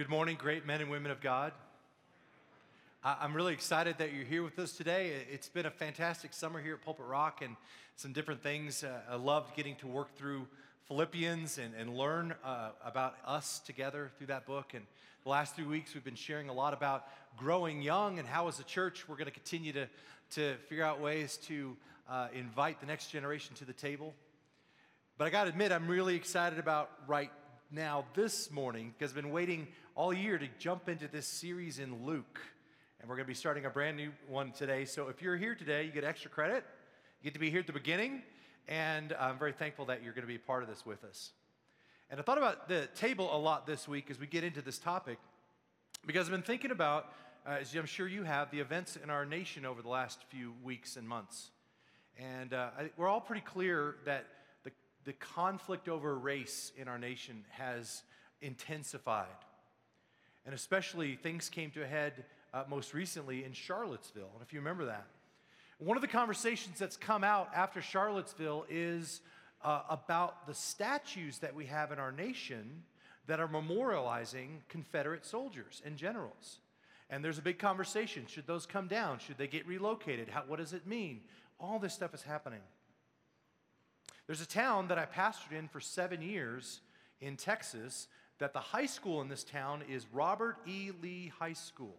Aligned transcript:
good 0.00 0.08
morning, 0.08 0.34
great 0.40 0.64
men 0.64 0.80
and 0.80 0.90
women 0.90 1.10
of 1.10 1.20
God. 1.20 1.52
I'm 3.04 3.34
really 3.34 3.52
excited 3.52 3.98
that 3.98 4.14
you're 4.14 4.24
here 4.24 4.42
with 4.42 4.58
us 4.58 4.72
today. 4.72 5.12
It's 5.30 5.50
been 5.50 5.66
a 5.66 5.70
fantastic 5.70 6.32
summer 6.32 6.58
here 6.58 6.72
at 6.72 6.82
Pulpit 6.82 7.04
Rock 7.04 7.42
and 7.42 7.54
some 7.96 8.14
different 8.14 8.42
things. 8.42 8.82
Uh, 8.82 8.98
I 9.10 9.16
loved 9.16 9.54
getting 9.54 9.76
to 9.76 9.86
work 9.86 10.16
through 10.16 10.46
Philippians 10.88 11.58
and, 11.58 11.74
and 11.78 11.98
learn 11.98 12.34
uh, 12.42 12.70
about 12.82 13.16
us 13.26 13.58
together 13.58 14.10
through 14.16 14.28
that 14.28 14.46
book. 14.46 14.72
And 14.72 14.86
the 15.22 15.28
last 15.28 15.54
three 15.54 15.66
weeks, 15.66 15.92
we've 15.92 16.02
been 16.02 16.14
sharing 16.14 16.48
a 16.48 16.54
lot 16.54 16.72
about 16.72 17.04
growing 17.36 17.82
young 17.82 18.18
and 18.18 18.26
how, 18.26 18.48
as 18.48 18.58
a 18.58 18.64
church, 18.64 19.06
we're 19.06 19.16
going 19.16 19.26
to 19.26 19.30
continue 19.30 19.74
to, 19.74 19.86
to 20.30 20.54
figure 20.70 20.82
out 20.82 21.02
ways 21.02 21.36
to 21.48 21.76
uh, 22.08 22.28
invite 22.32 22.80
the 22.80 22.86
next 22.86 23.08
generation 23.08 23.54
to 23.56 23.66
the 23.66 23.74
table. 23.74 24.14
But 25.18 25.26
I 25.26 25.30
got 25.30 25.44
to 25.44 25.50
admit, 25.50 25.72
I'm 25.72 25.88
really 25.88 26.16
excited 26.16 26.58
about 26.58 26.90
right 27.06 27.30
now 27.70 28.04
this 28.14 28.50
morning 28.50 28.92
because 28.98 29.12
I've 29.12 29.22
been 29.22 29.30
waiting 29.30 29.68
all 30.00 30.14
year 30.14 30.38
to 30.38 30.48
jump 30.58 30.88
into 30.88 31.06
this 31.08 31.26
series 31.26 31.78
in 31.78 32.06
Luke. 32.06 32.40
And 32.98 33.06
we're 33.06 33.16
going 33.16 33.26
to 33.26 33.30
be 33.30 33.34
starting 33.34 33.66
a 33.66 33.68
brand 33.68 33.98
new 33.98 34.12
one 34.30 34.50
today. 34.50 34.86
So 34.86 35.08
if 35.08 35.20
you're 35.20 35.36
here 35.36 35.54
today, 35.54 35.84
you 35.84 35.92
get 35.92 36.04
extra 36.04 36.30
credit. 36.30 36.64
You 37.20 37.24
get 37.24 37.34
to 37.34 37.38
be 37.38 37.50
here 37.50 37.60
at 37.60 37.66
the 37.66 37.74
beginning. 37.74 38.22
And 38.66 39.14
I'm 39.20 39.38
very 39.38 39.52
thankful 39.52 39.84
that 39.84 40.02
you're 40.02 40.14
going 40.14 40.22
to 40.22 40.26
be 40.26 40.36
a 40.36 40.38
part 40.38 40.62
of 40.62 40.70
this 40.70 40.86
with 40.86 41.04
us. 41.04 41.32
And 42.10 42.18
I 42.18 42.22
thought 42.22 42.38
about 42.38 42.66
the 42.66 42.88
table 42.94 43.28
a 43.30 43.36
lot 43.36 43.66
this 43.66 43.86
week 43.86 44.10
as 44.10 44.18
we 44.18 44.26
get 44.26 44.42
into 44.42 44.62
this 44.62 44.78
topic 44.78 45.18
because 46.06 46.24
I've 46.24 46.32
been 46.32 46.40
thinking 46.40 46.70
about, 46.70 47.12
uh, 47.46 47.58
as 47.60 47.74
I'm 47.74 47.84
sure 47.84 48.08
you 48.08 48.22
have, 48.22 48.50
the 48.50 48.60
events 48.60 48.96
in 48.96 49.10
our 49.10 49.26
nation 49.26 49.66
over 49.66 49.82
the 49.82 49.90
last 49.90 50.24
few 50.30 50.54
weeks 50.64 50.96
and 50.96 51.06
months. 51.06 51.50
And 52.18 52.54
uh, 52.54 52.70
I, 52.78 52.90
we're 52.96 53.08
all 53.08 53.20
pretty 53.20 53.42
clear 53.42 53.96
that 54.06 54.24
the, 54.64 54.70
the 55.04 55.12
conflict 55.12 55.90
over 55.90 56.18
race 56.18 56.72
in 56.78 56.88
our 56.88 56.98
nation 56.98 57.44
has 57.50 58.02
intensified. 58.40 59.26
And 60.46 60.54
especially 60.54 61.16
things 61.16 61.48
came 61.48 61.70
to 61.72 61.82
a 61.82 61.86
head 61.86 62.24
uh, 62.52 62.64
most 62.68 62.94
recently 62.94 63.44
in 63.44 63.52
Charlottesville. 63.52 64.30
And 64.34 64.42
if 64.42 64.52
you 64.52 64.60
remember 64.60 64.86
that, 64.86 65.06
one 65.78 65.96
of 65.96 66.02
the 66.02 66.08
conversations 66.08 66.78
that's 66.78 66.96
come 66.96 67.24
out 67.24 67.50
after 67.54 67.80
Charlottesville 67.80 68.66
is 68.68 69.20
uh, 69.64 69.82
about 69.88 70.46
the 70.46 70.54
statues 70.54 71.38
that 71.38 71.54
we 71.54 71.66
have 71.66 71.92
in 71.92 71.98
our 71.98 72.12
nation 72.12 72.82
that 73.26 73.40
are 73.40 73.48
memorializing 73.48 74.58
Confederate 74.68 75.24
soldiers 75.24 75.82
and 75.84 75.96
generals. 75.96 76.58
And 77.08 77.24
there's 77.24 77.38
a 77.38 77.42
big 77.42 77.58
conversation. 77.58 78.26
Should 78.26 78.46
those 78.46 78.66
come 78.66 78.88
down? 78.88 79.18
Should 79.18 79.38
they 79.38 79.46
get 79.46 79.66
relocated? 79.66 80.28
How, 80.28 80.42
what 80.46 80.58
does 80.58 80.72
it 80.72 80.86
mean? 80.86 81.20
All 81.58 81.78
this 81.78 81.94
stuff 81.94 82.14
is 82.14 82.22
happening. 82.22 82.60
There's 84.26 84.40
a 84.40 84.46
town 84.46 84.88
that 84.88 84.98
I 84.98 85.06
pastored 85.06 85.58
in 85.58 85.66
for 85.66 85.80
seven 85.80 86.22
years 86.22 86.80
in 87.20 87.36
Texas 87.36 88.06
that 88.40 88.52
the 88.52 88.60
high 88.60 88.86
school 88.86 89.20
in 89.20 89.28
this 89.28 89.44
town 89.44 89.82
is 89.88 90.06
Robert 90.12 90.56
E. 90.66 90.90
Lee 91.00 91.32
High 91.38 91.52
School. 91.52 91.94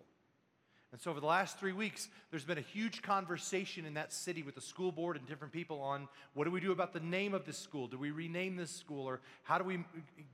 And 0.92 1.00
so, 1.00 1.10
over 1.10 1.22
the 1.22 1.28
last 1.28 1.58
three 1.58 1.72
weeks, 1.72 2.10
there's 2.32 2.44
been 2.44 2.58
a 2.58 2.62
huge 2.62 3.02
conversation 3.02 3.86
in 3.86 3.94
that 3.94 4.12
city 4.12 4.44
with 4.44 4.56
the 4.56 4.62
school 4.62 4.92
board 4.92 5.16
and 5.16 5.26
different 5.26 5.54
people 5.54 5.80
on 5.80 6.10
what 6.34 6.44
do 6.44 6.52
we 6.52 6.60
do 6.60 6.74
about 6.74 6.92
the 6.92 7.00
name 7.00 7.34
of 7.34 7.46
this 7.46 7.58
school? 7.58 7.88
Do 7.88 7.98
we 7.98 8.12
rename 8.12 8.58
this 8.58 8.72
school? 8.72 9.08
Or 9.08 9.22
how 9.44 9.58
do 9.58 9.64
we 9.64 9.86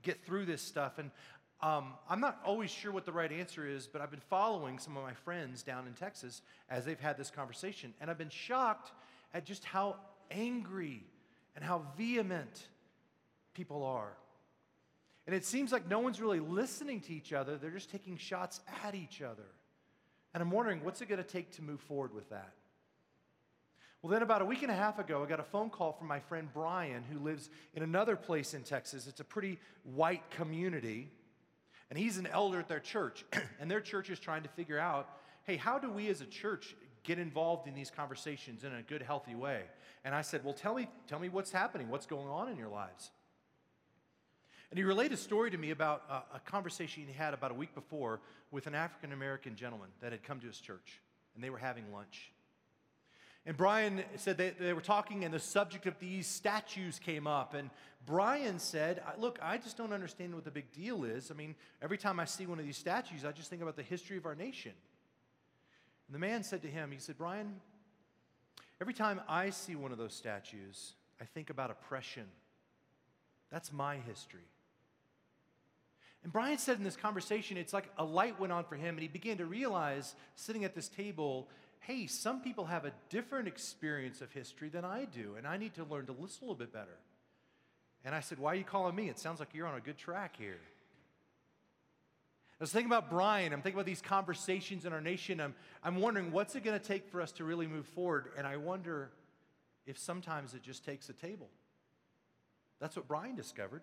get 0.02 0.24
through 0.26 0.46
this 0.46 0.60
stuff? 0.60 0.98
And 0.98 1.12
um, 1.60 1.92
I'm 2.08 2.20
not 2.20 2.40
always 2.44 2.70
sure 2.70 2.90
what 2.90 3.04
the 3.04 3.12
right 3.12 3.30
answer 3.30 3.68
is, 3.68 3.86
but 3.86 4.00
I've 4.00 4.10
been 4.10 4.20
following 4.28 4.80
some 4.80 4.96
of 4.96 5.04
my 5.04 5.14
friends 5.14 5.62
down 5.62 5.86
in 5.86 5.92
Texas 5.92 6.42
as 6.68 6.84
they've 6.84 6.98
had 6.98 7.16
this 7.16 7.30
conversation. 7.30 7.94
And 8.00 8.10
I've 8.10 8.18
been 8.18 8.28
shocked 8.28 8.90
at 9.34 9.44
just 9.44 9.64
how 9.64 9.96
angry 10.30 11.04
and 11.54 11.64
how 11.64 11.82
vehement 11.96 12.66
people 13.54 13.84
are. 13.84 14.12
And 15.28 15.34
it 15.34 15.44
seems 15.44 15.72
like 15.72 15.86
no 15.86 15.98
one's 15.98 16.22
really 16.22 16.40
listening 16.40 17.02
to 17.02 17.12
each 17.12 17.34
other, 17.34 17.58
they're 17.58 17.70
just 17.70 17.90
taking 17.90 18.16
shots 18.16 18.60
at 18.82 18.94
each 18.94 19.20
other. 19.20 19.44
And 20.32 20.42
I'm 20.42 20.50
wondering, 20.50 20.82
what's 20.82 21.02
it 21.02 21.06
going 21.10 21.22
to 21.22 21.28
take 21.28 21.52
to 21.56 21.62
move 21.62 21.80
forward 21.80 22.14
with 22.14 22.30
that? 22.30 22.54
Well, 24.00 24.10
then, 24.10 24.22
about 24.22 24.40
a 24.40 24.46
week 24.46 24.62
and 24.62 24.70
a 24.70 24.74
half 24.74 24.98
ago, 24.98 25.22
I 25.22 25.28
got 25.28 25.38
a 25.38 25.44
phone 25.44 25.68
call 25.68 25.92
from 25.92 26.06
my 26.06 26.18
friend 26.18 26.48
Brian, 26.54 27.04
who 27.12 27.18
lives 27.18 27.50
in 27.74 27.82
another 27.82 28.16
place 28.16 28.54
in 28.54 28.62
Texas. 28.62 29.06
It's 29.06 29.20
a 29.20 29.24
pretty 29.24 29.58
white 29.82 30.30
community. 30.30 31.10
And 31.90 31.98
he's 31.98 32.16
an 32.16 32.26
elder 32.26 32.60
at 32.60 32.68
their 32.68 32.80
church. 32.80 33.26
and 33.60 33.70
their 33.70 33.82
church 33.82 34.08
is 34.08 34.18
trying 34.18 34.44
to 34.44 34.48
figure 34.48 34.78
out 34.78 35.10
hey, 35.44 35.58
how 35.58 35.78
do 35.78 35.90
we 35.90 36.08
as 36.08 36.22
a 36.22 36.26
church 36.26 36.74
get 37.04 37.18
involved 37.18 37.68
in 37.68 37.74
these 37.74 37.90
conversations 37.90 38.64
in 38.64 38.72
a 38.72 38.82
good, 38.82 39.02
healthy 39.02 39.34
way? 39.34 39.64
And 40.06 40.14
I 40.14 40.22
said, 40.22 40.42
well, 40.42 40.54
tell 40.54 40.74
me, 40.74 40.88
tell 41.06 41.18
me 41.18 41.28
what's 41.28 41.52
happening, 41.52 41.90
what's 41.90 42.06
going 42.06 42.28
on 42.28 42.48
in 42.48 42.56
your 42.56 42.68
lives. 42.68 43.10
And 44.70 44.78
he 44.78 44.84
relayed 44.84 45.12
a 45.12 45.16
story 45.16 45.50
to 45.50 45.58
me 45.58 45.70
about 45.70 46.02
a, 46.10 46.36
a 46.36 46.40
conversation 46.40 47.04
he 47.06 47.12
had 47.12 47.32
about 47.32 47.50
a 47.50 47.54
week 47.54 47.74
before 47.74 48.20
with 48.50 48.66
an 48.66 48.74
African 48.74 49.12
American 49.12 49.56
gentleman 49.56 49.88
that 50.00 50.12
had 50.12 50.22
come 50.22 50.40
to 50.40 50.46
his 50.46 50.58
church, 50.58 51.00
and 51.34 51.42
they 51.42 51.50
were 51.50 51.58
having 51.58 51.90
lunch. 51.92 52.32
And 53.46 53.56
Brian 53.56 54.04
said 54.16 54.36
they, 54.36 54.50
they 54.50 54.74
were 54.74 54.82
talking, 54.82 55.24
and 55.24 55.32
the 55.32 55.38
subject 55.38 55.86
of 55.86 55.98
these 55.98 56.26
statues 56.26 56.98
came 56.98 57.26
up. 57.26 57.54
And 57.54 57.70
Brian 58.04 58.58
said, 58.58 59.02
Look, 59.18 59.38
I 59.40 59.56
just 59.56 59.78
don't 59.78 59.94
understand 59.94 60.34
what 60.34 60.44
the 60.44 60.50
big 60.50 60.70
deal 60.72 61.04
is. 61.04 61.30
I 61.30 61.34
mean, 61.34 61.54
every 61.80 61.96
time 61.96 62.20
I 62.20 62.26
see 62.26 62.44
one 62.44 62.58
of 62.58 62.66
these 62.66 62.76
statues, 62.76 63.24
I 63.24 63.32
just 63.32 63.48
think 63.48 63.62
about 63.62 63.76
the 63.76 63.82
history 63.82 64.18
of 64.18 64.26
our 64.26 64.34
nation. 64.34 64.72
And 66.06 66.14
the 66.14 66.18
man 66.18 66.42
said 66.42 66.60
to 66.62 66.68
him, 66.68 66.90
He 66.90 66.98
said, 66.98 67.16
Brian, 67.16 67.54
every 68.82 68.92
time 68.92 69.20
I 69.26 69.48
see 69.48 69.76
one 69.76 69.92
of 69.92 69.98
those 69.98 70.12
statues, 70.12 70.92
I 71.18 71.24
think 71.24 71.48
about 71.48 71.70
oppression. 71.70 72.26
That's 73.50 73.72
my 73.72 73.96
history. 73.96 74.44
And 76.24 76.32
Brian 76.32 76.58
said 76.58 76.78
in 76.78 76.84
this 76.84 76.96
conversation, 76.96 77.56
it's 77.56 77.72
like 77.72 77.90
a 77.96 78.04
light 78.04 78.38
went 78.40 78.52
on 78.52 78.64
for 78.64 78.76
him, 78.76 78.96
and 78.96 79.02
he 79.02 79.08
began 79.08 79.38
to 79.38 79.46
realize, 79.46 80.14
sitting 80.34 80.64
at 80.64 80.74
this 80.74 80.88
table, 80.88 81.48
hey, 81.80 82.06
some 82.06 82.40
people 82.40 82.66
have 82.66 82.84
a 82.84 82.92
different 83.08 83.48
experience 83.48 84.20
of 84.20 84.32
history 84.32 84.68
than 84.68 84.84
I 84.84 85.04
do, 85.06 85.36
and 85.36 85.46
I 85.46 85.56
need 85.56 85.74
to 85.74 85.84
learn 85.84 86.06
to 86.06 86.12
listen 86.12 86.38
a 86.42 86.44
little 86.44 86.56
bit 86.56 86.72
better. 86.72 86.98
And 88.04 88.14
I 88.14 88.20
said, 88.20 88.38
Why 88.38 88.52
are 88.52 88.56
you 88.56 88.64
calling 88.64 88.94
me? 88.94 89.08
It 89.08 89.18
sounds 89.18 89.40
like 89.40 89.50
you're 89.54 89.66
on 89.66 89.76
a 89.76 89.80
good 89.80 89.98
track 89.98 90.36
here. 90.38 90.58
I 92.60 92.64
was 92.64 92.72
thinking 92.72 92.90
about 92.90 93.08
Brian. 93.08 93.52
I'm 93.52 93.62
thinking 93.62 93.78
about 93.78 93.86
these 93.86 94.02
conversations 94.02 94.84
in 94.84 94.92
our 94.92 95.00
nation. 95.00 95.40
I'm, 95.40 95.54
I'm 95.84 96.00
wondering 96.00 96.32
what's 96.32 96.56
it 96.56 96.64
going 96.64 96.78
to 96.78 96.84
take 96.84 97.08
for 97.08 97.20
us 97.20 97.30
to 97.32 97.44
really 97.44 97.68
move 97.68 97.86
forward? 97.86 98.32
And 98.36 98.48
I 98.48 98.56
wonder 98.56 99.10
if 99.86 99.96
sometimes 99.96 100.54
it 100.54 100.62
just 100.62 100.84
takes 100.84 101.08
a 101.08 101.12
table. 101.12 101.48
That's 102.80 102.96
what 102.96 103.06
Brian 103.06 103.36
discovered. 103.36 103.82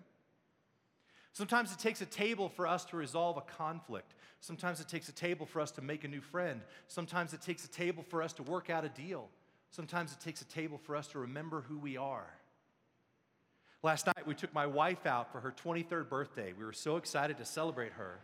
Sometimes 1.36 1.74
it 1.74 1.80
takes 1.80 2.00
a 2.00 2.06
table 2.06 2.48
for 2.48 2.66
us 2.66 2.86
to 2.86 2.96
resolve 2.96 3.36
a 3.36 3.42
conflict. 3.42 4.14
Sometimes 4.40 4.80
it 4.80 4.88
takes 4.88 5.10
a 5.10 5.12
table 5.12 5.46
for 5.46 5.60
us 5.60 5.70
to 5.72 5.82
make 5.82 6.06
a 6.06 6.08
new 6.08 6.22
friend. 6.22 6.62
Sometimes 6.88 7.34
it 7.34 7.42
takes 7.42 7.66
a 7.66 7.68
table 7.68 8.04
for 8.04 8.24
us 8.24 8.32
to 8.32 8.44
work 8.44 8.70
out 8.70 8.86
a 8.86 8.90
deal. 8.90 9.28
Sometimes 9.70 10.14
it 10.14 10.22
takes 10.22 10.42
a 10.42 10.46
table 10.46 10.78
for 10.78 10.96
us 10.96 11.08
to 11.08 11.20
remember 11.20 11.60
who 11.68 11.78
we 11.78 11.98
are. 11.98 12.30
Last 13.84 14.06
night, 14.06 14.26
we 14.26 14.34
took 14.34 14.54
my 14.54 14.66
wife 14.66 15.06
out 15.06 15.30
for 15.30 15.42
her 15.42 15.54
23rd 15.62 16.08
birthday. 16.08 16.54
We 16.58 16.64
were 16.64 16.72
so 16.72 16.96
excited 16.96 17.38
to 17.40 17.46
celebrate 17.46 17.92
her. 17.92 18.20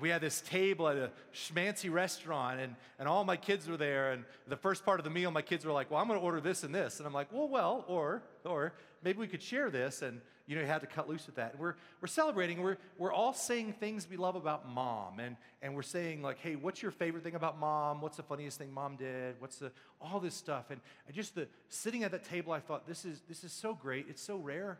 We 0.00 0.08
had 0.08 0.20
this 0.20 0.40
table 0.42 0.88
at 0.88 0.96
a 0.96 1.10
schmancy 1.32 1.90
restaurant, 1.90 2.60
and, 2.60 2.76
and 2.98 3.08
all 3.08 3.24
my 3.24 3.36
kids 3.36 3.68
were 3.68 3.76
there. 3.76 4.12
And 4.12 4.24
the 4.46 4.56
first 4.56 4.84
part 4.84 5.00
of 5.00 5.04
the 5.04 5.10
meal, 5.10 5.30
my 5.30 5.42
kids 5.42 5.64
were 5.64 5.72
like, 5.72 5.90
Well, 5.90 6.00
I'm 6.00 6.08
going 6.08 6.18
to 6.18 6.24
order 6.24 6.40
this 6.40 6.64
and 6.64 6.74
this. 6.74 6.98
And 6.98 7.06
I'm 7.06 7.14
like, 7.14 7.32
Well, 7.32 7.48
well, 7.48 7.84
or, 7.88 8.22
or 8.44 8.72
maybe 9.02 9.18
we 9.18 9.26
could 9.26 9.42
share 9.42 9.70
this. 9.70 10.02
And 10.02 10.20
you 10.46 10.54
know, 10.54 10.62
you 10.62 10.68
had 10.68 10.80
to 10.80 10.86
cut 10.86 11.08
loose 11.08 11.26
with 11.26 11.36
that. 11.36 11.58
We're, 11.58 11.74
we're 12.00 12.06
celebrating. 12.06 12.62
We're, 12.62 12.76
we're 12.98 13.12
all 13.12 13.32
saying 13.32 13.74
things 13.80 14.06
we 14.08 14.16
love 14.16 14.36
about 14.36 14.68
mom. 14.68 15.18
And, 15.18 15.36
and 15.60 15.74
we're 15.74 15.82
saying, 15.82 16.22
like, 16.22 16.38
hey, 16.38 16.54
what's 16.54 16.82
your 16.82 16.92
favorite 16.92 17.24
thing 17.24 17.34
about 17.34 17.58
mom? 17.58 18.00
What's 18.00 18.16
the 18.16 18.22
funniest 18.22 18.58
thing 18.58 18.72
mom 18.72 18.94
did? 18.94 19.34
What's 19.40 19.58
the, 19.58 19.72
all 20.00 20.20
this 20.20 20.36
stuff. 20.36 20.66
And, 20.70 20.80
and 21.06 21.16
just 21.16 21.34
the 21.34 21.48
sitting 21.68 22.04
at 22.04 22.12
that 22.12 22.24
table, 22.24 22.52
I 22.52 22.60
thought, 22.60 22.86
this 22.86 23.04
is, 23.04 23.22
this 23.28 23.42
is 23.42 23.52
so 23.52 23.74
great. 23.74 24.06
It's 24.08 24.22
so 24.22 24.36
rare. 24.36 24.78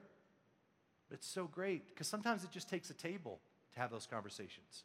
It's 1.10 1.26
so 1.26 1.46
great 1.46 1.88
because 1.88 2.06
sometimes 2.06 2.44
it 2.44 2.52
just 2.52 2.68
takes 2.68 2.90
a 2.90 2.94
table 2.94 3.40
to 3.74 3.80
have 3.80 3.90
those 3.90 4.06
conversations. 4.06 4.84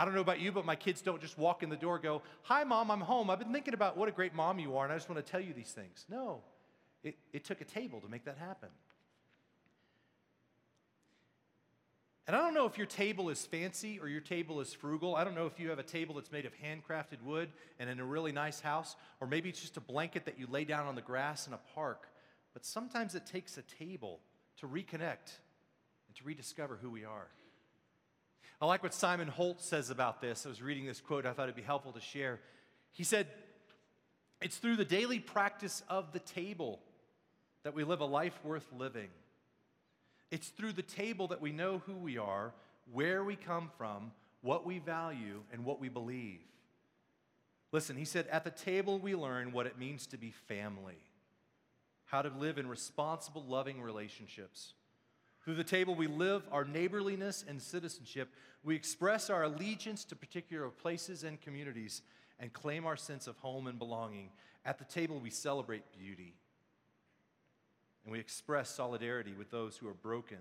I 0.00 0.06
don't 0.06 0.14
know 0.14 0.22
about 0.22 0.40
you, 0.40 0.50
but 0.50 0.64
my 0.64 0.76
kids 0.76 1.02
don't 1.02 1.20
just 1.20 1.36
walk 1.36 1.62
in 1.62 1.68
the 1.68 1.76
door 1.76 1.98
go, 1.98 2.22
Hi, 2.44 2.64
mom, 2.64 2.90
I'm 2.90 3.02
home. 3.02 3.28
I've 3.28 3.38
been 3.38 3.52
thinking 3.52 3.74
about 3.74 3.98
what 3.98 4.08
a 4.08 4.12
great 4.12 4.34
mom 4.34 4.58
you 4.58 4.78
are, 4.78 4.84
and 4.84 4.92
I 4.94 4.96
just 4.96 5.10
want 5.10 5.22
to 5.22 5.30
tell 5.30 5.42
you 5.42 5.52
these 5.52 5.72
things. 5.72 6.06
No, 6.08 6.40
it, 7.04 7.18
it 7.34 7.44
took 7.44 7.60
a 7.60 7.66
table 7.66 8.00
to 8.00 8.08
make 8.08 8.24
that 8.24 8.38
happen. 8.38 8.70
And 12.26 12.34
I 12.34 12.38
don't 12.38 12.54
know 12.54 12.64
if 12.64 12.78
your 12.78 12.86
table 12.86 13.28
is 13.28 13.44
fancy 13.44 13.98
or 14.00 14.08
your 14.08 14.22
table 14.22 14.62
is 14.62 14.72
frugal. 14.72 15.16
I 15.16 15.22
don't 15.22 15.34
know 15.34 15.44
if 15.44 15.60
you 15.60 15.68
have 15.68 15.78
a 15.78 15.82
table 15.82 16.14
that's 16.14 16.32
made 16.32 16.46
of 16.46 16.52
handcrafted 16.56 17.22
wood 17.22 17.50
and 17.78 17.90
in 17.90 18.00
a 18.00 18.04
really 18.04 18.32
nice 18.32 18.58
house, 18.58 18.96
or 19.20 19.26
maybe 19.26 19.50
it's 19.50 19.60
just 19.60 19.76
a 19.76 19.82
blanket 19.82 20.24
that 20.24 20.38
you 20.38 20.46
lay 20.50 20.64
down 20.64 20.86
on 20.86 20.94
the 20.94 21.02
grass 21.02 21.46
in 21.46 21.52
a 21.52 21.60
park. 21.74 22.06
But 22.54 22.64
sometimes 22.64 23.14
it 23.14 23.26
takes 23.26 23.58
a 23.58 23.62
table 23.62 24.20
to 24.60 24.66
reconnect 24.66 25.36
and 26.08 26.16
to 26.16 26.24
rediscover 26.24 26.78
who 26.80 26.88
we 26.88 27.04
are. 27.04 27.28
I 28.60 28.66
like 28.66 28.82
what 28.82 28.92
Simon 28.92 29.28
Holt 29.28 29.62
says 29.62 29.88
about 29.88 30.20
this. 30.20 30.44
I 30.44 30.50
was 30.50 30.60
reading 30.60 30.84
this 30.84 31.00
quote, 31.00 31.24
I 31.24 31.32
thought 31.32 31.44
it'd 31.44 31.56
be 31.56 31.62
helpful 31.62 31.92
to 31.92 32.00
share. 32.00 32.40
He 32.92 33.04
said, 33.04 33.26
It's 34.42 34.58
through 34.58 34.76
the 34.76 34.84
daily 34.84 35.18
practice 35.18 35.82
of 35.88 36.12
the 36.12 36.18
table 36.18 36.80
that 37.62 37.74
we 37.74 37.84
live 37.84 38.00
a 38.00 38.06
life 38.06 38.38
worth 38.44 38.66
living. 38.76 39.08
It's 40.30 40.48
through 40.48 40.72
the 40.72 40.82
table 40.82 41.28
that 41.28 41.40
we 41.40 41.52
know 41.52 41.82
who 41.86 41.94
we 41.94 42.18
are, 42.18 42.52
where 42.92 43.24
we 43.24 43.34
come 43.34 43.70
from, 43.78 44.12
what 44.42 44.66
we 44.66 44.78
value, 44.78 45.40
and 45.52 45.64
what 45.64 45.80
we 45.80 45.88
believe. 45.88 46.40
Listen, 47.72 47.96
he 47.96 48.04
said, 48.04 48.26
at 48.28 48.44
the 48.44 48.50
table 48.50 48.98
we 48.98 49.14
learn 49.14 49.52
what 49.52 49.66
it 49.66 49.78
means 49.78 50.06
to 50.08 50.16
be 50.16 50.32
family, 50.48 50.98
how 52.06 52.20
to 52.22 52.30
live 52.38 52.58
in 52.58 52.68
responsible, 52.68 53.44
loving 53.48 53.80
relationships. 53.80 54.74
Through 55.44 55.54
the 55.54 55.64
table, 55.64 55.94
we 55.94 56.06
live 56.06 56.42
our 56.52 56.64
neighborliness 56.64 57.44
and 57.48 57.60
citizenship. 57.60 58.28
We 58.62 58.76
express 58.76 59.30
our 59.30 59.44
allegiance 59.44 60.04
to 60.06 60.16
particular 60.16 60.68
places 60.68 61.24
and 61.24 61.40
communities 61.40 62.02
and 62.38 62.52
claim 62.52 62.86
our 62.86 62.96
sense 62.96 63.26
of 63.26 63.36
home 63.38 63.66
and 63.66 63.78
belonging. 63.78 64.30
At 64.64 64.78
the 64.78 64.84
table, 64.84 65.18
we 65.18 65.30
celebrate 65.30 65.82
beauty 65.98 66.34
and 68.04 68.12
we 68.12 68.18
express 68.18 68.70
solidarity 68.70 69.32
with 69.36 69.50
those 69.50 69.76
who 69.76 69.88
are 69.88 69.94
broken 69.94 70.38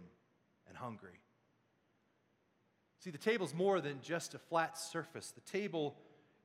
and 0.67 0.77
hungry. 0.77 1.19
See, 2.99 3.11
the 3.11 3.17
table's 3.17 3.53
more 3.53 3.79
than 3.79 3.99
just 4.01 4.33
a 4.33 4.39
flat 4.39 4.77
surface. 4.77 5.31
The 5.31 5.51
table 5.51 5.95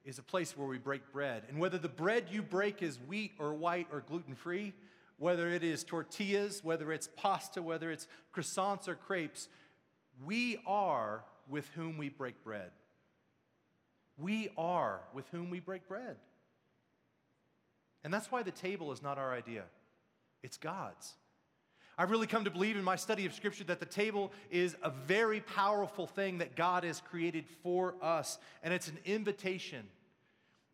is 0.05 0.19
a 0.19 0.23
place 0.23 0.57
where 0.57 0.69
we 0.69 0.79
break 0.79 1.13
bread. 1.13 1.45
And 1.49 1.59
whether 1.59 1.79
the 1.79 1.89
bread 1.89 2.27
you 2.31 2.43
break 2.43 2.83
is 2.83 2.99
wheat 3.09 3.33
or 3.39 3.55
white 3.55 3.89
or 3.91 4.01
gluten 4.01 4.35
free, 4.35 4.73
whether 5.19 5.49
it 5.49 5.63
is 5.63 5.85
tortillas, 5.85 6.63
whether 6.65 6.93
it's 6.93 7.09
pasta, 7.17 7.63
whether 7.63 7.91
it's 7.91 8.07
croissants 8.35 8.89
or 8.89 8.95
crepes, 8.95 9.49
we 10.25 10.59
are 10.67 11.25
with 11.49 11.69
whom 11.75 11.99
we 11.99 12.09
break 12.09 12.43
bread. 12.43 12.71
We 14.17 14.51
are 14.57 15.01
with 15.13 15.29
whom 15.29 15.51
we 15.51 15.61
break 15.61 15.89
bread. 15.89 16.17
And 18.03 18.13
that's 18.13 18.31
why 18.31 18.43
the 18.43 18.51
table 18.51 18.93
is 18.93 19.03
not 19.03 19.19
our 19.19 19.33
idea, 19.33 19.65
it's 20.43 20.57
God's. 20.57 21.15
I've 21.97 22.11
really 22.11 22.27
come 22.27 22.45
to 22.45 22.51
believe 22.51 22.77
in 22.77 22.83
my 22.83 22.97
study 22.97 23.25
of 23.25 23.33
Scripture 23.33 23.63
that 23.65 23.79
the 23.79 23.87
table 23.87 24.33
is 24.51 24.75
a 24.83 24.91
very 24.91 25.41
powerful 25.41 26.09
thing 26.09 26.39
that 26.39 26.57
God 26.57 26.83
has 26.83 27.01
created 27.01 27.45
for 27.63 27.95
us, 28.03 28.39
and 28.65 28.75
it's 28.75 28.89
an 28.89 28.99
invitation. 29.05 29.87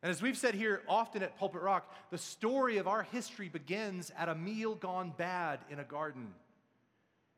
And 0.02 0.10
as 0.10 0.22
we've 0.22 0.36
said 0.36 0.54
here 0.54 0.80
often 0.88 1.22
at 1.22 1.38
Pulpit 1.38 1.60
Rock, 1.60 1.92
the 2.10 2.18
story 2.18 2.78
of 2.78 2.88
our 2.88 3.02
history 3.02 3.48
begins 3.48 4.10
at 4.18 4.28
a 4.28 4.34
meal 4.34 4.74
gone 4.74 5.12
bad 5.16 5.60
in 5.70 5.78
a 5.78 5.84
garden. 5.84 6.32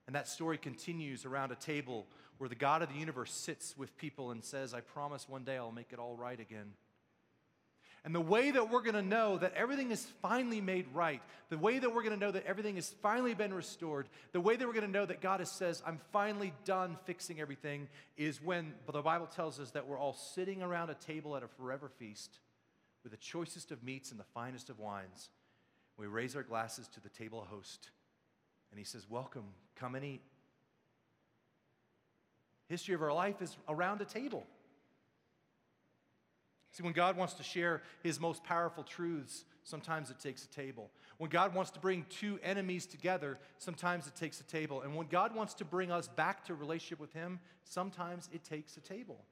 And 0.06 0.14
that 0.14 0.28
story 0.28 0.58
continues 0.58 1.24
around 1.24 1.50
a 1.50 1.56
table 1.56 2.06
where 2.38 2.48
the 2.48 2.54
God 2.54 2.82
of 2.82 2.88
the 2.92 2.98
universe 2.98 3.32
sits 3.32 3.76
with 3.76 3.96
people 3.96 4.30
and 4.30 4.44
says, 4.44 4.74
I 4.74 4.80
promise 4.80 5.28
one 5.28 5.44
day 5.44 5.56
I'll 5.56 5.72
make 5.72 5.92
it 5.92 5.98
all 5.98 6.16
right 6.16 6.38
again. 6.38 6.72
And 8.04 8.12
the 8.12 8.20
way 8.20 8.50
that 8.50 8.68
we're 8.68 8.82
going 8.82 8.94
to 8.94 9.02
know 9.02 9.38
that 9.38 9.54
everything 9.54 9.92
is 9.92 10.04
finally 10.20 10.60
made 10.60 10.86
right, 10.92 11.22
the 11.50 11.58
way 11.58 11.78
that 11.78 11.94
we're 11.94 12.02
going 12.02 12.18
to 12.18 12.24
know 12.24 12.32
that 12.32 12.46
everything 12.46 12.74
has 12.74 12.92
finally 13.00 13.34
been 13.34 13.54
restored, 13.54 14.08
the 14.32 14.40
way 14.40 14.56
that 14.56 14.66
we're 14.66 14.74
going 14.74 14.86
to 14.86 14.90
know 14.90 15.06
that 15.06 15.20
God 15.20 15.38
has 15.38 15.52
says, 15.52 15.80
I'm 15.86 16.00
finally 16.12 16.52
done 16.64 16.96
fixing 17.04 17.40
everything, 17.40 17.86
is 18.16 18.42
when 18.42 18.74
the 18.92 19.02
Bible 19.02 19.26
tells 19.26 19.60
us 19.60 19.70
that 19.70 19.86
we're 19.86 19.98
all 19.98 20.14
sitting 20.14 20.62
around 20.62 20.90
a 20.90 20.94
table 20.94 21.36
at 21.36 21.44
a 21.44 21.48
forever 21.48 21.88
feast 21.88 22.40
with 23.02 23.12
the 23.12 23.18
choicest 23.18 23.70
of 23.70 23.82
meats 23.82 24.10
and 24.10 24.20
the 24.20 24.24
finest 24.24 24.70
of 24.70 24.78
wines. 24.78 25.30
We 25.96 26.06
raise 26.06 26.34
our 26.36 26.42
glasses 26.42 26.88
to 26.88 27.00
the 27.00 27.08
table 27.08 27.46
host, 27.50 27.90
and 28.70 28.78
he 28.78 28.84
says, 28.84 29.08
Welcome, 29.08 29.44
come 29.76 29.94
and 29.94 30.04
eat. 30.04 30.22
History 32.68 32.94
of 32.94 33.02
our 33.02 33.12
life 33.12 33.42
is 33.42 33.56
around 33.68 34.00
a 34.00 34.04
table. 34.04 34.46
See, 36.72 36.82
when 36.82 36.94
God 36.94 37.18
wants 37.18 37.34
to 37.34 37.42
share 37.42 37.82
his 38.02 38.18
most 38.18 38.42
powerful 38.44 38.82
truths, 38.82 39.44
sometimes 39.62 40.10
it 40.10 40.18
takes 40.18 40.44
a 40.44 40.48
table. 40.48 40.90
When 41.18 41.28
God 41.28 41.54
wants 41.54 41.70
to 41.72 41.80
bring 41.80 42.06
two 42.08 42.38
enemies 42.42 42.86
together, 42.86 43.38
sometimes 43.58 44.06
it 44.06 44.16
takes 44.16 44.40
a 44.40 44.44
table. 44.44 44.80
And 44.80 44.96
when 44.96 45.06
God 45.06 45.34
wants 45.34 45.52
to 45.54 45.66
bring 45.66 45.90
us 45.90 46.08
back 46.08 46.44
to 46.46 46.54
relationship 46.54 46.98
with 46.98 47.12
him, 47.12 47.40
sometimes 47.64 48.30
it 48.32 48.42
takes 48.42 48.78
a 48.78 48.80
table. 48.80 49.22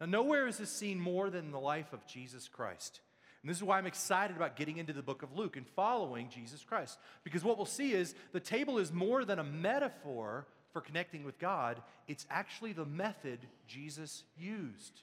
Now, 0.00 0.06
nowhere 0.06 0.46
is 0.46 0.58
this 0.58 0.70
seen 0.70 0.98
more 0.98 1.28
than 1.28 1.46
in 1.46 1.50
the 1.52 1.60
life 1.60 1.92
of 1.92 2.06
Jesus 2.06 2.48
Christ. 2.48 3.00
And 3.42 3.50
this 3.50 3.56
is 3.56 3.62
why 3.62 3.78
I'm 3.78 3.86
excited 3.86 4.36
about 4.36 4.56
getting 4.56 4.78
into 4.78 4.92
the 4.92 5.02
book 5.02 5.22
of 5.22 5.36
Luke 5.36 5.56
and 5.56 5.66
following 5.66 6.28
Jesus 6.28 6.62
Christ. 6.62 6.98
Because 7.24 7.44
what 7.44 7.56
we'll 7.56 7.66
see 7.66 7.92
is 7.92 8.14
the 8.32 8.40
table 8.40 8.78
is 8.78 8.92
more 8.92 9.24
than 9.24 9.38
a 9.38 9.44
metaphor 9.44 10.46
for 10.72 10.80
connecting 10.80 11.24
with 11.24 11.38
God, 11.38 11.82
it's 12.06 12.26
actually 12.30 12.72
the 12.72 12.84
method 12.84 13.40
Jesus 13.66 14.24
used 14.38 15.02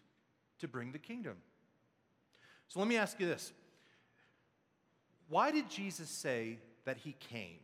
to 0.60 0.68
bring 0.68 0.92
the 0.92 1.00
kingdom. 1.00 1.36
So 2.68 2.80
let 2.80 2.88
me 2.88 2.98
ask 2.98 3.20
you 3.20 3.26
this 3.26 3.52
Why 5.28 5.52
did 5.52 5.70
Jesus 5.70 6.10
say 6.10 6.60
that 6.86 6.98
he 6.98 7.16
came? 7.20 7.60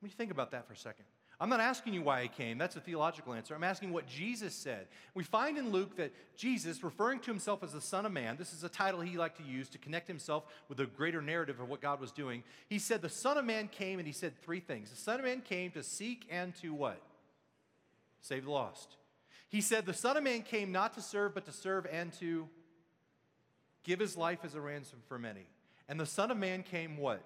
Let 0.00 0.10
me 0.10 0.10
think 0.10 0.30
about 0.30 0.50
that 0.52 0.66
for 0.66 0.72
a 0.72 0.78
second. 0.78 1.04
I'm 1.38 1.50
not 1.50 1.60
asking 1.60 1.92
you 1.92 2.00
why 2.00 2.22
he 2.22 2.28
came. 2.28 2.56
That's 2.56 2.76
a 2.76 2.80
theological 2.80 3.34
answer. 3.34 3.54
I'm 3.54 3.62
asking 3.62 3.92
what 3.92 4.06
Jesus 4.06 4.54
said. 4.54 4.86
We 5.14 5.22
find 5.22 5.58
in 5.58 5.70
Luke 5.70 5.96
that 5.96 6.12
Jesus, 6.34 6.82
referring 6.82 7.20
to 7.20 7.30
himself 7.30 7.62
as 7.62 7.72
the 7.72 7.80
Son 7.80 8.06
of 8.06 8.12
Man, 8.12 8.38
this 8.38 8.54
is 8.54 8.64
a 8.64 8.70
title 8.70 9.02
he 9.02 9.18
liked 9.18 9.36
to 9.36 9.44
use 9.44 9.68
to 9.70 9.78
connect 9.78 10.08
himself 10.08 10.44
with 10.70 10.78
the 10.78 10.86
greater 10.86 11.20
narrative 11.20 11.60
of 11.60 11.68
what 11.68 11.82
God 11.82 12.00
was 12.00 12.10
doing. 12.10 12.42
He 12.68 12.78
said, 12.78 13.02
The 13.02 13.10
Son 13.10 13.36
of 13.36 13.44
Man 13.44 13.68
came, 13.68 13.98
and 13.98 14.06
he 14.06 14.14
said 14.14 14.32
three 14.40 14.60
things. 14.60 14.88
The 14.88 14.96
Son 14.96 15.18
of 15.18 15.26
Man 15.26 15.42
came 15.42 15.72
to 15.72 15.82
seek 15.82 16.26
and 16.30 16.54
to 16.62 16.72
what? 16.72 17.02
Save 18.22 18.46
the 18.46 18.50
lost. 18.50 18.96
He 19.50 19.60
said, 19.60 19.84
The 19.84 19.92
Son 19.92 20.16
of 20.16 20.22
Man 20.22 20.40
came 20.40 20.72
not 20.72 20.94
to 20.94 21.02
serve, 21.02 21.34
but 21.34 21.44
to 21.44 21.52
serve 21.52 21.86
and 21.92 22.14
to 22.14 22.48
give 23.84 24.00
his 24.00 24.16
life 24.16 24.38
as 24.42 24.54
a 24.54 24.60
ransom 24.60 25.00
for 25.06 25.18
many. 25.18 25.46
And 25.86 26.00
the 26.00 26.06
Son 26.06 26.30
of 26.30 26.38
Man 26.38 26.62
came 26.62 26.96
what? 26.96 27.22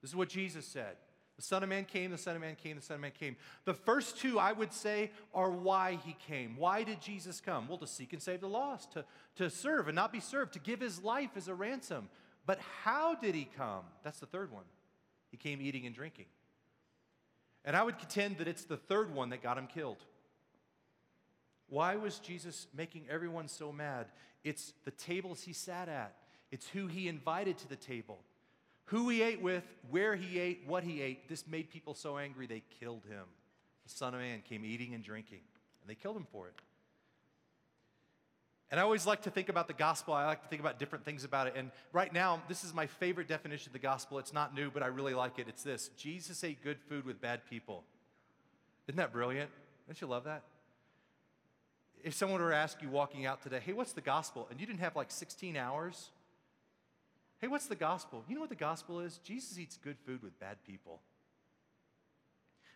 This 0.00 0.10
is 0.10 0.16
what 0.16 0.30
Jesus 0.30 0.66
said. 0.66 0.96
The 1.36 1.42
Son 1.42 1.62
of 1.64 1.68
Man 1.68 1.84
came, 1.84 2.10
the 2.12 2.18
Son 2.18 2.36
of 2.36 2.42
Man 2.42 2.54
came, 2.54 2.76
the 2.76 2.82
Son 2.82 2.94
of 2.94 3.00
Man 3.00 3.12
came. 3.18 3.36
The 3.64 3.74
first 3.74 4.18
two, 4.18 4.38
I 4.38 4.52
would 4.52 4.72
say, 4.72 5.10
are 5.34 5.50
why 5.50 5.98
he 6.04 6.16
came. 6.28 6.56
Why 6.56 6.84
did 6.84 7.00
Jesus 7.00 7.40
come? 7.40 7.66
Well, 7.66 7.78
to 7.78 7.86
seek 7.88 8.12
and 8.12 8.22
save 8.22 8.40
the 8.40 8.48
lost, 8.48 8.92
to, 8.92 9.04
to 9.36 9.50
serve 9.50 9.88
and 9.88 9.96
not 9.96 10.12
be 10.12 10.20
served, 10.20 10.52
to 10.52 10.60
give 10.60 10.80
his 10.80 11.02
life 11.02 11.30
as 11.36 11.48
a 11.48 11.54
ransom. 11.54 12.08
But 12.46 12.60
how 12.84 13.16
did 13.16 13.34
he 13.34 13.48
come? 13.56 13.82
That's 14.04 14.20
the 14.20 14.26
third 14.26 14.52
one. 14.52 14.64
He 15.30 15.36
came 15.36 15.60
eating 15.60 15.86
and 15.86 15.94
drinking. 15.94 16.26
And 17.64 17.74
I 17.74 17.82
would 17.82 17.98
contend 17.98 18.38
that 18.38 18.46
it's 18.46 18.64
the 18.64 18.76
third 18.76 19.12
one 19.12 19.30
that 19.30 19.42
got 19.42 19.58
him 19.58 19.66
killed. 19.66 20.04
Why 21.68 21.96
was 21.96 22.18
Jesus 22.18 22.68
making 22.76 23.06
everyone 23.10 23.48
so 23.48 23.72
mad? 23.72 24.06
It's 24.44 24.74
the 24.84 24.90
tables 24.92 25.42
he 25.42 25.52
sat 25.52 25.88
at, 25.88 26.14
it's 26.52 26.68
who 26.68 26.86
he 26.86 27.08
invited 27.08 27.58
to 27.58 27.68
the 27.68 27.76
table. 27.76 28.20
Who 28.86 29.08
he 29.08 29.22
ate 29.22 29.40
with, 29.40 29.64
where 29.90 30.14
he 30.14 30.38
ate, 30.38 30.64
what 30.66 30.84
he 30.84 31.00
ate, 31.00 31.28
this 31.28 31.46
made 31.46 31.70
people 31.70 31.94
so 31.94 32.18
angry 32.18 32.46
they 32.46 32.62
killed 32.80 33.04
him. 33.08 33.24
The 33.84 33.90
Son 33.90 34.14
of 34.14 34.20
Man 34.20 34.42
came 34.48 34.64
eating 34.64 34.94
and 34.94 35.02
drinking, 35.02 35.40
and 35.82 35.88
they 35.88 35.94
killed 35.94 36.16
him 36.16 36.26
for 36.30 36.48
it. 36.48 36.54
And 38.70 38.80
I 38.80 38.82
always 38.82 39.06
like 39.06 39.22
to 39.22 39.30
think 39.30 39.48
about 39.48 39.68
the 39.68 39.74
gospel. 39.74 40.14
I 40.14 40.26
like 40.26 40.42
to 40.42 40.48
think 40.48 40.60
about 40.60 40.78
different 40.78 41.04
things 41.04 41.22
about 41.22 41.46
it. 41.46 41.54
And 41.56 41.70
right 41.92 42.12
now, 42.12 42.42
this 42.48 42.64
is 42.64 42.74
my 42.74 42.86
favorite 42.86 43.28
definition 43.28 43.68
of 43.68 43.72
the 43.72 43.78
gospel. 43.78 44.18
It's 44.18 44.32
not 44.32 44.54
new, 44.54 44.70
but 44.70 44.82
I 44.82 44.86
really 44.86 45.14
like 45.14 45.38
it. 45.38 45.46
It's 45.48 45.62
this 45.62 45.90
Jesus 45.96 46.42
ate 46.42 46.62
good 46.62 46.78
food 46.88 47.04
with 47.04 47.20
bad 47.20 47.42
people. 47.48 47.84
Isn't 48.88 48.96
that 48.96 49.12
brilliant? 49.12 49.50
Don't 49.86 50.00
you 50.00 50.06
love 50.06 50.24
that? 50.24 50.42
If 52.02 52.14
someone 52.14 52.42
were 52.42 52.50
to 52.50 52.56
ask 52.56 52.82
you 52.82 52.88
walking 52.88 53.26
out 53.26 53.42
today, 53.42 53.60
hey, 53.64 53.72
what's 53.72 53.92
the 53.92 54.00
gospel? 54.00 54.46
And 54.50 54.60
you 54.60 54.66
didn't 54.66 54.80
have 54.80 54.96
like 54.96 55.10
16 55.10 55.56
hours 55.56 56.10
Hey, 57.40 57.48
what's 57.48 57.66
the 57.66 57.74
gospel? 57.74 58.24
You 58.28 58.34
know 58.34 58.40
what 58.40 58.50
the 58.50 58.56
gospel 58.56 59.00
is? 59.00 59.18
Jesus 59.18 59.58
eats 59.58 59.76
good 59.76 59.98
food 59.98 60.22
with 60.22 60.38
bad 60.38 60.56
people. 60.64 61.00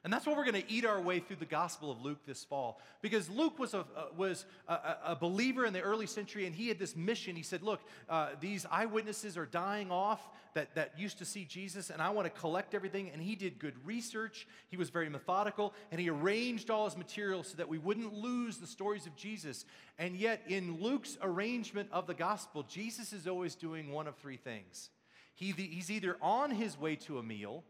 And 0.08 0.12
that's 0.14 0.24
what 0.24 0.38
we're 0.38 0.50
going 0.50 0.62
to 0.62 0.72
eat 0.72 0.86
our 0.86 1.02
way 1.02 1.20
through 1.20 1.36
the 1.36 1.44
Gospel 1.44 1.90
of 1.90 2.00
Luke 2.00 2.24
this 2.24 2.42
fall. 2.42 2.80
Because 3.02 3.28
Luke 3.28 3.58
was, 3.58 3.74
a, 3.74 3.84
was 4.16 4.46
a, 4.66 4.96
a, 5.08 5.14
believer 5.14 5.66
in 5.66 5.74
the 5.74 5.82
early 5.82 6.06
century, 6.06 6.46
and 6.46 6.54
he 6.56 6.68
had 6.68 6.78
this 6.78 6.96
mission. 6.96 7.36
He 7.36 7.42
said, 7.42 7.62
Look, 7.62 7.82
uh, 8.08 8.28
these 8.40 8.64
eyewitnesses 8.70 9.36
are 9.36 9.44
dying 9.44 9.90
off 9.90 10.26
that, 10.54 10.74
that 10.76 10.98
used 10.98 11.18
to 11.18 11.26
see 11.26 11.44
Jesus, 11.44 11.90
and 11.90 12.00
I 12.00 12.08
want 12.08 12.24
to 12.24 12.40
collect 12.40 12.74
everything. 12.74 13.10
And 13.12 13.20
he 13.20 13.36
did 13.36 13.58
good 13.58 13.74
research. 13.84 14.46
He 14.70 14.78
was 14.78 14.88
very 14.88 15.10
methodical, 15.10 15.74
and 15.92 16.00
he 16.00 16.08
arranged 16.08 16.70
all 16.70 16.86
his 16.86 16.96
material 16.96 17.42
so 17.42 17.58
that 17.58 17.68
we 17.68 17.76
wouldn't 17.76 18.14
lose 18.14 18.56
the 18.56 18.66
stories 18.66 19.04
of 19.04 19.14
Jesus. 19.14 19.66
And 19.98 20.16
yet, 20.16 20.40
in 20.48 20.80
Luke's 20.80 21.18
arrangement 21.20 21.90
of 21.92 22.06
the 22.06 22.14
Gospel, 22.14 22.62
Jesus 22.62 23.12
is 23.12 23.26
always 23.26 23.54
doing 23.54 23.92
one 23.92 24.06
of 24.06 24.16
three 24.16 24.38
things. 24.38 24.88
He, 25.34 25.52
he's 25.52 25.90
either 25.90 26.16
on 26.22 26.50
his 26.50 26.80
way 26.80 26.96
to 26.96 27.18
a 27.18 27.22
meal, 27.22 27.62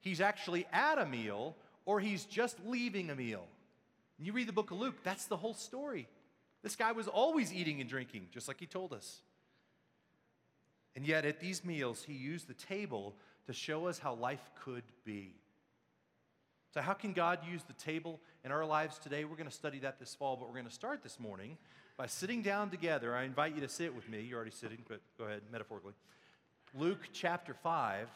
he's 0.00 0.22
actually 0.22 0.64
at 0.72 0.96
a 0.96 1.04
meal, 1.04 1.56
or 1.86 2.00
he's 2.00 2.24
just 2.24 2.56
leaving 2.66 3.10
a 3.10 3.14
meal. 3.14 3.46
And 4.18 4.26
you 4.26 4.32
read 4.32 4.48
the 4.48 4.52
book 4.52 4.70
of 4.70 4.78
Luke, 4.78 4.96
that's 5.02 5.26
the 5.26 5.36
whole 5.36 5.54
story. 5.54 6.08
This 6.62 6.76
guy 6.76 6.92
was 6.92 7.08
always 7.08 7.52
eating 7.52 7.80
and 7.80 7.90
drinking, 7.90 8.28
just 8.32 8.48
like 8.48 8.60
he 8.60 8.66
told 8.66 8.92
us. 8.92 9.20
And 10.96 11.06
yet, 11.06 11.24
at 11.24 11.40
these 11.40 11.64
meals, 11.64 12.04
he 12.04 12.12
used 12.12 12.48
the 12.48 12.54
table 12.54 13.14
to 13.46 13.52
show 13.52 13.86
us 13.86 13.98
how 13.98 14.14
life 14.14 14.50
could 14.62 14.84
be. 15.04 15.34
So, 16.72 16.80
how 16.80 16.92
can 16.92 17.12
God 17.12 17.40
use 17.48 17.62
the 17.64 17.72
table 17.74 18.20
in 18.44 18.52
our 18.52 18.64
lives 18.64 18.98
today? 18.98 19.24
We're 19.24 19.36
going 19.36 19.48
to 19.48 19.54
study 19.54 19.80
that 19.80 19.98
this 19.98 20.14
fall, 20.14 20.36
but 20.36 20.46
we're 20.46 20.54
going 20.54 20.66
to 20.66 20.72
start 20.72 21.02
this 21.02 21.18
morning 21.18 21.58
by 21.96 22.06
sitting 22.06 22.42
down 22.42 22.70
together. 22.70 23.14
I 23.14 23.24
invite 23.24 23.54
you 23.54 23.60
to 23.60 23.68
sit 23.68 23.94
with 23.94 24.08
me. 24.08 24.20
You're 24.22 24.36
already 24.36 24.52
sitting, 24.52 24.78
but 24.88 25.00
go 25.18 25.24
ahead, 25.24 25.42
metaphorically. 25.52 25.94
Luke 26.74 27.08
chapter 27.12 27.54
5. 27.54 28.08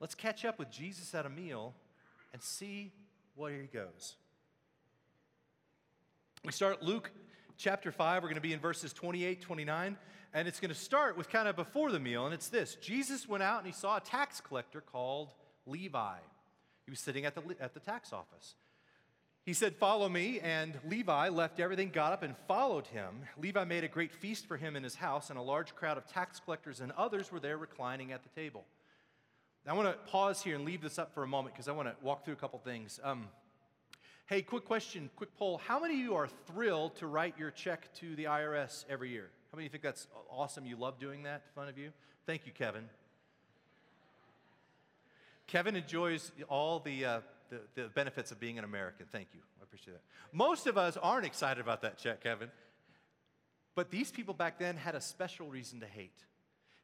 Let's 0.00 0.14
catch 0.14 0.44
up 0.44 0.58
with 0.58 0.70
Jesus 0.70 1.14
at 1.14 1.26
a 1.26 1.30
meal 1.30 1.74
and 2.32 2.42
see 2.42 2.92
where 3.34 3.52
he 3.52 3.66
goes. 3.66 4.16
We 6.44 6.52
start 6.52 6.82
Luke 6.82 7.10
chapter 7.56 7.92
5. 7.92 8.22
We're 8.22 8.28
going 8.28 8.34
to 8.34 8.40
be 8.40 8.52
in 8.52 8.60
verses 8.60 8.92
28, 8.92 9.40
29. 9.40 9.96
And 10.34 10.48
it's 10.48 10.60
going 10.60 10.70
to 10.70 10.74
start 10.74 11.16
with 11.16 11.28
kind 11.28 11.46
of 11.46 11.56
before 11.56 11.92
the 11.92 12.00
meal. 12.00 12.24
And 12.24 12.34
it's 12.34 12.48
this 12.48 12.76
Jesus 12.76 13.28
went 13.28 13.42
out 13.42 13.58
and 13.58 13.66
he 13.66 13.72
saw 13.72 13.96
a 13.96 14.00
tax 14.00 14.40
collector 14.40 14.80
called 14.80 15.32
Levi. 15.66 16.16
He 16.84 16.90
was 16.90 17.00
sitting 17.00 17.24
at 17.24 17.34
the, 17.34 17.42
at 17.60 17.74
the 17.74 17.80
tax 17.80 18.12
office. 18.12 18.54
He 19.44 19.52
said, 19.52 19.76
Follow 19.76 20.08
me. 20.08 20.40
And 20.40 20.78
Levi 20.88 21.28
left 21.28 21.60
everything, 21.60 21.90
got 21.90 22.12
up, 22.12 22.22
and 22.22 22.36
followed 22.48 22.86
him. 22.88 23.22
Levi 23.40 23.64
made 23.64 23.84
a 23.84 23.88
great 23.88 24.12
feast 24.12 24.46
for 24.46 24.56
him 24.56 24.76
in 24.76 24.82
his 24.82 24.94
house, 24.94 25.30
and 25.30 25.38
a 25.38 25.42
large 25.42 25.74
crowd 25.74 25.98
of 25.98 26.06
tax 26.06 26.40
collectors 26.40 26.80
and 26.80 26.92
others 26.92 27.30
were 27.30 27.40
there 27.40 27.58
reclining 27.58 28.12
at 28.12 28.22
the 28.22 28.28
table. 28.30 28.64
I 29.66 29.74
want 29.74 29.88
to 29.88 30.10
pause 30.10 30.42
here 30.42 30.56
and 30.56 30.64
leave 30.64 30.82
this 30.82 30.98
up 30.98 31.14
for 31.14 31.22
a 31.22 31.26
moment 31.26 31.54
because 31.54 31.68
I 31.68 31.72
want 31.72 31.88
to 31.88 31.94
walk 32.04 32.24
through 32.24 32.34
a 32.34 32.36
couple 32.36 32.58
things. 32.58 32.98
Um, 33.04 33.28
hey, 34.26 34.42
quick 34.42 34.64
question, 34.64 35.08
quick 35.14 35.36
poll. 35.36 35.58
How 35.58 35.78
many 35.78 35.94
of 35.94 36.00
you 36.00 36.14
are 36.16 36.28
thrilled 36.48 36.96
to 36.96 37.06
write 37.06 37.38
your 37.38 37.52
check 37.52 37.94
to 38.00 38.16
the 38.16 38.24
IRS 38.24 38.84
every 38.88 39.10
year? 39.10 39.30
How 39.52 39.56
many 39.56 39.66
of 39.66 39.70
you 39.70 39.78
think 39.78 39.84
that's 39.84 40.08
awesome? 40.28 40.66
You 40.66 40.76
love 40.76 40.98
doing 40.98 41.22
that? 41.24 41.42
Fun 41.54 41.68
of 41.68 41.78
you? 41.78 41.92
Thank 42.26 42.44
you, 42.44 42.52
Kevin. 42.52 42.88
Kevin 45.46 45.76
enjoys 45.76 46.32
all 46.48 46.80
the, 46.80 47.04
uh, 47.04 47.20
the, 47.50 47.60
the 47.74 47.88
benefits 47.88 48.32
of 48.32 48.40
being 48.40 48.58
an 48.58 48.64
American. 48.64 49.06
Thank 49.12 49.28
you. 49.32 49.40
I 49.60 49.62
appreciate 49.62 49.94
that. 49.94 50.02
Most 50.32 50.66
of 50.66 50.76
us 50.76 50.96
aren't 50.96 51.26
excited 51.26 51.60
about 51.60 51.82
that 51.82 51.98
check, 51.98 52.22
Kevin. 52.22 52.50
But 53.76 53.90
these 53.90 54.10
people 54.10 54.34
back 54.34 54.58
then 54.58 54.76
had 54.76 54.96
a 54.96 55.00
special 55.00 55.46
reason 55.46 55.80
to 55.80 55.86
hate. 55.86 56.18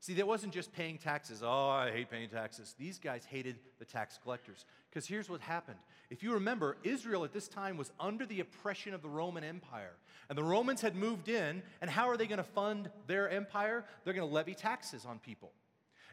See, 0.00 0.14
there 0.14 0.26
wasn't 0.26 0.52
just 0.52 0.72
paying 0.72 0.96
taxes. 0.96 1.42
Oh, 1.44 1.68
I 1.68 1.90
hate 1.90 2.10
paying 2.10 2.28
taxes. 2.28 2.74
These 2.78 3.00
guys 3.00 3.24
hated 3.24 3.56
the 3.80 3.84
tax 3.84 4.18
collectors. 4.22 4.64
Because 4.88 5.08
here's 5.08 5.28
what 5.28 5.40
happened. 5.40 5.78
If 6.08 6.22
you 6.22 6.34
remember, 6.34 6.76
Israel 6.84 7.24
at 7.24 7.32
this 7.32 7.48
time 7.48 7.76
was 7.76 7.90
under 7.98 8.24
the 8.24 8.38
oppression 8.40 8.94
of 8.94 9.02
the 9.02 9.08
Roman 9.08 9.42
Empire. 9.42 9.96
And 10.28 10.38
the 10.38 10.44
Romans 10.44 10.80
had 10.80 10.94
moved 10.94 11.28
in, 11.28 11.62
and 11.80 11.90
how 11.90 12.08
are 12.08 12.16
they 12.16 12.26
going 12.26 12.38
to 12.38 12.44
fund 12.44 12.90
their 13.08 13.28
empire? 13.28 13.84
They're 14.04 14.14
going 14.14 14.28
to 14.28 14.32
levy 14.32 14.54
taxes 14.54 15.04
on 15.04 15.18
people. 15.18 15.50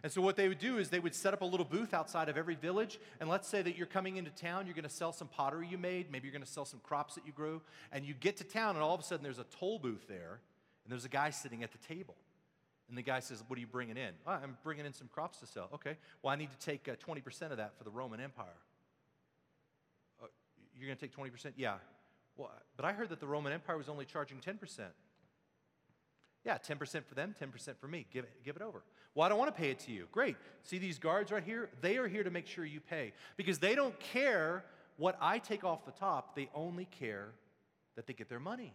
And 0.02 0.12
so, 0.12 0.22
what 0.22 0.36
they 0.36 0.48
would 0.48 0.60
do 0.60 0.78
is 0.78 0.90
they 0.90 1.00
would 1.00 1.16
set 1.16 1.34
up 1.34 1.42
a 1.42 1.46
little 1.46 1.66
booth 1.66 1.94
outside 1.94 2.28
of 2.28 2.38
every 2.38 2.56
village. 2.56 3.00
And 3.20 3.30
let's 3.30 3.48
say 3.48 3.62
that 3.62 3.78
you're 3.78 3.88
coming 3.88 4.18
into 4.18 4.32
town, 4.32 4.66
you're 4.66 4.76
going 4.76 4.84
to 4.84 4.90
sell 4.90 5.14
some 5.14 5.28
pottery 5.28 5.68
you 5.68 5.78
made, 5.78 6.12
maybe 6.12 6.28
you're 6.28 6.34
going 6.34 6.46
to 6.46 6.52
sell 6.52 6.66
some 6.66 6.80
crops 6.80 7.16
that 7.16 7.26
you 7.26 7.32
grew. 7.32 7.62
And 7.92 8.06
you 8.06 8.14
get 8.14 8.38
to 8.38 8.44
town, 8.44 8.76
and 8.76 8.84
all 8.84 8.94
of 8.94 9.00
a 9.00 9.04
sudden 9.04 9.24
there's 9.24 9.40
a 9.40 9.46
toll 9.60 9.80
booth 9.80 10.08
there, 10.08 10.42
and 10.84 10.92
there's 10.92 11.06
a 11.06 11.10
guy 11.10 11.30
sitting 11.30 11.64
at 11.64 11.72
the 11.72 11.78
table. 11.78 12.16
And 12.90 12.98
the 12.98 13.02
guy 13.02 13.20
says, 13.20 13.44
What 13.48 13.58
are 13.58 13.60
you 13.60 13.68
bringing 13.68 13.98
in? 13.98 14.12
Oh, 14.28 14.32
I'm 14.32 14.58
bringing 14.64 14.86
in 14.86 14.94
some 14.94 15.08
crops 15.08 15.40
to 15.40 15.48
sell. 15.48 15.70
Okay. 15.74 15.98
Well, 16.22 16.32
I 16.32 16.36
need 16.36 16.50
to 16.52 16.66
take 16.66 16.88
uh, 16.88 16.96
20% 16.96 17.52
of 17.52 17.58
that 17.58 17.78
for 17.78 17.84
the 17.84 17.90
Roman 17.90 18.20
Empire. 18.20 18.48
Uh, 20.22 20.28
you're 20.78 20.88
going 20.88 20.98
to 20.98 21.02
take 21.02 21.16
20%? 21.16 21.54
Yeah. 21.58 21.76
Well, 22.38 22.52
but 22.76 22.86
I 22.86 22.94
heard 22.94 23.10
that 23.10 23.20
the 23.20 23.28
Roman 23.28 23.54
Empire 23.54 23.78
was 23.78 23.90
only 23.90 24.06
charging 24.06 24.38
10%. 24.40 24.58
Yeah, 26.46 26.58
10% 26.58 27.06
for 27.06 27.16
them, 27.16 27.34
10% 27.42 27.78
for 27.78 27.88
me. 27.88 28.06
Give 28.12 28.24
it, 28.24 28.32
give 28.44 28.56
it 28.56 28.62
over. 28.62 28.84
Well, 29.16 29.26
I 29.26 29.30
don't 29.30 29.40
want 29.40 29.56
to 29.56 29.60
pay 29.60 29.72
it 29.72 29.80
to 29.80 29.92
you. 29.92 30.08
Great. 30.12 30.36
See 30.64 30.78
these 30.78 31.00
guards 31.00 31.32
right 31.32 31.44
here? 31.44 31.70
They 31.82 31.98
are 31.98 32.08
here 32.08 32.24
to 32.24 32.30
make 32.30 32.46
sure 32.46 32.66
you 32.66 32.82
pay 32.82 33.14
because 33.36 33.58
they 33.58 33.74
don't 33.74 34.00
care 34.00 34.64
what 34.98 35.18
I 35.20 35.40
take 35.40 35.64
off 35.64 35.86
the 35.86 35.92
top. 35.92 36.36
They 36.36 36.50
only 36.54 36.86
care 36.86 37.30
that 37.96 38.06
they 38.06 38.14
get 38.14 38.30
their 38.30 38.40
money. 38.40 38.74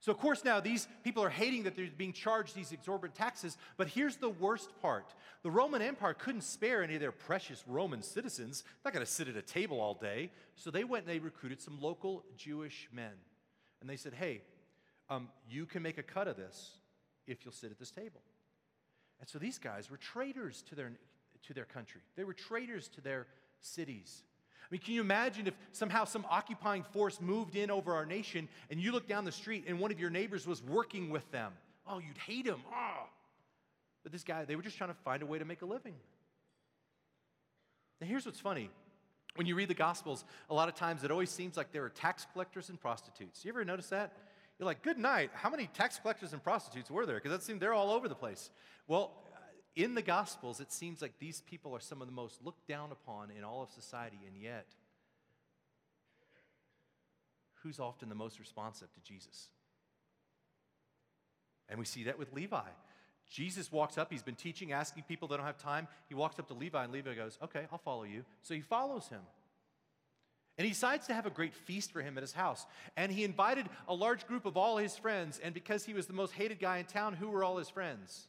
So, 0.00 0.10
of 0.10 0.18
course, 0.18 0.44
now 0.44 0.60
these 0.60 0.88
people 1.04 1.22
are 1.22 1.30
hating 1.30 1.64
that 1.64 1.76
they're 1.76 1.88
being 1.94 2.14
charged 2.14 2.56
these 2.56 2.72
exorbitant 2.72 3.14
taxes, 3.14 3.58
but 3.76 3.86
here's 3.86 4.16
the 4.16 4.30
worst 4.30 4.70
part 4.80 5.14
the 5.42 5.50
Roman 5.50 5.82
Empire 5.82 6.14
couldn't 6.14 6.42
spare 6.42 6.82
any 6.82 6.94
of 6.94 7.00
their 7.00 7.12
precious 7.12 7.62
Roman 7.66 8.02
citizens. 8.02 8.62
They're 8.62 8.90
not 8.90 8.94
going 8.94 9.06
to 9.06 9.12
sit 9.12 9.28
at 9.28 9.36
a 9.36 9.42
table 9.42 9.80
all 9.80 9.94
day. 9.94 10.30
So, 10.56 10.70
they 10.70 10.84
went 10.84 11.06
and 11.06 11.14
they 11.14 11.18
recruited 11.18 11.60
some 11.60 11.80
local 11.80 12.24
Jewish 12.36 12.88
men. 12.92 13.12
And 13.80 13.88
they 13.88 13.96
said, 13.96 14.14
hey, 14.14 14.42
um, 15.08 15.28
you 15.48 15.66
can 15.66 15.82
make 15.82 15.98
a 15.98 16.02
cut 16.02 16.28
of 16.28 16.36
this 16.36 16.78
if 17.26 17.44
you'll 17.44 17.52
sit 17.52 17.70
at 17.70 17.78
this 17.78 17.90
table. 17.90 18.22
And 19.20 19.28
so 19.28 19.38
these 19.38 19.58
guys 19.58 19.90
were 19.90 19.98
traitors 19.98 20.62
to 20.68 20.74
their, 20.74 20.92
to 21.42 21.54
their 21.54 21.64
country, 21.64 22.00
they 22.16 22.24
were 22.24 22.34
traitors 22.34 22.88
to 22.88 23.00
their 23.00 23.26
cities. 23.60 24.22
I 24.70 24.74
mean, 24.74 24.80
can 24.82 24.94
you 24.94 25.00
imagine 25.00 25.48
if 25.48 25.54
somehow 25.72 26.04
some 26.04 26.24
occupying 26.30 26.84
force 26.84 27.20
moved 27.20 27.56
in 27.56 27.72
over 27.72 27.92
our 27.92 28.06
nation 28.06 28.48
and 28.70 28.80
you 28.80 28.92
look 28.92 29.08
down 29.08 29.24
the 29.24 29.32
street 29.32 29.64
and 29.66 29.80
one 29.80 29.90
of 29.90 29.98
your 29.98 30.10
neighbors 30.10 30.46
was 30.46 30.62
working 30.62 31.10
with 31.10 31.28
them? 31.32 31.52
Oh, 31.88 31.98
you'd 31.98 32.18
hate 32.18 32.46
him. 32.46 32.60
Oh. 32.72 33.06
But 34.04 34.12
this 34.12 34.22
guy, 34.22 34.44
they 34.44 34.54
were 34.54 34.62
just 34.62 34.78
trying 34.78 34.90
to 34.90 34.96
find 35.04 35.22
a 35.22 35.26
way 35.26 35.40
to 35.40 35.44
make 35.44 35.62
a 35.62 35.66
living. 35.66 35.94
Now, 38.00 38.06
here's 38.06 38.24
what's 38.24 38.38
funny. 38.38 38.70
When 39.34 39.46
you 39.46 39.56
read 39.56 39.68
the 39.68 39.74
Gospels, 39.74 40.24
a 40.48 40.54
lot 40.54 40.68
of 40.68 40.76
times 40.76 41.02
it 41.02 41.10
always 41.10 41.30
seems 41.30 41.56
like 41.56 41.72
there 41.72 41.84
are 41.84 41.90
tax 41.90 42.26
collectors 42.32 42.68
and 42.68 42.80
prostitutes. 42.80 43.44
You 43.44 43.50
ever 43.50 43.64
notice 43.64 43.88
that? 43.88 44.12
You're 44.58 44.66
like, 44.66 44.82
good 44.82 44.98
night. 44.98 45.30
How 45.34 45.50
many 45.50 45.68
tax 45.74 45.98
collectors 45.98 46.32
and 46.32 46.42
prostitutes 46.42 46.90
were 46.90 47.06
there? 47.06 47.16
Because 47.16 47.32
that 47.32 47.42
seemed 47.42 47.60
they're 47.60 47.74
all 47.74 47.90
over 47.90 48.08
the 48.08 48.14
place. 48.14 48.50
Well, 48.86 49.12
in 49.76 49.94
the 49.94 50.02
Gospels, 50.02 50.60
it 50.60 50.72
seems 50.72 51.00
like 51.00 51.18
these 51.18 51.42
people 51.42 51.74
are 51.74 51.80
some 51.80 52.00
of 52.00 52.08
the 52.08 52.12
most 52.12 52.44
looked 52.44 52.66
down 52.66 52.90
upon 52.92 53.30
in 53.30 53.44
all 53.44 53.62
of 53.62 53.70
society, 53.70 54.18
and 54.26 54.36
yet, 54.36 54.66
who's 57.62 57.78
often 57.78 58.08
the 58.08 58.14
most 58.14 58.38
responsive 58.38 58.92
to 58.94 59.00
Jesus? 59.00 59.48
And 61.68 61.78
we 61.78 61.84
see 61.84 62.04
that 62.04 62.18
with 62.18 62.32
Levi. 62.32 62.68
Jesus 63.30 63.70
walks 63.70 63.96
up, 63.96 64.10
he's 64.10 64.24
been 64.24 64.34
teaching, 64.34 64.72
asking 64.72 65.04
people 65.04 65.28
that 65.28 65.36
don't 65.36 65.46
have 65.46 65.56
time. 65.56 65.86
He 66.08 66.16
walks 66.16 66.40
up 66.40 66.48
to 66.48 66.54
Levi, 66.54 66.82
and 66.82 66.92
Levi 66.92 67.14
goes, 67.14 67.38
Okay, 67.42 67.66
I'll 67.70 67.78
follow 67.78 68.02
you. 68.02 68.24
So 68.42 68.54
he 68.54 68.60
follows 68.60 69.06
him. 69.06 69.20
And 70.58 70.66
he 70.66 70.72
decides 70.72 71.06
to 71.06 71.14
have 71.14 71.26
a 71.26 71.30
great 71.30 71.54
feast 71.54 71.92
for 71.92 72.02
him 72.02 72.18
at 72.18 72.22
his 72.22 72.32
house. 72.32 72.66
And 72.96 73.10
he 73.10 73.24
invited 73.24 73.66
a 73.88 73.94
large 73.94 74.26
group 74.26 74.44
of 74.44 74.56
all 74.56 74.76
his 74.76 74.96
friends. 74.96 75.40
And 75.42 75.54
because 75.54 75.84
he 75.84 75.94
was 75.94 76.06
the 76.06 76.12
most 76.12 76.32
hated 76.32 76.58
guy 76.58 76.78
in 76.78 76.84
town, 76.84 77.14
who 77.14 77.28
were 77.28 77.44
all 77.44 77.56
his 77.56 77.70
friends? 77.70 78.26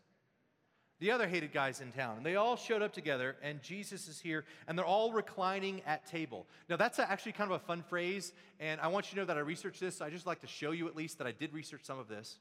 The 1.01 1.09
other 1.09 1.27
hated 1.27 1.51
guys 1.51 1.81
in 1.81 1.91
town. 1.91 2.17
And 2.17 2.25
they 2.25 2.35
all 2.35 2.55
showed 2.55 2.83
up 2.83 2.93
together, 2.93 3.35
and 3.41 3.61
Jesus 3.63 4.07
is 4.07 4.19
here, 4.19 4.45
and 4.67 4.77
they're 4.77 4.85
all 4.85 5.11
reclining 5.11 5.81
at 5.87 6.05
table. 6.05 6.45
Now, 6.69 6.77
that's 6.77 6.99
actually 6.99 7.31
kind 7.31 7.51
of 7.51 7.59
a 7.59 7.65
fun 7.65 7.81
phrase, 7.81 8.33
and 8.59 8.79
I 8.79 8.87
want 8.87 9.07
you 9.07 9.15
to 9.15 9.21
know 9.21 9.25
that 9.25 9.35
I 9.35 9.41
researched 9.41 9.79
this. 9.79 9.97
So 9.97 10.05
I 10.05 10.11
just 10.11 10.27
like 10.27 10.41
to 10.41 10.47
show 10.47 10.71
you 10.71 10.87
at 10.87 10.95
least 10.95 11.17
that 11.17 11.25
I 11.25 11.31
did 11.31 11.53
research 11.53 11.81
some 11.83 11.97
of 11.97 12.07
this. 12.07 12.37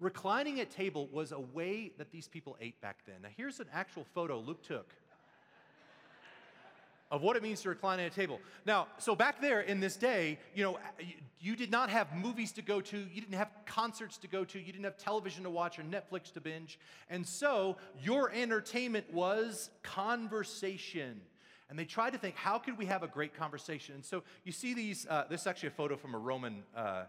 Reclining 0.00 0.58
at 0.58 0.72
table 0.72 1.08
was 1.12 1.30
a 1.30 1.38
way 1.38 1.92
that 1.98 2.10
these 2.10 2.26
people 2.26 2.56
ate 2.60 2.80
back 2.80 2.98
then. 3.06 3.16
Now, 3.22 3.28
here's 3.36 3.60
an 3.60 3.66
actual 3.72 4.04
photo 4.12 4.40
Luke 4.40 4.62
took 4.62 4.92
of 7.10 7.22
what 7.22 7.36
it 7.36 7.42
means 7.42 7.62
to 7.62 7.68
recline 7.68 8.00
at 8.00 8.12
a 8.12 8.14
table. 8.14 8.40
Now, 8.66 8.88
so 8.98 9.16
back 9.16 9.40
there 9.40 9.60
in 9.60 9.80
this 9.80 9.96
day, 9.96 10.38
you 10.54 10.62
know, 10.62 10.78
you 11.40 11.56
did 11.56 11.70
not 11.70 11.88
have 11.90 12.14
movies 12.14 12.52
to 12.52 12.62
go 12.62 12.80
to, 12.80 12.98
you 12.98 13.20
didn't 13.20 13.36
have 13.36 13.50
concerts 13.64 14.18
to 14.18 14.28
go 14.28 14.44
to, 14.44 14.58
you 14.58 14.72
didn't 14.72 14.84
have 14.84 14.98
television 14.98 15.44
to 15.44 15.50
watch 15.50 15.78
or 15.78 15.82
Netflix 15.82 16.32
to 16.32 16.40
binge. 16.40 16.78
And 17.08 17.26
so 17.26 17.76
your 18.02 18.30
entertainment 18.32 19.12
was 19.12 19.70
conversation. 19.82 21.20
And 21.70 21.78
they 21.78 21.84
tried 21.84 22.12
to 22.12 22.18
think, 22.18 22.34
how 22.34 22.58
could 22.58 22.78
we 22.78 22.86
have 22.86 23.02
a 23.02 23.08
great 23.08 23.34
conversation? 23.34 23.94
And 23.94 24.04
so 24.04 24.22
you 24.44 24.52
see 24.52 24.74
these, 24.74 25.06
uh, 25.08 25.24
this 25.30 25.42
is 25.42 25.46
actually 25.46 25.68
a 25.68 25.72
photo 25.72 25.96
from 25.96 26.14
a 26.14 26.18
Roman 26.18 26.62
uh, 26.74 27.04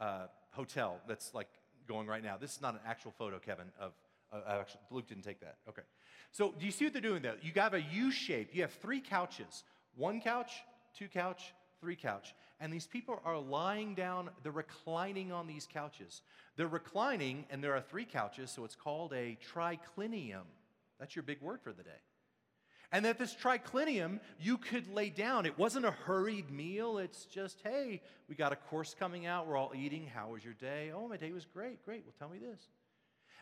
uh, 0.00 0.26
hotel 0.50 1.00
that's 1.08 1.34
like 1.34 1.48
going 1.86 2.06
right 2.06 2.22
now. 2.22 2.36
This 2.36 2.52
is 2.52 2.62
not 2.62 2.74
an 2.74 2.80
actual 2.86 3.12
photo, 3.18 3.38
Kevin, 3.38 3.66
of, 3.78 3.92
uh, 4.32 4.40
actually, 4.48 4.80
Luke 4.90 5.06
didn't 5.06 5.24
take 5.24 5.40
that. 5.40 5.56
Okay. 5.68 5.82
So 6.32 6.54
do 6.58 6.66
you 6.66 6.72
see 6.72 6.84
what 6.84 6.92
they're 6.92 7.02
doing 7.02 7.22
there? 7.22 7.36
You 7.42 7.52
have 7.56 7.74
a 7.74 7.82
U 7.92 8.10
shape. 8.10 8.50
You 8.52 8.62
have 8.62 8.72
three 8.72 9.00
couches. 9.00 9.64
One 9.96 10.20
couch, 10.20 10.52
two 10.98 11.08
couch, 11.08 11.54
three 11.80 11.96
couch. 11.96 12.34
And 12.60 12.72
these 12.72 12.86
people 12.86 13.20
are 13.24 13.38
lying 13.38 13.94
down, 13.94 14.30
they're 14.42 14.52
reclining 14.52 15.32
on 15.32 15.46
these 15.46 15.68
couches. 15.70 16.22
They're 16.56 16.66
reclining, 16.66 17.44
and 17.50 17.62
there 17.62 17.74
are 17.74 17.80
three 17.80 18.04
couches, 18.04 18.50
so 18.50 18.64
it's 18.64 18.76
called 18.76 19.12
a 19.12 19.36
triclinium. 19.52 20.46
That's 20.98 21.14
your 21.14 21.24
big 21.24 21.42
word 21.42 21.60
for 21.62 21.72
the 21.72 21.82
day. 21.82 21.90
And 22.92 23.04
that 23.04 23.18
this 23.18 23.34
triclinium, 23.34 24.20
you 24.38 24.56
could 24.56 24.92
lay 24.94 25.10
down. 25.10 25.46
It 25.46 25.58
wasn't 25.58 25.84
a 25.84 25.90
hurried 25.90 26.50
meal. 26.50 26.98
It's 26.98 27.24
just, 27.24 27.58
hey, 27.64 28.00
we 28.28 28.36
got 28.36 28.52
a 28.52 28.56
course 28.56 28.94
coming 28.96 29.26
out. 29.26 29.48
We're 29.48 29.56
all 29.56 29.72
eating. 29.74 30.06
How 30.06 30.28
was 30.28 30.44
your 30.44 30.54
day? 30.54 30.92
Oh, 30.94 31.08
my 31.08 31.16
day 31.16 31.32
was 31.32 31.44
great. 31.44 31.84
Great. 31.84 32.04
Well, 32.06 32.14
tell 32.18 32.28
me 32.28 32.38
this. 32.38 32.68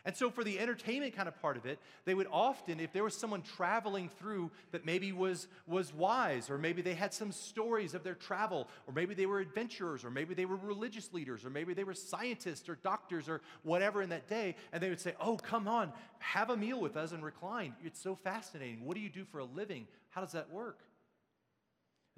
And 0.05 0.15
so, 0.17 0.29
for 0.29 0.43
the 0.43 0.59
entertainment 0.59 1.15
kind 1.15 1.29
of 1.29 1.41
part 1.41 1.55
of 1.55 1.65
it, 1.65 1.79
they 2.03 2.13
would 2.13 2.27
often, 2.29 2.81
if 2.81 2.91
there 2.91 3.05
was 3.05 3.15
someone 3.15 3.41
traveling 3.41 4.09
through 4.19 4.51
that 4.71 4.85
maybe 4.85 5.13
was, 5.13 5.47
was 5.65 5.93
wise, 5.93 6.49
or 6.49 6.57
maybe 6.57 6.81
they 6.81 6.93
had 6.93 7.13
some 7.13 7.31
stories 7.31 7.93
of 7.93 8.03
their 8.03 8.15
travel, 8.15 8.67
or 8.85 8.93
maybe 8.93 9.13
they 9.13 9.25
were 9.25 9.39
adventurers, 9.39 10.03
or 10.03 10.11
maybe 10.11 10.33
they 10.33 10.43
were 10.43 10.57
religious 10.57 11.13
leaders, 11.13 11.45
or 11.45 11.49
maybe 11.49 11.73
they 11.73 11.85
were 11.85 11.93
scientists 11.93 12.67
or 12.67 12.75
doctors 12.75 13.29
or 13.29 13.39
whatever 13.63 14.01
in 14.01 14.09
that 14.09 14.27
day, 14.27 14.57
and 14.73 14.83
they 14.83 14.89
would 14.89 14.99
say, 14.99 15.13
Oh, 15.21 15.37
come 15.37 15.69
on, 15.69 15.93
have 16.19 16.49
a 16.49 16.57
meal 16.57 16.81
with 16.81 16.97
us 16.97 17.13
and 17.13 17.23
recline. 17.23 17.73
It's 17.81 18.01
so 18.01 18.15
fascinating. 18.15 18.83
What 18.85 18.95
do 18.95 19.01
you 19.01 19.09
do 19.09 19.23
for 19.23 19.39
a 19.39 19.45
living? 19.45 19.87
How 20.09 20.19
does 20.19 20.33
that 20.33 20.51
work? 20.51 20.79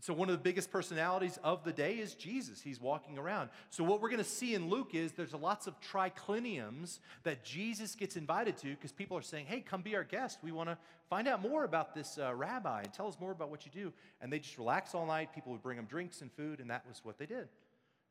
So, 0.02 0.14
one 0.14 0.30
of 0.30 0.34
the 0.34 0.44
biggest 0.44 0.72
personalities 0.72 1.40
of 1.44 1.64
the 1.64 1.72
day 1.72 1.94
is 1.96 2.16
Jesus. 2.16 2.62
He's 2.62 2.82
walking 2.82 3.18
around. 3.18 3.50
So, 3.70 3.84
what 3.84 4.02
we're 4.02 4.10
going 4.10 4.24
to 4.24 4.30
see 4.30 4.54
in 4.54 4.70
Luke 4.70 4.94
is 4.94 5.14
there's 5.14 5.34
lots 5.34 5.68
of 5.68 5.76
tricliniums 5.80 7.00
that 7.24 7.46
Jesus 7.46 7.96
gets 7.96 8.18
invited 8.18 8.58
to 8.58 8.70
because 8.72 8.92
people 8.92 9.18
are 9.18 9.22
saying, 9.22 9.46
Hey, 9.46 9.62
come 9.62 9.82
be 9.82 9.96
our 9.96 10.04
guest. 10.04 10.40
We 10.44 10.52
want 10.52 10.70
to 10.70 10.78
find 11.10 11.28
out 11.30 11.42
more 11.42 11.64
about 11.64 11.96
this 11.96 12.18
uh, 12.18 12.36
rabbi 12.36 12.82
and 12.82 12.94
tell 12.94 13.08
us 13.08 13.18
more 13.22 13.32
about 13.32 13.50
what 13.50 13.66
you 13.66 13.72
do. 13.72 13.94
And 14.22 14.32
they 14.32 14.40
just 14.40 14.58
relax 14.58 14.94
all 14.94 15.06
night. 15.06 15.34
People 15.34 15.54
would 15.54 15.64
bring 15.64 15.78
them 15.78 15.86
drinks 15.86 16.22
and 16.22 16.32
food, 16.34 16.60
and 16.60 16.70
that 16.70 16.86
was 16.88 17.00
what 17.04 17.18
they 17.18 17.26
did. 17.26 17.48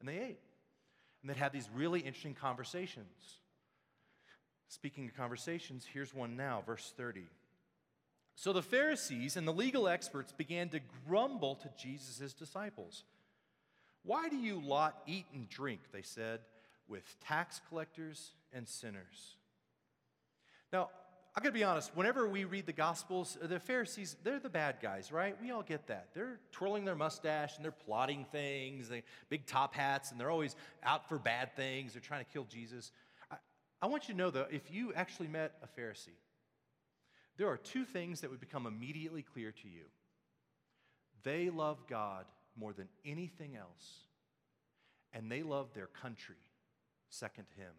And 0.00 0.08
they 0.08 0.18
ate. 0.18 0.38
and 1.22 1.30
they'd 1.30 1.36
have 1.36 1.52
these 1.52 1.68
really 1.74 2.00
interesting 2.00 2.34
conversations. 2.34 3.40
Speaking 4.68 5.04
of 5.04 5.14
conversations, 5.14 5.86
here's 5.92 6.14
one 6.14 6.34
now, 6.34 6.62
verse 6.66 6.94
30. 6.96 7.26
So 8.36 8.52
the 8.52 8.62
Pharisees 8.62 9.36
and 9.36 9.46
the 9.46 9.52
legal 9.52 9.88
experts 9.88 10.32
began 10.32 10.68
to 10.70 10.80
grumble 11.06 11.54
to 11.56 11.70
Jesus' 11.78 12.32
disciples. 12.32 13.04
Why 14.02 14.28
do 14.28 14.36
you 14.36 14.60
lot 14.60 15.02
eat 15.06 15.26
and 15.32 15.48
drink, 15.48 15.80
they 15.92 16.02
said, 16.02 16.40
with 16.88 17.16
tax 17.20 17.60
collectors 17.68 18.32
and 18.52 18.68
sinners? 18.68 19.36
Now, 20.72 20.90
I 21.36 21.40
gotta 21.40 21.52
be 21.52 21.64
honest, 21.64 21.90
whenever 21.96 22.28
we 22.28 22.44
read 22.44 22.66
the 22.66 22.72
Gospels, 22.72 23.36
uh, 23.42 23.48
the 23.48 23.58
Pharisees, 23.58 24.16
they're 24.22 24.38
the 24.38 24.48
bad 24.48 24.76
guys, 24.80 25.10
right? 25.10 25.36
We 25.42 25.50
all 25.50 25.62
get 25.62 25.88
that. 25.88 26.08
They're 26.14 26.38
twirling 26.52 26.84
their 26.84 26.94
mustache 26.94 27.56
and 27.56 27.64
they're 27.64 27.72
plotting 27.72 28.24
things, 28.30 28.88
they 28.88 29.02
big 29.30 29.46
top 29.46 29.74
hats, 29.74 30.12
and 30.12 30.20
they're 30.20 30.30
always 30.30 30.54
out 30.84 31.08
for 31.08 31.18
bad 31.18 31.56
things. 31.56 31.92
They're 31.92 32.02
trying 32.02 32.24
to 32.24 32.30
kill 32.30 32.44
Jesus. 32.44 32.92
I, 33.30 33.36
I 33.82 33.86
want 33.86 34.06
you 34.06 34.14
to 34.14 34.18
know, 34.18 34.30
though, 34.30 34.46
if 34.50 34.70
you 34.70 34.92
actually 34.94 35.28
met 35.28 35.54
a 35.62 35.80
Pharisee, 35.80 36.18
there 37.36 37.48
are 37.48 37.56
two 37.56 37.84
things 37.84 38.20
that 38.20 38.30
would 38.30 38.40
become 38.40 38.66
immediately 38.66 39.22
clear 39.22 39.52
to 39.52 39.68
you. 39.68 39.84
They 41.22 41.50
love 41.50 41.78
God 41.88 42.26
more 42.56 42.72
than 42.72 42.88
anything 43.04 43.56
else, 43.56 44.06
and 45.12 45.30
they 45.30 45.42
love 45.42 45.68
their 45.74 45.86
country 45.86 46.36
second 47.08 47.46
to 47.54 47.60
Him. 47.60 47.72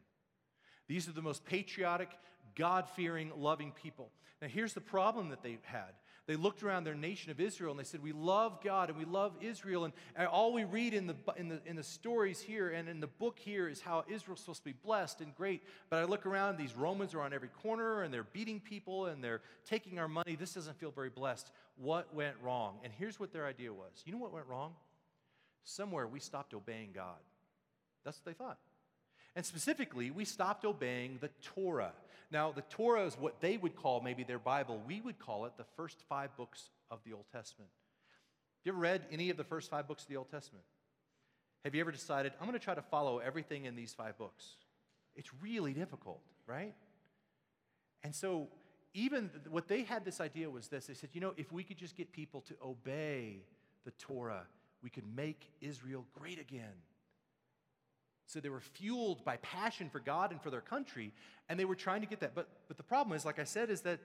These 0.87 1.07
are 1.07 1.13
the 1.13 1.21
most 1.21 1.45
patriotic, 1.45 2.09
God 2.55 2.89
fearing, 2.89 3.31
loving 3.37 3.71
people. 3.71 4.09
Now, 4.41 4.47
here's 4.47 4.73
the 4.73 4.81
problem 4.81 5.29
that 5.29 5.43
they 5.43 5.57
had. 5.63 5.93
They 6.27 6.35
looked 6.35 6.63
around 6.63 6.85
their 6.85 6.95
nation 6.95 7.29
of 7.29 7.39
Israel 7.39 7.71
and 7.71 7.79
they 7.79 7.83
said, 7.83 8.01
We 8.01 8.11
love 8.11 8.63
God 8.63 8.89
and 8.89 8.97
we 8.97 9.05
love 9.05 9.33
Israel. 9.41 9.85
And, 9.85 9.93
all 10.27 10.53
we 10.53 10.63
read 10.63 10.95
in 10.95 11.05
the, 11.05 11.15
in, 11.37 11.49
the, 11.49 11.61
in 11.65 11.75
the 11.75 11.83
stories 11.83 12.41
here 12.41 12.71
and 12.71 12.89
in 12.89 12.99
the 12.99 13.07
book 13.07 13.37
here 13.37 13.69
is 13.69 13.79
how 13.79 14.03
Israel's 14.07 14.39
supposed 14.39 14.63
to 14.63 14.65
be 14.65 14.75
blessed 14.83 15.21
and 15.21 15.35
great. 15.35 15.61
But 15.89 15.99
I 15.99 16.05
look 16.05 16.25
around, 16.25 16.57
these 16.57 16.75
Romans 16.75 17.13
are 17.13 17.21
on 17.21 17.31
every 17.31 17.49
corner 17.49 18.01
and 18.01 18.11
they're 18.11 18.23
beating 18.23 18.59
people 18.59 19.05
and 19.05 19.23
they're 19.23 19.41
taking 19.69 19.99
our 19.99 20.07
money. 20.07 20.35
This 20.35 20.55
doesn't 20.55 20.79
feel 20.79 20.91
very 20.91 21.09
blessed. 21.09 21.51
What 21.77 22.13
went 22.15 22.35
wrong? 22.41 22.79
And 22.83 22.91
here's 22.97 23.19
what 23.19 23.31
their 23.31 23.45
idea 23.45 23.71
was 23.71 23.91
you 24.05 24.11
know 24.11 24.17
what 24.17 24.33
went 24.33 24.47
wrong? 24.47 24.73
Somewhere 25.63 26.07
we 26.07 26.19
stopped 26.19 26.55
obeying 26.55 26.89
God. 26.93 27.19
That's 28.03 28.17
what 28.17 28.25
they 28.25 28.43
thought. 28.43 28.57
And 29.35 29.45
specifically, 29.45 30.11
we 30.11 30.25
stopped 30.25 30.63
obeying 30.65 31.17
the 31.19 31.29
Torah. 31.41 31.91
Now, 32.35 32.51
the 32.51 32.63
Torah 32.63 33.05
is 33.05 33.17
what 33.17 33.39
they 33.39 33.55
would 33.55 33.77
call 33.77 34.01
maybe 34.01 34.25
their 34.25 34.39
Bible. 34.39 34.83
We 34.85 34.99
would 34.99 35.19
call 35.19 35.45
it 35.45 35.53
the 35.55 35.63
first 35.77 36.03
five 36.09 36.35
books 36.35 36.67
of 36.91 36.99
the 37.05 37.13
Old 37.13 37.23
Testament. 37.31 37.71
Have 37.71 38.65
you 38.65 38.71
ever 38.73 38.81
read 38.81 39.03
any 39.09 39.29
of 39.29 39.37
the 39.37 39.45
first 39.45 39.69
five 39.69 39.87
books 39.87 40.03
of 40.03 40.09
the 40.09 40.17
Old 40.17 40.29
Testament? 40.29 40.65
Have 41.63 41.73
you 41.73 41.79
ever 41.79 41.93
decided, 41.93 42.33
I'm 42.41 42.45
going 42.45 42.59
to 42.59 42.63
try 42.63 42.75
to 42.75 42.81
follow 42.81 43.19
everything 43.19 43.63
in 43.63 43.77
these 43.77 43.93
five 43.93 44.17
books? 44.17 44.57
It's 45.15 45.29
really 45.41 45.71
difficult, 45.71 46.19
right? 46.45 46.73
And 48.03 48.13
so, 48.13 48.49
even 48.93 49.29
what 49.49 49.69
they 49.69 49.83
had 49.83 50.03
this 50.03 50.19
idea 50.19 50.49
was 50.49 50.67
this 50.67 50.87
they 50.87 50.93
said, 50.93 51.11
you 51.13 51.21
know, 51.21 51.31
if 51.37 51.53
we 51.53 51.63
could 51.63 51.77
just 51.77 51.95
get 51.95 52.11
people 52.11 52.41
to 52.41 52.55
obey 52.61 53.45
the 53.85 53.91
Torah, 53.91 54.45
we 54.83 54.89
could 54.89 55.07
make 55.15 55.53
Israel 55.61 56.05
great 56.13 56.41
again. 56.41 56.83
So 58.27 58.39
they 58.39 58.49
were 58.49 58.59
fueled 58.59 59.23
by 59.23 59.37
passion 59.37 59.89
for 59.89 59.99
God 59.99 60.31
and 60.31 60.41
for 60.41 60.49
their 60.49 60.61
country, 60.61 61.13
and 61.47 61.59
they 61.59 61.65
were 61.65 61.75
trying 61.75 62.01
to 62.01 62.07
get 62.07 62.19
that. 62.21 62.33
But, 62.33 62.47
but 62.67 62.77
the 62.77 62.83
problem 62.83 63.15
is, 63.15 63.25
like 63.25 63.39
I 63.39 63.43
said, 63.43 63.69
is 63.69 63.81
that 63.81 63.99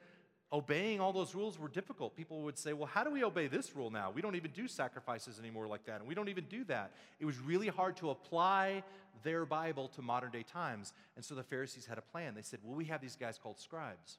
obeying 0.53 1.01
all 1.01 1.13
those 1.13 1.35
rules 1.35 1.59
were 1.59 1.69
difficult. 1.69 2.17
People 2.17 2.43
would 2.43 2.59
say, 2.59 2.73
well, 2.73 2.87
how 2.87 3.05
do 3.05 3.11
we 3.11 3.25
obey 3.25 3.47
this 3.47 3.75
rule 3.75 3.91
now? 3.91 4.11
We 4.11 4.21
don't 4.21 4.35
even 4.35 4.51
do 4.51 4.67
sacrifices 4.69 5.39
anymore 5.39 5.67
like 5.69 5.87
that, 5.87 6.01
and 6.01 6.09
we 6.09 6.15
don't 6.15 6.29
even 6.29 6.45
do 6.51 6.65
that. 6.65 6.93
It 7.19 7.25
was 7.25 7.39
really 7.39 7.69
hard 7.69 7.97
to 7.99 8.11
apply 8.11 8.83
their 9.23 9.47
Bible 9.47 9.89
to 9.89 10.03
modern 10.03 10.31
day 10.31 10.43
times. 10.43 10.93
And 11.17 11.25
so 11.25 11.35
the 11.35 11.43
Pharisees 11.43 11.87
had 11.87 11.99
a 11.99 12.03
plan. 12.03 12.35
They 12.35 12.43
said, 12.43 12.61
well, 12.63 12.77
we 12.77 12.87
have 12.87 13.01
these 13.01 13.17
guys 13.17 13.39
called 13.39 13.59
scribes. 13.59 14.19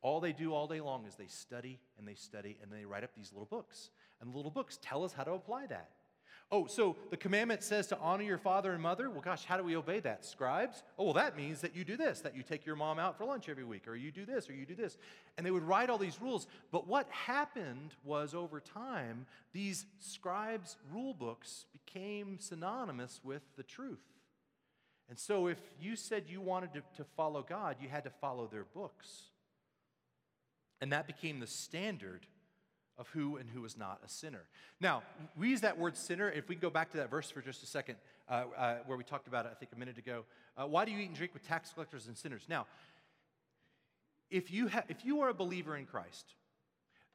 All 0.00 0.20
they 0.20 0.32
do 0.32 0.54
all 0.54 0.66
day 0.66 0.80
long 0.80 1.06
is 1.06 1.14
they 1.16 1.26
study 1.26 1.80
and 1.98 2.06
they 2.06 2.14
study 2.14 2.56
and 2.62 2.70
they 2.70 2.84
write 2.84 3.04
up 3.04 3.10
these 3.16 3.32
little 3.32 3.46
books. 3.46 3.90
And 4.20 4.32
the 4.32 4.36
little 4.36 4.50
books 4.50 4.78
tell 4.80 5.04
us 5.04 5.12
how 5.12 5.24
to 5.24 5.32
apply 5.32 5.66
that. 5.66 5.90
Oh, 6.50 6.66
so 6.66 6.96
the 7.10 7.16
commandment 7.16 7.62
says 7.62 7.88
to 7.88 7.98
honor 7.98 8.22
your 8.22 8.38
father 8.38 8.72
and 8.72 8.82
mother? 8.82 9.10
Well, 9.10 9.20
gosh, 9.20 9.44
how 9.44 9.58
do 9.58 9.62
we 9.62 9.76
obey 9.76 10.00
that? 10.00 10.24
Scribes? 10.24 10.82
Oh, 10.98 11.04
well, 11.04 11.12
that 11.12 11.36
means 11.36 11.60
that 11.60 11.76
you 11.76 11.84
do 11.84 11.96
this, 11.96 12.20
that 12.22 12.34
you 12.34 12.42
take 12.42 12.64
your 12.64 12.74
mom 12.74 12.98
out 12.98 13.18
for 13.18 13.26
lunch 13.26 13.50
every 13.50 13.64
week, 13.64 13.86
or 13.86 13.94
you 13.94 14.10
do 14.10 14.24
this, 14.24 14.48
or 14.48 14.54
you 14.54 14.64
do 14.64 14.74
this. 14.74 14.96
And 15.36 15.44
they 15.44 15.50
would 15.50 15.62
write 15.62 15.90
all 15.90 15.98
these 15.98 16.22
rules. 16.22 16.46
But 16.72 16.86
what 16.86 17.06
happened 17.10 17.94
was 18.02 18.34
over 18.34 18.60
time, 18.60 19.26
these 19.52 19.84
scribes' 19.98 20.78
rule 20.90 21.12
books 21.12 21.66
became 21.72 22.38
synonymous 22.40 23.20
with 23.22 23.42
the 23.58 23.62
truth. 23.62 24.00
And 25.10 25.18
so 25.18 25.48
if 25.48 25.58
you 25.78 25.96
said 25.96 26.24
you 26.28 26.40
wanted 26.40 26.72
to, 26.72 26.82
to 26.96 27.04
follow 27.14 27.44
God, 27.46 27.76
you 27.78 27.90
had 27.90 28.04
to 28.04 28.10
follow 28.10 28.46
their 28.46 28.64
books. 28.64 29.24
And 30.80 30.92
that 30.92 31.06
became 31.06 31.40
the 31.40 31.46
standard 31.46 32.26
of 32.98 33.08
who 33.08 33.36
and 33.36 33.48
who 33.48 33.64
is 33.64 33.76
not 33.76 34.00
a 34.04 34.08
sinner. 34.08 34.42
Now, 34.80 35.02
we 35.36 35.48
use 35.48 35.60
that 35.60 35.78
word 35.78 35.96
sinner. 35.96 36.30
If 36.30 36.48
we 36.48 36.56
go 36.56 36.70
back 36.70 36.90
to 36.90 36.96
that 36.98 37.10
verse 37.10 37.30
for 37.30 37.40
just 37.40 37.62
a 37.62 37.66
second, 37.66 37.96
uh, 38.28 38.44
uh, 38.56 38.76
where 38.86 38.98
we 38.98 39.04
talked 39.04 39.28
about 39.28 39.46
it, 39.46 39.52
I 39.52 39.54
think, 39.54 39.72
a 39.74 39.78
minute 39.78 39.98
ago. 39.98 40.24
Uh, 40.56 40.66
why 40.66 40.84
do 40.84 40.90
you 40.90 40.98
eat 40.98 41.06
and 41.06 41.16
drink 41.16 41.32
with 41.32 41.46
tax 41.46 41.72
collectors 41.72 42.08
and 42.08 42.16
sinners? 42.16 42.42
Now, 42.48 42.66
if 44.30 44.50
you, 44.50 44.68
ha- 44.68 44.84
if 44.88 45.04
you 45.04 45.20
are 45.20 45.28
a 45.28 45.34
believer 45.34 45.76
in 45.76 45.86
Christ, 45.86 46.34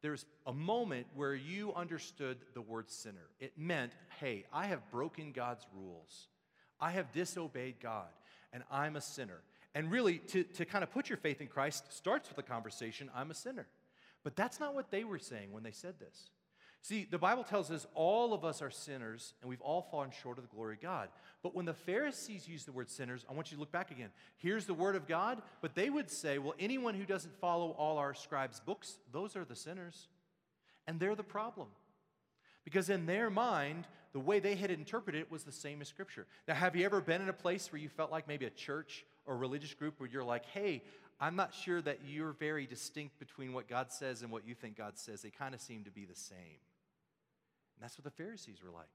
there's 0.02 0.26
a 0.46 0.54
moment 0.54 1.08
where 1.16 1.36
you 1.36 1.74
understood 1.74 2.38
the 2.54 2.62
word 2.62 2.90
sinner. 2.90 3.30
It 3.40 3.54
meant, 3.58 3.92
hey, 4.20 4.46
I 4.52 4.66
have 4.68 4.90
broken 4.92 5.32
God's 5.32 5.66
rules, 5.76 6.28
I 6.80 6.92
have 6.92 7.12
disobeyed 7.12 7.76
God, 7.82 8.10
and 8.52 8.64
I'm 8.72 8.96
a 8.96 9.02
sinner. 9.02 9.42
And 9.76 9.92
really, 9.92 10.20
to, 10.20 10.44
to 10.44 10.66
kind 10.66 10.84
of 10.84 10.92
put 10.92 11.10
your 11.10 11.18
faith 11.18 11.42
in 11.42 11.48
Christ 11.48 11.92
starts 11.92 12.30
with 12.30 12.36
the 12.36 12.44
conversation, 12.44 13.10
I'm 13.16 13.32
a 13.32 13.34
sinner. 13.34 13.66
But 14.24 14.36
that's 14.36 14.60
not 14.60 14.74
what 14.74 14.92
they 14.92 15.04
were 15.04 15.20
saying 15.20 15.52
when 15.52 15.64
they 15.64 15.72
said 15.72 15.96
this. 16.00 16.30
See, 16.82 17.08
the 17.10 17.18
Bible 17.18 17.46
tells 17.46 17.72
us 17.72 17.88
all 17.94 18.34
of 18.34 18.44
us 18.44 18.62
are 18.62 18.70
sinners 18.70 19.34
and 19.42 19.50
we've 19.50 19.62
all 19.62 19.82
fallen 19.82 20.12
short 20.12 20.38
of 20.38 20.44
the 20.44 20.54
glory 20.54 20.76
of 20.76 20.82
God. 20.82 21.08
But 21.42 21.56
when 21.56 21.66
the 21.66 21.74
Pharisees 21.74 22.46
use 22.46 22.66
the 22.66 22.74
word 22.74 22.90
sinners, 22.90 23.26
I 23.30 23.34
want 23.34 23.52
you 23.52 23.56
to 23.56 23.62
look 23.62 23.72
back 23.72 23.90
again. 23.90 24.10
Here's 24.36 24.66
the 24.66 24.74
word 24.74 24.98
of 24.98 25.08
God, 25.08 25.42
but 25.62 25.76
they 25.76 25.90
would 25.90 26.12
say, 26.12 26.40
well, 26.40 26.56
anyone 26.60 26.94
who 26.94 27.06
doesn't 27.06 27.40
follow 27.40 27.72
all 27.72 27.98
our 27.98 28.14
scribes' 28.14 28.60
books, 28.60 28.98
those 29.14 29.38
are 29.38 29.46
the 29.46 29.56
sinners. 29.56 30.10
And 30.86 31.00
they're 31.00 31.16
the 31.16 31.24
problem. 31.24 31.70
Because 32.66 32.90
in 32.90 33.06
their 33.06 33.30
mind, 33.30 33.88
the 34.14 34.20
way 34.20 34.40
they 34.40 34.56
had 34.56 34.70
interpreted 34.70 35.22
it 35.22 35.32
was 35.32 35.44
the 35.44 35.52
same 35.52 35.82
as 35.82 35.88
Scripture. 35.88 36.28
Now, 36.48 36.54
have 36.54 36.76
you 36.76 36.86
ever 36.86 37.02
been 37.02 37.22
in 37.22 37.30
a 37.30 37.34
place 37.34 37.72
where 37.72 37.82
you 37.82 37.90
felt 37.90 38.12
like 38.12 38.28
maybe 38.28 38.46
a 38.46 38.52
church 38.52 39.06
or 39.26 39.36
a 39.36 39.38
religious 39.38 39.74
group 39.74 40.00
where 40.00 40.10
you're 40.10 40.24
like, 40.24 40.46
hey, 40.48 40.84
I'm 41.24 41.38
not 41.38 41.54
sure 41.54 41.82
that 41.84 42.00
you're 42.06 42.34
very 42.34 42.66
distinct 42.66 43.18
between 43.18 43.54
what 43.54 43.70
God 43.70 43.94
says 43.94 44.24
and 44.24 44.30
what 44.30 44.46
you 44.46 44.54
think 44.54 44.78
God 44.78 44.98
says. 44.98 45.22
They 45.22 45.30
kind 45.30 45.56
of 45.56 45.62
seem 45.62 45.86
to 45.86 45.90
be 45.90 46.04
the 46.04 46.16
same. 46.16 46.36
And 46.38 47.82
that's 47.82 47.98
what 47.98 48.04
the 48.04 48.12
Pharisees 48.12 48.58
were 48.62 48.72
like. 48.72 48.90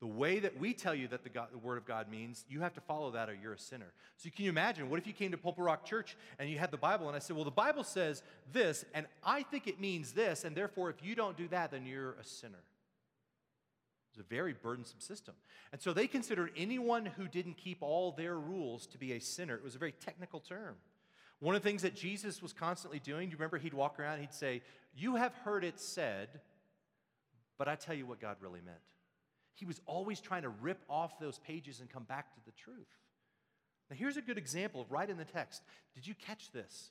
The 0.00 0.06
way 0.06 0.40
that 0.40 0.60
we 0.60 0.74
tell 0.74 0.94
you 0.94 1.08
that 1.08 1.22
the, 1.22 1.30
God, 1.30 1.48
the, 1.52 1.56
Word 1.56 1.78
of 1.78 1.86
God 1.86 2.10
means, 2.10 2.44
you 2.50 2.60
have 2.60 2.74
to 2.74 2.82
follow 2.82 3.10
that 3.12 3.30
or 3.30 3.34
you're 3.34 3.54
a 3.54 3.58
sinner. 3.58 3.94
So 4.18 4.28
can 4.28 4.44
you 4.44 4.50
imagine, 4.50 4.90
what 4.90 5.00
if 5.00 5.06
you 5.06 5.14
came 5.14 5.30
to 5.30 5.38
Pulpit 5.38 5.64
Rock 5.64 5.86
Church 5.86 6.18
and 6.38 6.50
you 6.50 6.58
had 6.58 6.70
the 6.70 6.76
Bible 6.76 7.06
and 7.06 7.16
I 7.16 7.18
said, 7.18 7.34
well, 7.34 7.46
the 7.46 7.50
Bible 7.50 7.82
says 7.82 8.22
this, 8.52 8.84
and 8.92 9.06
I 9.24 9.42
think 9.42 9.66
it 9.66 9.80
means 9.80 10.12
this, 10.12 10.44
and 10.44 10.54
therefore 10.54 10.90
if 10.90 11.02
you 11.02 11.14
don't 11.14 11.36
do 11.36 11.48
that, 11.48 11.70
then 11.70 11.86
you're 11.86 12.12
a 12.12 12.24
sinner. 12.24 12.62
It's 14.10 14.20
a 14.20 14.22
very 14.28 14.52
burdensome 14.52 15.00
system. 15.00 15.34
And 15.72 15.80
so 15.80 15.94
they 15.94 16.06
considered 16.06 16.50
anyone 16.58 17.06
who 17.06 17.26
didn't 17.26 17.56
keep 17.56 17.78
all 17.80 18.12
their 18.12 18.38
rules 18.38 18.86
to 18.88 18.98
be 18.98 19.12
a 19.12 19.20
sinner. 19.20 19.54
It 19.54 19.64
was 19.64 19.76
a 19.76 19.78
very 19.78 19.92
technical 19.92 20.40
term. 20.40 20.76
One 21.40 21.54
of 21.54 21.62
the 21.62 21.68
things 21.68 21.82
that 21.82 21.96
Jesus 21.96 22.42
was 22.42 22.52
constantly 22.52 22.98
doing, 22.98 23.28
do 23.28 23.32
you 23.32 23.38
remember 23.38 23.58
he'd 23.58 23.74
walk 23.74 23.98
around, 23.98 24.20
he'd 24.20 24.32
say, 24.32 24.62
You 24.94 25.16
have 25.16 25.34
heard 25.34 25.64
it 25.64 25.80
said, 25.80 26.28
but 27.58 27.66
I 27.66 27.74
tell 27.74 27.94
you 27.94 28.06
what 28.06 28.20
God 28.20 28.36
really 28.40 28.60
meant. 28.64 28.78
He 29.54 29.64
was 29.64 29.80
always 29.86 30.20
trying 30.20 30.42
to 30.42 30.48
rip 30.48 30.82
off 30.88 31.18
those 31.18 31.38
pages 31.38 31.80
and 31.80 31.90
come 31.90 32.04
back 32.04 32.32
to 32.34 32.40
the 32.44 32.52
truth. 32.52 32.88
Now, 33.90 33.96
here's 33.96 34.16
a 34.16 34.22
good 34.22 34.38
example 34.38 34.86
right 34.88 35.08
in 35.08 35.16
the 35.16 35.24
text. 35.24 35.62
Did 35.94 36.06
you 36.06 36.14
catch 36.14 36.52
this? 36.52 36.90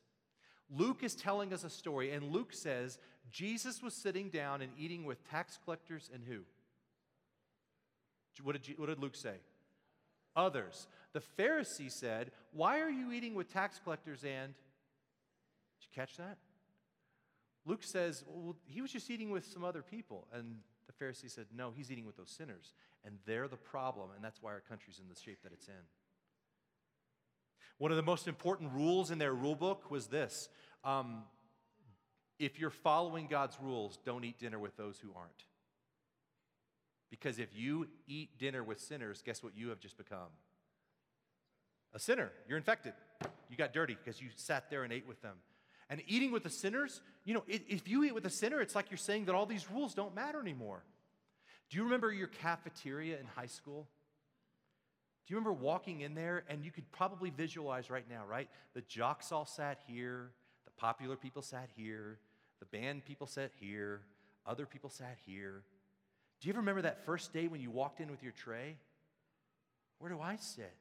Luke 0.69 1.03
is 1.03 1.15
telling 1.15 1.53
us 1.53 1.63
a 1.63 1.69
story, 1.69 2.11
and 2.11 2.31
Luke 2.31 2.53
says 2.53 2.99
Jesus 3.31 3.81
was 3.81 3.93
sitting 3.93 4.29
down 4.29 4.61
and 4.61 4.71
eating 4.77 5.05
with 5.05 5.27
tax 5.29 5.57
collectors 5.63 6.09
and 6.13 6.23
who? 6.23 6.39
What 8.43 8.53
did, 8.53 8.67
you, 8.67 8.75
what 8.77 8.87
did 8.87 8.99
Luke 8.99 9.15
say? 9.15 9.35
others. 10.35 10.87
The 11.13 11.21
Pharisee 11.37 11.91
said, 11.91 12.31
Why 12.51 12.79
are 12.81 12.89
you 12.89 13.11
eating 13.11 13.35
with 13.35 13.51
tax 13.51 13.79
collectors 13.83 14.23
and. 14.23 14.53
Did 14.53 15.87
you 15.87 15.95
catch 15.95 16.17
that? 16.17 16.37
Luke 17.65 17.83
says, 17.83 18.23
Well, 18.27 18.55
he 18.65 18.81
was 18.81 18.91
just 18.91 19.09
eating 19.09 19.29
with 19.29 19.45
some 19.45 19.63
other 19.63 19.81
people. 19.81 20.27
And 20.33 20.57
the 20.87 21.05
Pharisee 21.05 21.29
said, 21.29 21.45
No, 21.55 21.71
he's 21.75 21.91
eating 21.91 22.05
with 22.05 22.17
those 22.17 22.35
sinners. 22.35 22.73
And 23.05 23.15
they're 23.25 23.47
the 23.47 23.57
problem, 23.57 24.09
and 24.15 24.23
that's 24.23 24.41
why 24.41 24.51
our 24.51 24.61
country's 24.61 24.99
in 24.99 25.07
the 25.07 25.19
shape 25.19 25.39
that 25.43 25.53
it's 25.53 25.67
in. 25.67 25.73
One 27.77 27.91
of 27.91 27.97
the 27.97 28.03
most 28.03 28.27
important 28.27 28.73
rules 28.73 29.09
in 29.09 29.19
their 29.19 29.33
rule 29.33 29.55
book 29.55 29.89
was 29.89 30.07
this 30.07 30.49
um, 30.83 31.23
if 32.37 32.59
you're 32.59 32.69
following 32.69 33.27
God's 33.27 33.57
rules, 33.61 33.97
don't 34.05 34.23
eat 34.23 34.39
dinner 34.39 34.59
with 34.59 34.77
those 34.77 34.97
who 34.99 35.09
aren't. 35.15 35.45
Because 37.09 37.39
if 37.39 37.49
you 37.55 37.87
eat 38.07 38.37
dinner 38.37 38.63
with 38.63 38.79
sinners, 38.79 39.21
guess 39.25 39.41
what 39.41 39.55
you 39.55 39.69
have 39.69 39.79
just 39.79 39.97
become? 39.97 40.29
A 41.93 41.99
sinner. 41.99 42.31
You're 42.47 42.57
infected. 42.57 42.93
You 43.49 43.57
got 43.57 43.73
dirty 43.73 43.97
because 44.03 44.21
you 44.21 44.29
sat 44.35 44.69
there 44.69 44.83
and 44.83 44.93
ate 44.93 45.07
with 45.07 45.21
them. 45.21 45.35
And 45.89 46.03
eating 46.07 46.31
with 46.31 46.43
the 46.43 46.49
sinners, 46.49 47.01
you 47.25 47.33
know, 47.33 47.43
if 47.47 47.87
you 47.87 48.03
eat 48.03 48.13
with 48.13 48.25
a 48.25 48.29
sinner, 48.29 48.61
it's 48.61 48.75
like 48.75 48.91
you're 48.91 48.97
saying 48.97 49.25
that 49.25 49.35
all 49.35 49.47
these 49.47 49.71
rules 49.71 49.95
don't 49.95 50.13
matter 50.13 50.39
anymore. 50.39 50.83
Do 51.69 51.77
you 51.77 51.83
remember 51.83 52.11
your 52.11 52.27
cafeteria 52.27 53.19
in 53.19 53.25
high 53.35 53.47
school? 53.47 53.87
Do 55.25 55.33
you 55.33 55.37
remember 55.37 55.59
walking 55.59 56.01
in 56.01 56.15
there 56.15 56.43
and 56.47 56.63
you 56.63 56.71
could 56.71 56.91
probably 56.91 57.31
visualize 57.31 57.89
right 57.89 58.05
now, 58.09 58.23
right? 58.27 58.49
The 58.73 58.81
jocks 58.81 59.31
all 59.31 59.45
sat 59.45 59.79
here, 59.87 60.31
the 60.65 60.71
popular 60.71 61.15
people 61.15 61.41
sat 61.41 61.69
here, 61.75 62.19
the 62.59 62.65
band 62.65 63.05
people 63.05 63.27
sat 63.27 63.51
here, 63.59 64.01
other 64.45 64.65
people 64.65 64.89
sat 64.89 65.17
here. 65.25 65.63
Do 66.39 66.47
you 66.47 66.53
ever 66.53 66.59
remember 66.59 66.83
that 66.83 67.05
first 67.05 67.33
day 67.33 67.47
when 67.47 67.61
you 67.61 67.69
walked 67.69 67.99
in 67.99 68.09
with 68.09 68.23
your 68.23 68.31
tray? 68.31 68.77
Where 69.99 70.11
do 70.11 70.19
I 70.19 70.37
sit? 70.37 70.73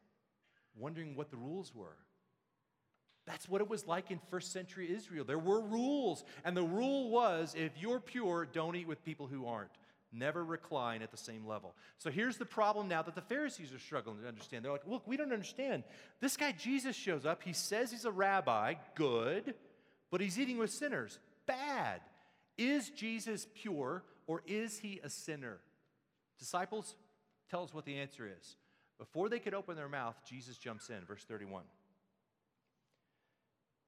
Wondering 0.79 1.17
what 1.17 1.31
the 1.31 1.37
rules 1.37 1.75
were. 1.75 1.97
That's 3.27 3.49
what 3.49 3.61
it 3.61 3.69
was 3.69 3.87
like 3.87 4.11
in 4.11 4.21
first 4.31 4.53
century 4.53 4.91
Israel. 4.91 5.25
There 5.25 5.39
were 5.39 5.61
rules, 5.61 6.25
and 6.45 6.57
the 6.57 6.63
rule 6.63 7.11
was 7.11 7.55
if 7.57 7.73
you're 7.79 8.01
pure, 8.01 8.47
don't 8.51 8.75
eat 8.75 8.89
with 8.89 9.05
people 9.05 9.27
who 9.27 9.47
aren't. 9.47 9.71
Never 10.11 10.43
recline 10.43 11.03
at 11.03 11.11
the 11.11 11.19
same 11.19 11.47
level. 11.47 11.75
So 11.99 12.11
here's 12.11 12.39
the 12.39 12.47
problem 12.47 12.89
now 12.89 13.03
that 13.03 13.15
the 13.15 13.21
Pharisees 13.21 13.75
are 13.75 13.79
struggling 13.79 14.23
to 14.23 14.29
understand. 14.29 14.65
They're 14.65 14.73
like, 14.73 14.87
look, 14.87 15.07
we 15.07 15.19
don't 15.19 15.33
understand. 15.33 15.85
This 16.21 16.39
guy 16.39 16.53
Jesus 16.53 16.97
shows 16.97 17.27
up. 17.27 17.43
He 17.43 17.53
says 17.53 17.91
he's 17.91 18.07
a 18.07 18.11
rabbi, 18.11 18.75
good, 18.95 19.55
but 20.11 20.23
he's 20.23 20.39
eating 20.39 20.57
with 20.57 20.71
sinners, 20.71 21.19
bad. 21.47 22.01
Is 22.57 22.89
Jesus 22.89 23.47
pure 23.55 24.03
or 24.27 24.43
is 24.47 24.79
he 24.79 25.01
a 25.05 25.11
sinner? 25.11 25.59
Disciples, 26.39 26.95
tell 27.51 27.63
us 27.63 27.75
what 27.75 27.85
the 27.85 27.99
answer 27.99 28.27
is. 28.27 28.57
Before 28.99 29.29
they 29.29 29.39
could 29.39 29.55
open 29.55 29.77
their 29.77 29.89
mouth, 29.89 30.17
Jesus 30.29 30.57
jumps 30.59 30.91
in, 30.91 31.05
verse 31.07 31.25
31. 31.25 31.63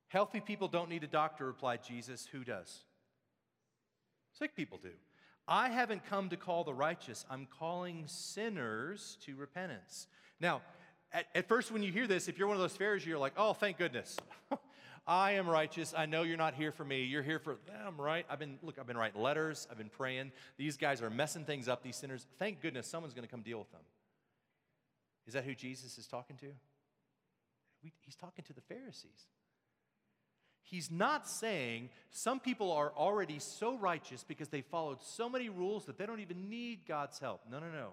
Healthy 0.09 0.41
people 0.41 0.69
don't 0.69 0.89
need 0.89 1.05
a 1.05 1.09
doctor, 1.09 1.47
replied 1.47 1.83
Jesus. 1.83 2.27
Who 2.33 2.45
does? 2.45 2.85
Sick 4.33 4.55
people 4.57 4.79
do. 4.83 4.91
I 5.47 5.69
haven't 5.69 6.05
come 6.07 6.29
to 6.29 6.37
call 6.37 6.63
the 6.63 6.75
righteous, 6.75 7.25
I'm 7.29 7.47
calling 7.59 8.05
sinners 8.07 9.19
to 9.27 9.35
repentance. 9.35 10.07
Now, 10.39 10.63
at, 11.13 11.27
at, 11.35 11.49
first, 11.49 11.73
when 11.73 11.83
you 11.83 11.91
hear 11.91 12.07
this, 12.07 12.29
if 12.29 12.39
you're 12.39 12.47
one 12.47 12.57
of 12.57 12.61
those 12.61 12.77
Pharisees, 12.77 13.09
you're 13.09 13.19
like, 13.19 13.33
oh, 13.37 13.53
thank 13.53 13.79
goodness. 13.79 14.17
I 15.09 15.33
am 15.33 15.49
righteous. 15.49 15.93
I 15.97 16.07
know 16.07 16.23
you're 16.23 16.37
not 16.37 16.55
here 16.55 16.71
for 16.71 16.85
me. 16.85 17.03
You're 17.03 17.25
here 17.25 17.41
for 17.41 17.57
them, 17.67 18.01
right? 18.01 18.25
I've 18.31 18.39
been, 18.39 18.59
look, 18.63 18.79
I've 18.79 18.87
been 18.87 18.97
writing 18.97 19.21
letters. 19.21 19.67
I've 19.69 19.79
been 19.79 19.89
praying. 19.89 20.31
These 20.57 20.77
guys 20.77 21.03
are 21.03 21.11
messing 21.11 21.45
things 21.45 21.67
up, 21.67 21.83
these 21.83 21.97
sinners. 21.97 22.27
Thank 22.39 22.61
goodness 22.61 22.87
someone's 22.87 23.13
going 23.13 23.27
to 23.27 23.31
come 23.31 23.43
deal 23.43 23.59
with 23.59 23.73
them. 23.73 23.81
Is 25.31 25.35
that 25.35 25.45
who 25.45 25.55
Jesus 25.55 25.97
is 25.97 26.09
talking 26.09 26.35
to? 26.39 26.47
He's 28.01 28.17
talking 28.17 28.45
to 28.49 28.53
the 28.53 28.61
Pharisees. 28.63 29.29
He's 30.61 30.91
not 30.91 31.29
saying 31.29 31.91
some 32.11 32.41
people 32.41 32.73
are 32.73 32.93
already 32.97 33.39
so 33.39 33.77
righteous 33.77 34.25
because 34.27 34.49
they 34.49 34.61
followed 34.61 35.01
so 35.01 35.29
many 35.29 35.49
rules 35.49 35.85
that 35.85 35.99
they 35.99 36.05
don't 36.05 36.19
even 36.19 36.49
need 36.49 36.81
God's 36.85 37.21
help. 37.21 37.43
No, 37.49 37.61
no, 37.61 37.67
no. 37.73 37.91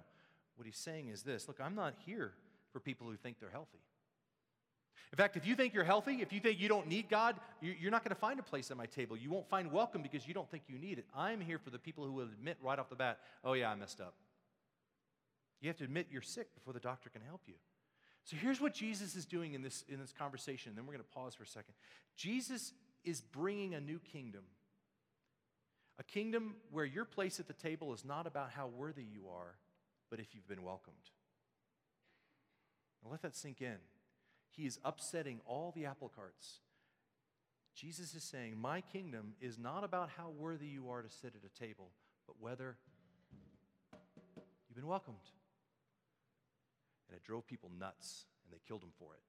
What 0.55 0.65
he's 0.65 0.77
saying 0.77 1.09
is 1.09 1.21
this 1.21 1.47
look, 1.47 1.59
I'm 1.61 1.75
not 1.75 1.93
here 2.07 2.33
for 2.73 2.79
people 2.79 3.05
who 3.05 3.15
think 3.15 3.39
they're 3.39 3.51
healthy. 3.51 3.77
In 5.11 5.17
fact, 5.17 5.37
if 5.37 5.45
you 5.45 5.53
think 5.53 5.75
you're 5.75 5.83
healthy, 5.83 6.23
if 6.23 6.33
you 6.33 6.39
think 6.39 6.59
you 6.59 6.67
don't 6.67 6.87
need 6.87 7.07
God, 7.07 7.35
you're 7.61 7.91
not 7.91 8.03
going 8.03 8.15
to 8.15 8.19
find 8.19 8.39
a 8.39 8.43
place 8.43 8.71
at 8.71 8.77
my 8.77 8.87
table. 8.87 9.15
You 9.15 9.29
won't 9.29 9.47
find 9.47 9.71
welcome 9.71 10.01
because 10.01 10.27
you 10.27 10.33
don't 10.33 10.49
think 10.49 10.63
you 10.67 10.79
need 10.79 10.97
it. 10.97 11.05
I'm 11.15 11.39
here 11.39 11.59
for 11.59 11.69
the 11.69 11.77
people 11.77 12.03
who 12.03 12.13
will 12.13 12.25
admit 12.25 12.57
right 12.63 12.79
off 12.79 12.89
the 12.89 12.95
bat, 12.95 13.19
oh, 13.43 13.53
yeah, 13.53 13.69
I 13.69 13.75
messed 13.75 14.01
up. 14.01 14.15
You 15.61 15.69
have 15.69 15.77
to 15.77 15.83
admit 15.83 16.07
you're 16.11 16.21
sick 16.21 16.53
before 16.53 16.73
the 16.73 16.79
doctor 16.79 17.09
can 17.09 17.21
help 17.21 17.41
you. 17.47 17.55
So 18.23 18.35
here's 18.35 18.59
what 18.59 18.73
Jesus 18.73 19.15
is 19.15 19.25
doing 19.25 19.53
in 19.53 19.61
this, 19.61 19.83
in 19.87 19.99
this 19.99 20.11
conversation. 20.11 20.73
Then 20.75 20.85
we're 20.85 20.93
going 20.93 21.05
to 21.05 21.15
pause 21.15 21.33
for 21.33 21.43
a 21.43 21.47
second. 21.47 21.73
Jesus 22.15 22.73
is 23.03 23.21
bringing 23.21 23.73
a 23.73 23.79
new 23.79 23.99
kingdom. 23.99 24.43
A 25.97 26.03
kingdom 26.03 26.55
where 26.69 26.85
your 26.85 27.05
place 27.05 27.39
at 27.39 27.47
the 27.47 27.53
table 27.53 27.93
is 27.93 28.05
not 28.05 28.27
about 28.27 28.51
how 28.51 28.67
worthy 28.67 29.03
you 29.03 29.29
are, 29.33 29.55
but 30.11 30.19
if 30.19 30.35
you've 30.35 30.47
been 30.47 30.61
welcomed. 30.61 30.95
Now 33.03 33.11
let 33.11 33.21
that 33.21 33.35
sink 33.35 33.61
in. 33.61 33.77
He 34.51 34.65
is 34.65 34.77
upsetting 34.83 35.39
all 35.45 35.71
the 35.75 35.85
apple 35.85 36.11
carts. 36.13 36.59
Jesus 37.73 38.13
is 38.13 38.23
saying, 38.23 38.57
My 38.59 38.81
kingdom 38.81 39.33
is 39.39 39.57
not 39.57 39.83
about 39.83 40.09
how 40.17 40.29
worthy 40.29 40.67
you 40.67 40.89
are 40.89 41.01
to 41.01 41.09
sit 41.09 41.33
at 41.35 41.49
a 41.49 41.63
table, 41.63 41.91
but 42.25 42.35
whether 42.39 42.77
you've 44.67 44.75
been 44.75 44.87
welcomed 44.87 45.17
and 47.07 47.15
it 47.15 47.23
drove 47.23 47.45
people 47.47 47.71
nuts, 47.77 48.25
and 48.43 48.53
they 48.53 48.61
killed 48.67 48.83
him 48.83 48.91
for 48.97 49.13
it. 49.13 49.21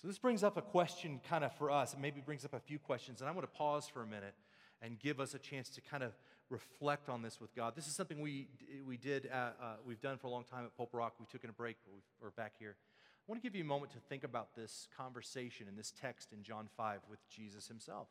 So, 0.00 0.08
this 0.08 0.18
brings 0.18 0.42
up 0.42 0.56
a 0.56 0.62
question 0.62 1.20
kind 1.28 1.44
of 1.44 1.54
for 1.56 1.70
us. 1.70 1.92
It 1.92 2.00
maybe 2.00 2.20
brings 2.20 2.44
up 2.44 2.54
a 2.54 2.60
few 2.60 2.78
questions, 2.78 3.20
and 3.20 3.28
I 3.28 3.32
want 3.32 3.50
to 3.50 3.58
pause 3.58 3.86
for 3.86 4.02
a 4.02 4.06
minute 4.06 4.34
and 4.82 4.98
give 4.98 5.20
us 5.20 5.34
a 5.34 5.38
chance 5.38 5.68
to 5.70 5.80
kind 5.80 6.02
of 6.02 6.12
reflect 6.48 7.08
on 7.08 7.22
this 7.22 7.40
with 7.40 7.54
God. 7.54 7.76
This 7.76 7.86
is 7.86 7.94
something 7.94 8.20
we, 8.20 8.48
we 8.86 8.96
did, 8.96 9.28
uh, 9.32 9.50
uh, 9.62 9.76
we've 9.86 10.00
done 10.00 10.18
for 10.18 10.26
a 10.26 10.30
long 10.30 10.44
time 10.44 10.64
at 10.64 10.76
Pulpit 10.76 10.94
Rock. 10.94 11.14
We 11.20 11.26
took 11.26 11.44
in 11.44 11.50
a 11.50 11.52
break, 11.52 11.76
but 11.84 11.94
we're 12.20 12.30
back 12.30 12.54
here. 12.58 12.76
I 12.78 13.24
want 13.30 13.42
to 13.42 13.46
give 13.46 13.54
you 13.54 13.62
a 13.62 13.66
moment 13.66 13.92
to 13.92 13.98
think 13.98 14.24
about 14.24 14.54
this 14.56 14.88
conversation 14.96 15.68
and 15.68 15.78
this 15.78 15.92
text 15.92 16.32
in 16.32 16.42
John 16.42 16.68
5 16.76 17.00
with 17.08 17.20
Jesus 17.28 17.68
himself. 17.68 18.08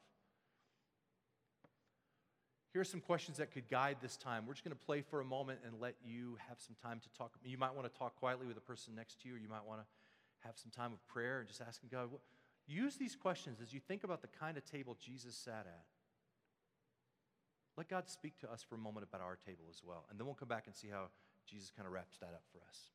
Here 2.72 2.82
are 2.82 2.86
some 2.86 3.00
questions 3.00 3.38
that 3.38 3.52
could 3.52 3.68
guide 3.68 3.98
this 4.02 4.16
time. 4.16 4.46
We're 4.46 4.54
just 4.54 4.64
going 4.64 4.78
to 4.78 4.86
play 4.86 5.02
for 5.02 5.22
a 5.22 5.26
moment 5.26 5.60
and 5.66 5.80
let 5.80 5.96
you 6.06 6.38
have 6.48 6.60
some 6.60 6.76
time 6.82 7.00
to 7.00 7.10
talk. 7.18 7.34
You 7.44 7.58
might 7.58 7.74
want 7.74 7.92
to 7.92 7.98
talk 7.98 8.16
quietly 8.20 8.46
with 8.46 8.56
the 8.56 8.62
person 8.62 8.94
next 8.96 9.22
to 9.22 9.28
you, 9.28 9.36
or 9.36 9.38
you 9.38 9.50
might 9.50 9.66
want 9.66 9.82
to 9.82 9.86
have 10.48 10.58
some 10.58 10.72
time 10.72 10.94
of 10.94 11.06
prayer 11.08 11.40
and 11.40 11.48
just 11.48 11.62
asking 11.62 11.90
God. 11.92 12.10
Use 12.68 12.96
these 12.96 13.16
questions 13.16 13.60
as 13.62 13.74
you 13.74 13.80
think 13.80 14.04
about 14.04 14.22
the 14.22 14.28
kind 14.28 14.56
of 14.56 14.66
table 14.66 14.96
Jesus 15.04 15.36
sat 15.36 15.66
at. 15.66 15.86
Let 17.76 17.90
God 17.90 18.08
speak 18.08 18.38
to 18.42 18.52
us 18.52 18.62
for 18.62 18.76
a 18.76 18.78
moment 18.78 19.08
about 19.10 19.22
our 19.22 19.36
table 19.36 19.66
as 19.72 19.82
well. 19.84 20.06
And 20.10 20.20
then 20.20 20.28
we'll 20.28 20.36
come 20.36 20.48
back 20.48 20.68
and 20.68 20.76
see 20.76 20.90
how 20.90 21.10
Jesus 21.48 21.72
kind 21.76 21.88
of 21.88 21.94
wraps 21.94 22.18
that 22.20 22.34
up 22.36 22.44
for 22.52 22.60
us. 22.68 22.92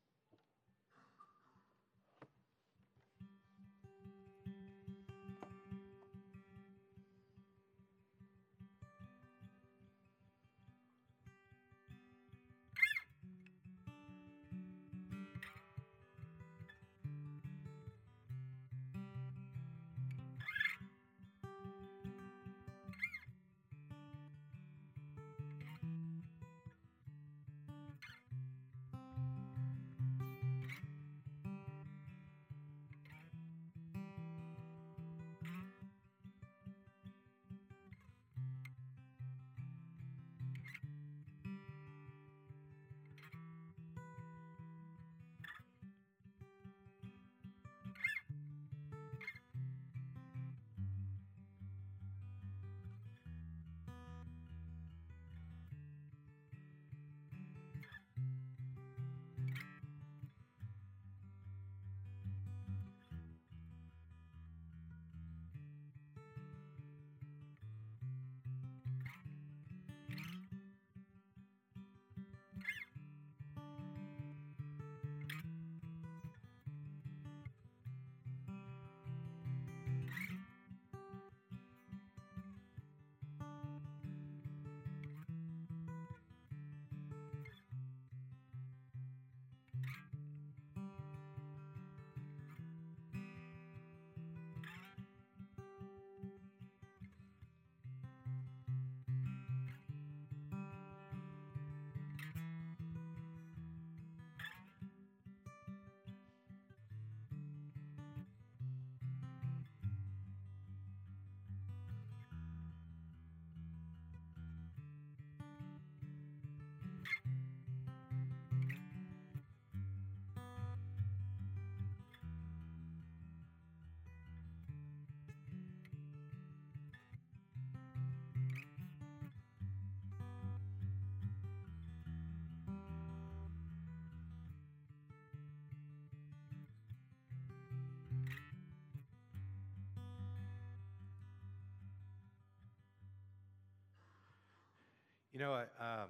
You 145.35 145.41
know, 145.41 145.53
I, 145.53 145.63
um, 145.83 146.09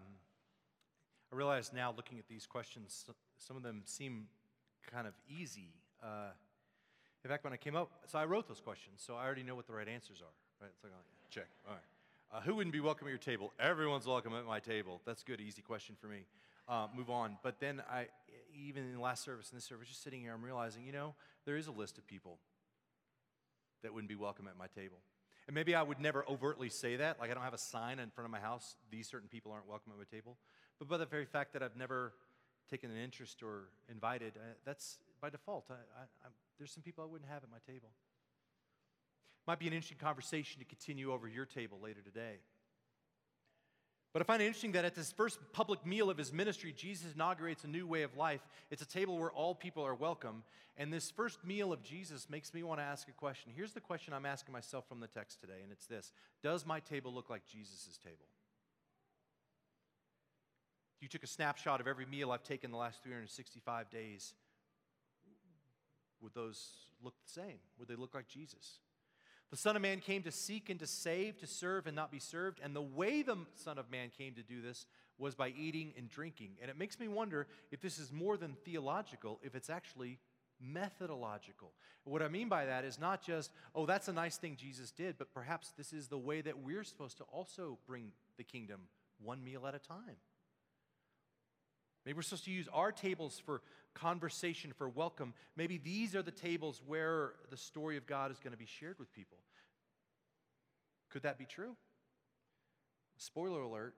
I 1.33 1.37
realize 1.37 1.73
now 1.75 1.95
looking 1.97 2.19
at 2.19 2.29
these 2.29 2.45
questions, 2.45 3.07
some 3.39 3.57
of 3.57 3.63
them 3.63 3.81
seem 3.87 4.27
kind 4.93 5.07
of 5.07 5.15
easy. 5.27 5.73
Uh, 6.03 6.29
in 7.25 7.31
fact, 7.31 7.43
when 7.43 7.55
I 7.55 7.57
came 7.57 7.75
up, 7.75 7.91
so 8.07 8.19
I 8.19 8.27
wrote 8.27 8.47
those 8.47 8.61
questions, 8.61 9.03
so 9.05 9.15
I 9.15 9.25
already 9.25 9.43
know 9.43 9.55
what 9.55 9.67
the 9.67 9.73
right 9.73 9.89
answers 9.89 10.21
are. 10.21 10.35
Right? 10.61 10.71
It's 10.75 10.85
like, 10.85 10.93
oh, 10.95 11.03
check. 11.31 11.47
All 11.67 11.73
right. 11.73 11.83
Uh, 12.35 12.43
who 12.43 12.55
wouldn't 12.57 12.75
be 12.75 12.81
welcome 12.81 13.07
at 13.07 13.11
your 13.11 13.19
table? 13.19 13.55
Everyone's 13.59 14.07
welcome 14.07 14.35
at 14.35 14.45
my 14.45 14.61
table. 14.61 15.01
That's 15.07 15.23
good, 15.23 15.41
easy 15.41 15.63
question 15.63 15.97
for 15.99 16.07
me. 16.07 16.27
Uh, 16.69 16.89
move 16.95 17.09
on. 17.09 17.39
But 17.43 17.61
then 17.61 17.83
I, 17.91 18.09
even 18.55 18.85
in 18.85 18.93
the 18.93 19.01
last 19.01 19.25
service, 19.25 19.51
in 19.51 19.57
this 19.57 19.65
service, 19.65 19.89
just 19.89 20.03
sitting 20.03 20.21
here, 20.21 20.35
I'm 20.35 20.45
realizing, 20.45 20.85
you 20.85 20.93
know, 20.93 21.15
there 21.47 21.57
is 21.57 21.67
a 21.67 21.73
list 21.73 21.97
of 21.97 22.07
people 22.07 22.37
that 23.83 23.95
wouldn't 23.95 24.11
be 24.11 24.17
welcome 24.17 24.47
at 24.49 24.59
my 24.59 24.67
table. 24.67 24.99
And 25.47 25.55
maybe 25.55 25.75
I 25.75 25.83
would 25.83 26.01
never 26.01 26.25
overtly 26.29 26.71
say 26.71 26.97
that. 26.97 27.21
Like 27.21 27.31
I 27.31 27.35
don't 27.35 27.43
have 27.43 27.55
a 27.55 27.59
sign 27.59 27.99
in 27.99 28.11
front 28.11 28.27
of 28.27 28.31
my 28.31 28.41
house, 28.41 28.77
these 28.91 29.09
certain 29.09 29.29
people 29.29 29.53
aren't 29.53 29.69
welcome 29.69 29.93
at 29.93 29.99
my 29.99 30.05
table. 30.05 30.39
But 30.79 30.89
by 30.89 30.97
the 30.97 31.07
very 31.07 31.27
fact 31.27 31.53
that 31.53 31.63
I've 31.63 31.77
never 31.77 32.15
taken 32.71 32.91
an 32.91 32.97
interest 32.97 33.43
or 33.43 33.69
invited, 33.91 34.33
uh, 34.37 34.55
that's 34.65 34.99
by 35.21 35.31
default. 35.31 35.67
I, 35.71 35.75
I, 35.75 36.29
there's 36.59 36.73
some 36.73 36.83
people 36.83 37.05
I 37.05 37.07
wouldn't 37.07 37.31
have 37.31 37.43
at 37.43 37.51
my 37.51 37.59
table. 37.67 37.91
Might 39.47 39.59
be 39.59 39.67
an 39.67 39.75
interesting 39.75 39.99
conversation 39.99 40.61
to 40.61 40.65
continue 40.65 41.13
over 41.13 41.29
your 41.29 41.45
table 41.45 41.79
later 41.83 42.01
today. 42.01 42.39
But 44.15 44.23
I 44.23 44.27
find 44.27 44.41
it 44.41 44.47
interesting 44.47 44.73
that 44.73 44.85
at 44.85 44.95
this 44.95 45.11
first 45.11 45.41
public 45.53 45.85
meal 45.85 46.09
of 46.09 46.17
his 46.17 46.33
ministry, 46.33 46.73
Jesus 46.73 47.13
inaugurates 47.15 47.65
a 47.65 47.67
new 47.67 47.85
way 47.85 48.05
of 48.05 48.17
life. 48.17 48.41
It's 48.71 48.81
a 48.81 48.87
table 48.87 49.19
where 49.19 49.33
all 49.33 49.57
people 49.57 49.85
are 49.85 49.95
welcome. 49.95 50.45
And 50.77 50.93
this 50.93 51.11
first 51.11 51.45
meal 51.45 51.73
of 51.73 51.83
Jesus 51.83 52.31
makes 52.31 52.55
me 52.55 52.63
want 52.63 52.79
to 52.79 52.85
ask 52.85 53.09
a 53.09 53.13
question. 53.13 53.51
Here's 53.55 53.73
the 53.73 53.81
question 53.81 54.15
I'm 54.15 54.25
asking 54.25 54.53
myself 54.53 54.87
from 54.89 55.01
the 55.01 55.09
text 55.09 55.41
today, 55.41 55.61
and 55.65 55.73
it's 55.73 55.87
this 55.87 56.13
Does 56.45 56.65
my 56.65 56.79
table 56.79 57.13
look 57.13 57.29
like 57.29 57.45
Jesus' 57.45 57.99
table? 58.05 58.27
If 60.97 61.03
you 61.03 61.09
took 61.09 61.25
a 61.25 61.27
snapshot 61.29 61.81
of 61.81 61.89
every 61.89 62.07
meal 62.07 62.31
I've 62.31 62.45
taken 62.45 62.71
the 62.71 62.77
last 62.77 63.03
365 63.03 63.91
days. 63.91 64.33
Would 66.21 66.35
those 66.35 66.69
look 67.03 67.15
the 67.27 67.41
same? 67.41 67.59
Would 67.81 67.89
they 67.89 67.97
look 67.97 68.15
like 68.15 68.29
Jesus? 68.29 68.79
The 69.55 69.61
Son 69.61 69.77
of 69.77 69.83
Man 69.83 70.01
came 70.01 70.25
to 70.25 70.33
seek 70.33 70.69
and 70.69 70.81
to 70.81 70.87
save, 70.89 71.39
to 71.39 71.47
serve 71.47 71.87
and 71.87 71.95
not 71.95 72.11
be 72.11 72.19
served. 72.19 72.59
And 72.61 72.75
the 72.75 72.83
way 72.83 73.23
the 73.23 73.37
Son 73.55 73.79
of 73.79 73.89
Man 73.89 74.11
came 74.19 74.35
to 74.35 74.43
do 74.43 74.61
this 74.61 74.85
was 75.17 75.37
by 75.37 75.51
eating 75.57 75.93
and 75.97 76.11
drinking. 76.11 76.57
And 76.61 76.69
it 76.69 76.77
makes 76.77 76.99
me 76.99 77.07
wonder 77.07 77.47
if 77.71 77.81
this 77.81 78.01
is 78.01 78.11
more 78.11 78.37
than 78.37 78.57
theological, 78.65 79.39
if 79.45 79.55
it's 79.55 79.71
actually 79.71 80.19
methodological. 80.61 81.71
What 82.03 82.21
I 82.21 82.27
mean 82.27 82.49
by 82.49 82.65
that 82.65 82.85
is 82.85 82.99
not 82.99 83.23
just, 83.23 83.53
oh, 83.77 83.87
that's 83.87 84.09
a 84.09 84.13
nice 84.13 84.39
thing 84.39 84.57
Jesus 84.57 84.91
did, 84.91 85.19
but 85.19 85.33
perhaps 85.33 85.73
this 85.79 85.93
is 85.93 86.09
the 86.09 86.19
way 86.19 86.41
that 86.41 86.59
we're 86.59 86.83
supposed 86.83 87.19
to 87.19 87.25
also 87.33 87.79
bring 87.87 88.11
the 88.37 88.43
kingdom 88.43 88.81
one 89.23 89.45
meal 89.45 89.69
at 89.69 89.77
a 89.77 89.79
time. 89.79 90.17
Maybe 92.05 92.17
we're 92.17 92.23
supposed 92.23 92.45
to 92.45 92.51
use 92.51 92.69
our 92.73 92.93
tables 92.93 93.41
for 93.45 93.63
conversation, 93.95 94.73
for 94.77 94.89
welcome. 94.89 95.33
Maybe 95.57 95.79
these 95.79 96.15
are 96.15 96.23
the 96.23 96.31
tables 96.31 96.83
where 96.87 97.33
the 97.51 97.57
story 97.57 97.97
of 97.97 98.07
God 98.07 98.31
is 98.31 98.39
going 98.39 98.53
to 98.53 98.59
be 98.59 98.67
shared 98.67 98.99
with 98.99 99.13
people. 99.13 99.39
Could 101.11 101.23
that 101.23 101.39
be 101.39 101.47
true? 101.47 101.77
Spoiler 103.17 103.61
alert. 103.61 103.95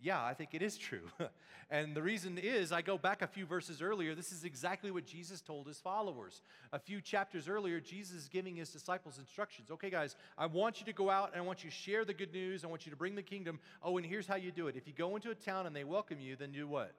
Yeah, 0.00 0.24
I 0.24 0.34
think 0.34 0.50
it 0.52 0.62
is 0.62 0.76
true. 0.76 1.08
and 1.70 1.94
the 1.94 2.02
reason 2.02 2.36
is, 2.36 2.72
I 2.72 2.82
go 2.82 2.98
back 2.98 3.22
a 3.22 3.26
few 3.26 3.46
verses 3.46 3.80
earlier. 3.80 4.16
This 4.16 4.32
is 4.32 4.42
exactly 4.42 4.90
what 4.90 5.06
Jesus 5.06 5.40
told 5.40 5.68
his 5.68 5.78
followers. 5.78 6.42
A 6.72 6.78
few 6.78 7.00
chapters 7.00 7.48
earlier, 7.48 7.78
Jesus 7.78 8.22
is 8.22 8.28
giving 8.28 8.56
his 8.56 8.70
disciples 8.70 9.18
instructions. 9.18 9.70
Okay, 9.70 9.90
guys, 9.90 10.16
I 10.36 10.46
want 10.46 10.80
you 10.80 10.86
to 10.86 10.92
go 10.92 11.08
out 11.08 11.32
and 11.32 11.40
I 11.40 11.44
want 11.44 11.62
you 11.62 11.70
to 11.70 11.76
share 11.76 12.04
the 12.04 12.14
good 12.14 12.32
news. 12.32 12.64
I 12.64 12.66
want 12.66 12.84
you 12.84 12.90
to 12.90 12.96
bring 12.96 13.14
the 13.14 13.22
kingdom. 13.22 13.60
Oh, 13.80 13.96
and 13.96 14.04
here's 14.04 14.26
how 14.26 14.36
you 14.36 14.50
do 14.50 14.66
it. 14.66 14.76
If 14.76 14.88
you 14.88 14.92
go 14.92 15.14
into 15.14 15.30
a 15.30 15.36
town 15.36 15.66
and 15.66 15.76
they 15.76 15.84
welcome 15.84 16.18
you, 16.20 16.34
then 16.34 16.50
do 16.50 16.66
what? 16.66 16.92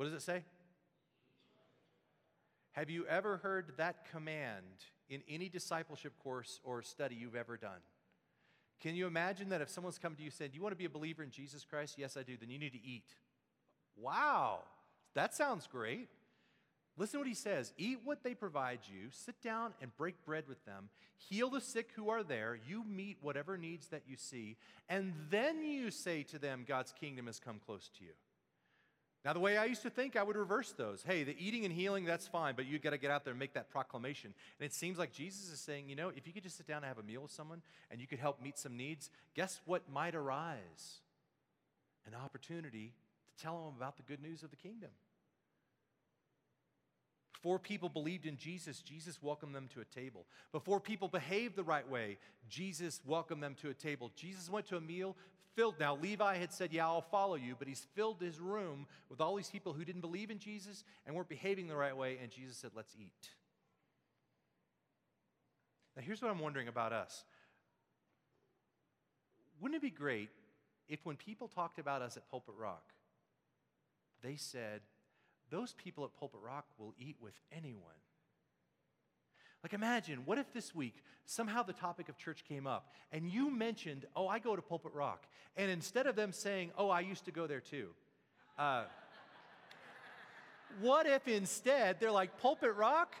What 0.00 0.06
does 0.06 0.14
it 0.14 0.22
say? 0.22 0.44
Have 2.72 2.88
you 2.88 3.04
ever 3.06 3.36
heard 3.36 3.74
that 3.76 4.10
command 4.10 4.64
in 5.10 5.20
any 5.28 5.50
discipleship 5.50 6.14
course 6.22 6.58
or 6.64 6.80
study 6.80 7.16
you've 7.16 7.36
ever 7.36 7.58
done? 7.58 7.82
Can 8.80 8.94
you 8.94 9.06
imagine 9.06 9.50
that 9.50 9.60
if 9.60 9.68
someone's 9.68 9.98
come 9.98 10.14
to 10.14 10.22
you 10.22 10.28
and 10.28 10.32
said, 10.32 10.52
Do 10.52 10.56
you 10.56 10.62
want 10.62 10.72
to 10.72 10.78
be 10.78 10.86
a 10.86 10.88
believer 10.88 11.22
in 11.22 11.30
Jesus 11.30 11.66
Christ? 11.66 11.98
Yes, 11.98 12.16
I 12.16 12.22
do. 12.22 12.38
Then 12.40 12.48
you 12.48 12.58
need 12.58 12.72
to 12.72 12.82
eat. 12.82 13.14
Wow, 13.94 14.60
that 15.12 15.34
sounds 15.34 15.68
great. 15.70 16.08
Listen 16.96 17.18
to 17.18 17.18
what 17.18 17.28
he 17.28 17.34
says 17.34 17.74
Eat 17.76 17.98
what 18.02 18.24
they 18.24 18.34
provide 18.34 18.80
you, 18.90 19.08
sit 19.10 19.38
down 19.42 19.74
and 19.82 19.94
break 19.98 20.24
bread 20.24 20.44
with 20.48 20.64
them, 20.64 20.88
heal 21.18 21.50
the 21.50 21.60
sick 21.60 21.90
who 21.94 22.08
are 22.08 22.22
there, 22.22 22.58
you 22.66 22.84
meet 22.84 23.18
whatever 23.20 23.58
needs 23.58 23.88
that 23.88 24.04
you 24.08 24.16
see, 24.16 24.56
and 24.88 25.12
then 25.28 25.62
you 25.62 25.90
say 25.90 26.22
to 26.22 26.38
them, 26.38 26.64
God's 26.66 26.94
kingdom 26.98 27.26
has 27.26 27.38
come 27.38 27.60
close 27.66 27.90
to 27.98 28.04
you. 28.04 28.12
Now, 29.24 29.34
the 29.34 29.40
way 29.40 29.58
I 29.58 29.66
used 29.66 29.82
to 29.82 29.90
think, 29.90 30.16
I 30.16 30.22
would 30.22 30.36
reverse 30.36 30.72
those. 30.72 31.02
Hey, 31.06 31.24
the 31.24 31.36
eating 31.38 31.66
and 31.66 31.74
healing, 31.74 32.06
that's 32.06 32.26
fine, 32.26 32.54
but 32.56 32.64
you 32.66 32.78
got 32.78 32.90
to 32.90 32.98
get 32.98 33.10
out 33.10 33.24
there 33.24 33.32
and 33.32 33.38
make 33.38 33.52
that 33.52 33.68
proclamation. 33.68 34.32
And 34.58 34.64
it 34.64 34.72
seems 34.72 34.98
like 34.98 35.12
Jesus 35.12 35.50
is 35.50 35.60
saying, 35.60 35.90
you 35.90 35.96
know, 35.96 36.10
if 36.16 36.26
you 36.26 36.32
could 36.32 36.42
just 36.42 36.56
sit 36.56 36.66
down 36.66 36.78
and 36.78 36.86
have 36.86 36.98
a 36.98 37.02
meal 37.02 37.20
with 37.22 37.30
someone 37.30 37.60
and 37.90 38.00
you 38.00 38.06
could 38.06 38.18
help 38.18 38.42
meet 38.42 38.58
some 38.58 38.78
needs, 38.78 39.10
guess 39.34 39.60
what 39.66 39.82
might 39.92 40.14
arise? 40.14 41.00
An 42.06 42.14
opportunity 42.14 42.94
to 43.26 43.42
tell 43.42 43.66
them 43.66 43.74
about 43.76 43.98
the 43.98 44.02
good 44.04 44.22
news 44.22 44.42
of 44.42 44.50
the 44.50 44.56
kingdom. 44.56 44.90
Before 47.40 47.58
people 47.58 47.88
believed 47.88 48.26
in 48.26 48.36
Jesus, 48.36 48.80
Jesus 48.80 49.22
welcomed 49.22 49.54
them 49.54 49.68
to 49.72 49.80
a 49.80 49.84
table. 49.84 50.26
Before 50.52 50.78
people 50.78 51.08
behaved 51.08 51.56
the 51.56 51.62
right 51.62 51.88
way, 51.88 52.18
Jesus 52.50 53.00
welcomed 53.06 53.42
them 53.42 53.56
to 53.62 53.70
a 53.70 53.74
table. 53.74 54.10
Jesus 54.14 54.50
went 54.50 54.66
to 54.66 54.76
a 54.76 54.80
meal 54.80 55.16
filled. 55.56 55.80
Now, 55.80 55.96
Levi 55.96 56.36
had 56.36 56.52
said, 56.52 56.70
Yeah, 56.70 56.86
I'll 56.86 57.00
follow 57.00 57.36
you, 57.36 57.54
but 57.58 57.66
he's 57.66 57.86
filled 57.94 58.20
his 58.20 58.38
room 58.38 58.86
with 59.08 59.22
all 59.22 59.36
these 59.36 59.48
people 59.48 59.72
who 59.72 59.86
didn't 59.86 60.02
believe 60.02 60.30
in 60.30 60.38
Jesus 60.38 60.84
and 61.06 61.16
weren't 61.16 61.30
behaving 61.30 61.66
the 61.66 61.76
right 61.76 61.96
way, 61.96 62.18
and 62.20 62.30
Jesus 62.30 62.58
said, 62.58 62.72
Let's 62.76 62.94
eat. 62.98 63.30
Now, 65.96 66.02
here's 66.02 66.20
what 66.20 66.30
I'm 66.30 66.40
wondering 66.40 66.68
about 66.68 66.92
us. 66.92 67.24
Wouldn't 69.60 69.76
it 69.76 69.82
be 69.82 69.90
great 69.90 70.28
if, 70.88 71.00
when 71.04 71.16
people 71.16 71.48
talked 71.48 71.78
about 71.78 72.02
us 72.02 72.18
at 72.18 72.30
Pulpit 72.30 72.54
Rock, 72.58 72.92
they 74.22 74.36
said, 74.36 74.82
Those 75.50 75.74
people 75.74 76.04
at 76.04 76.14
Pulpit 76.18 76.40
Rock 76.42 76.66
will 76.78 76.94
eat 76.98 77.16
with 77.20 77.34
anyone? 77.56 77.84
Like, 79.62 79.74
imagine, 79.74 80.22
what 80.24 80.38
if 80.38 80.52
this 80.52 80.74
week 80.74 81.02
somehow 81.26 81.62
the 81.62 81.72
topic 81.72 82.08
of 82.08 82.16
church 82.16 82.44
came 82.48 82.66
up 82.66 82.92
and 83.12 83.30
you 83.30 83.50
mentioned, 83.50 84.06
oh, 84.16 84.26
I 84.26 84.38
go 84.38 84.56
to 84.56 84.62
Pulpit 84.62 84.92
Rock. 84.94 85.26
And 85.56 85.70
instead 85.70 86.06
of 86.06 86.16
them 86.16 86.32
saying, 86.32 86.70
oh, 86.78 86.88
I 86.88 87.00
used 87.00 87.26
to 87.26 87.30
go 87.30 87.46
there 87.46 87.60
too, 87.60 87.88
uh, 88.58 88.84
what 90.80 91.06
if 91.06 91.28
instead 91.28 92.00
they're 92.00 92.10
like, 92.10 92.38
Pulpit 92.40 92.74
Rock? 92.74 93.14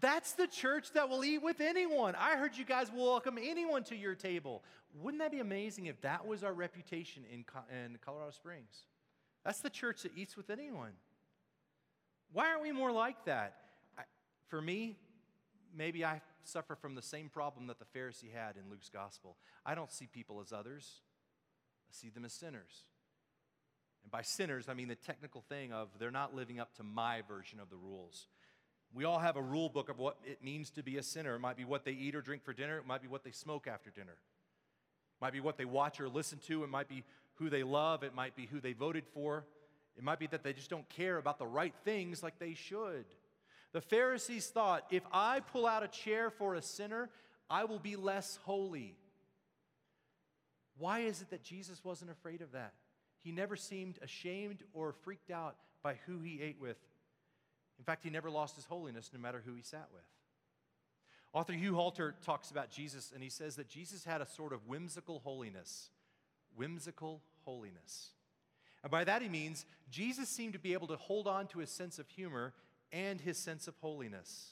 That's 0.00 0.32
the 0.32 0.46
church 0.46 0.92
that 0.92 1.08
will 1.08 1.24
eat 1.24 1.42
with 1.42 1.60
anyone. 1.60 2.14
I 2.18 2.36
heard 2.36 2.56
you 2.56 2.64
guys 2.64 2.90
will 2.90 3.06
welcome 3.06 3.38
anyone 3.40 3.84
to 3.84 3.96
your 3.96 4.14
table. 4.14 4.64
Wouldn't 4.94 5.22
that 5.22 5.30
be 5.30 5.40
amazing 5.40 5.86
if 5.86 6.00
that 6.00 6.26
was 6.26 6.42
our 6.42 6.52
reputation 6.52 7.24
in, 7.30 7.44
in 7.70 7.98
Colorado 8.04 8.30
Springs? 8.30 8.86
That's 9.44 9.60
the 9.60 9.70
church 9.70 10.02
that 10.02 10.12
eats 10.16 10.36
with 10.36 10.50
anyone. 10.50 10.92
Why 12.32 12.48
aren't 12.48 12.62
we 12.62 12.72
more 12.72 12.92
like 12.92 13.24
that? 13.26 13.54
I, 13.98 14.02
for 14.48 14.60
me, 14.60 14.96
maybe 15.76 16.04
I 16.04 16.20
suffer 16.44 16.74
from 16.74 16.94
the 16.94 17.02
same 17.02 17.28
problem 17.28 17.66
that 17.68 17.78
the 17.78 17.98
Pharisee 17.98 18.32
had 18.32 18.56
in 18.56 18.70
Luke's 18.70 18.88
gospel. 18.88 19.36
I 19.64 19.74
don't 19.74 19.92
see 19.92 20.06
people 20.06 20.40
as 20.40 20.52
others, 20.52 21.00
I 21.88 21.92
see 21.92 22.08
them 22.08 22.24
as 22.24 22.32
sinners. 22.32 22.84
And 24.02 24.10
by 24.10 24.22
sinners, 24.22 24.68
I 24.68 24.74
mean 24.74 24.88
the 24.88 24.96
technical 24.96 25.42
thing 25.48 25.72
of 25.72 25.88
they're 25.98 26.10
not 26.10 26.34
living 26.34 26.58
up 26.58 26.74
to 26.76 26.82
my 26.82 27.22
version 27.28 27.60
of 27.60 27.70
the 27.70 27.76
rules. 27.76 28.26
We 28.94 29.04
all 29.04 29.20
have 29.20 29.36
a 29.36 29.42
rule 29.42 29.68
book 29.68 29.88
of 29.88 29.98
what 29.98 30.18
it 30.24 30.42
means 30.42 30.70
to 30.70 30.82
be 30.82 30.98
a 30.98 31.02
sinner. 31.02 31.36
It 31.36 31.40
might 31.40 31.56
be 31.56 31.64
what 31.64 31.84
they 31.84 31.92
eat 31.92 32.14
or 32.14 32.20
drink 32.20 32.44
for 32.44 32.52
dinner, 32.52 32.78
it 32.78 32.86
might 32.86 33.02
be 33.02 33.08
what 33.08 33.24
they 33.24 33.30
smoke 33.30 33.66
after 33.66 33.90
dinner, 33.90 34.12
it 34.12 35.20
might 35.20 35.32
be 35.32 35.40
what 35.40 35.56
they 35.56 35.64
watch 35.64 36.00
or 36.00 36.08
listen 36.08 36.38
to, 36.46 36.64
it 36.64 36.70
might 36.70 36.88
be 36.88 37.04
who 37.34 37.48
they 37.48 37.62
love, 37.62 38.02
it 38.02 38.14
might 38.14 38.36
be 38.36 38.46
who 38.46 38.60
they 38.60 38.72
voted 38.72 39.04
for, 39.14 39.44
it 39.96 40.02
might 40.02 40.18
be 40.18 40.26
that 40.28 40.42
they 40.42 40.52
just 40.52 40.70
don't 40.70 40.88
care 40.88 41.18
about 41.18 41.38
the 41.38 41.46
right 41.46 41.74
things 41.84 42.22
like 42.22 42.38
they 42.38 42.54
should. 42.54 43.04
The 43.72 43.80
Pharisees 43.80 44.48
thought 44.48 44.84
if 44.90 45.02
I 45.12 45.40
pull 45.40 45.66
out 45.66 45.82
a 45.82 45.88
chair 45.88 46.30
for 46.30 46.54
a 46.54 46.62
sinner, 46.62 47.10
I 47.48 47.64
will 47.64 47.78
be 47.78 47.96
less 47.96 48.38
holy. 48.44 48.96
Why 50.78 51.00
is 51.00 51.20
it 51.20 51.30
that 51.30 51.42
Jesus 51.42 51.84
wasn't 51.84 52.10
afraid 52.10 52.40
of 52.40 52.52
that? 52.52 52.72
He 53.22 53.32
never 53.32 53.56
seemed 53.56 53.98
ashamed 54.02 54.62
or 54.72 54.92
freaked 54.92 55.30
out 55.30 55.56
by 55.82 55.96
who 56.06 56.20
he 56.20 56.40
ate 56.40 56.60
with. 56.60 56.78
In 57.78 57.84
fact, 57.84 58.04
he 58.04 58.10
never 58.10 58.30
lost 58.30 58.56
his 58.56 58.64
holiness 58.64 59.10
no 59.12 59.20
matter 59.20 59.42
who 59.44 59.54
he 59.54 59.62
sat 59.62 59.88
with. 59.92 60.02
Author 61.32 61.52
Hugh 61.54 61.74
Halter 61.74 62.14
talks 62.22 62.50
about 62.50 62.70
Jesus, 62.70 63.10
and 63.14 63.22
he 63.22 63.30
says 63.30 63.56
that 63.56 63.68
Jesus 63.68 64.04
had 64.04 64.20
a 64.20 64.26
sort 64.26 64.52
of 64.52 64.66
whimsical 64.66 65.20
holiness. 65.20 65.90
Whimsical 66.54 67.22
holiness. 67.44 68.10
And 68.82 68.90
by 68.90 69.04
that 69.04 69.22
he 69.22 69.28
means 69.28 69.64
Jesus 69.90 70.28
seemed 70.28 70.54
to 70.54 70.58
be 70.58 70.72
able 70.72 70.88
to 70.88 70.96
hold 70.96 71.26
on 71.26 71.46
to 71.48 71.60
his 71.60 71.70
sense 71.70 71.98
of 71.98 72.08
humor 72.08 72.52
and 72.90 73.20
his 73.20 73.38
sense 73.38 73.68
of 73.68 73.74
holiness. 73.80 74.50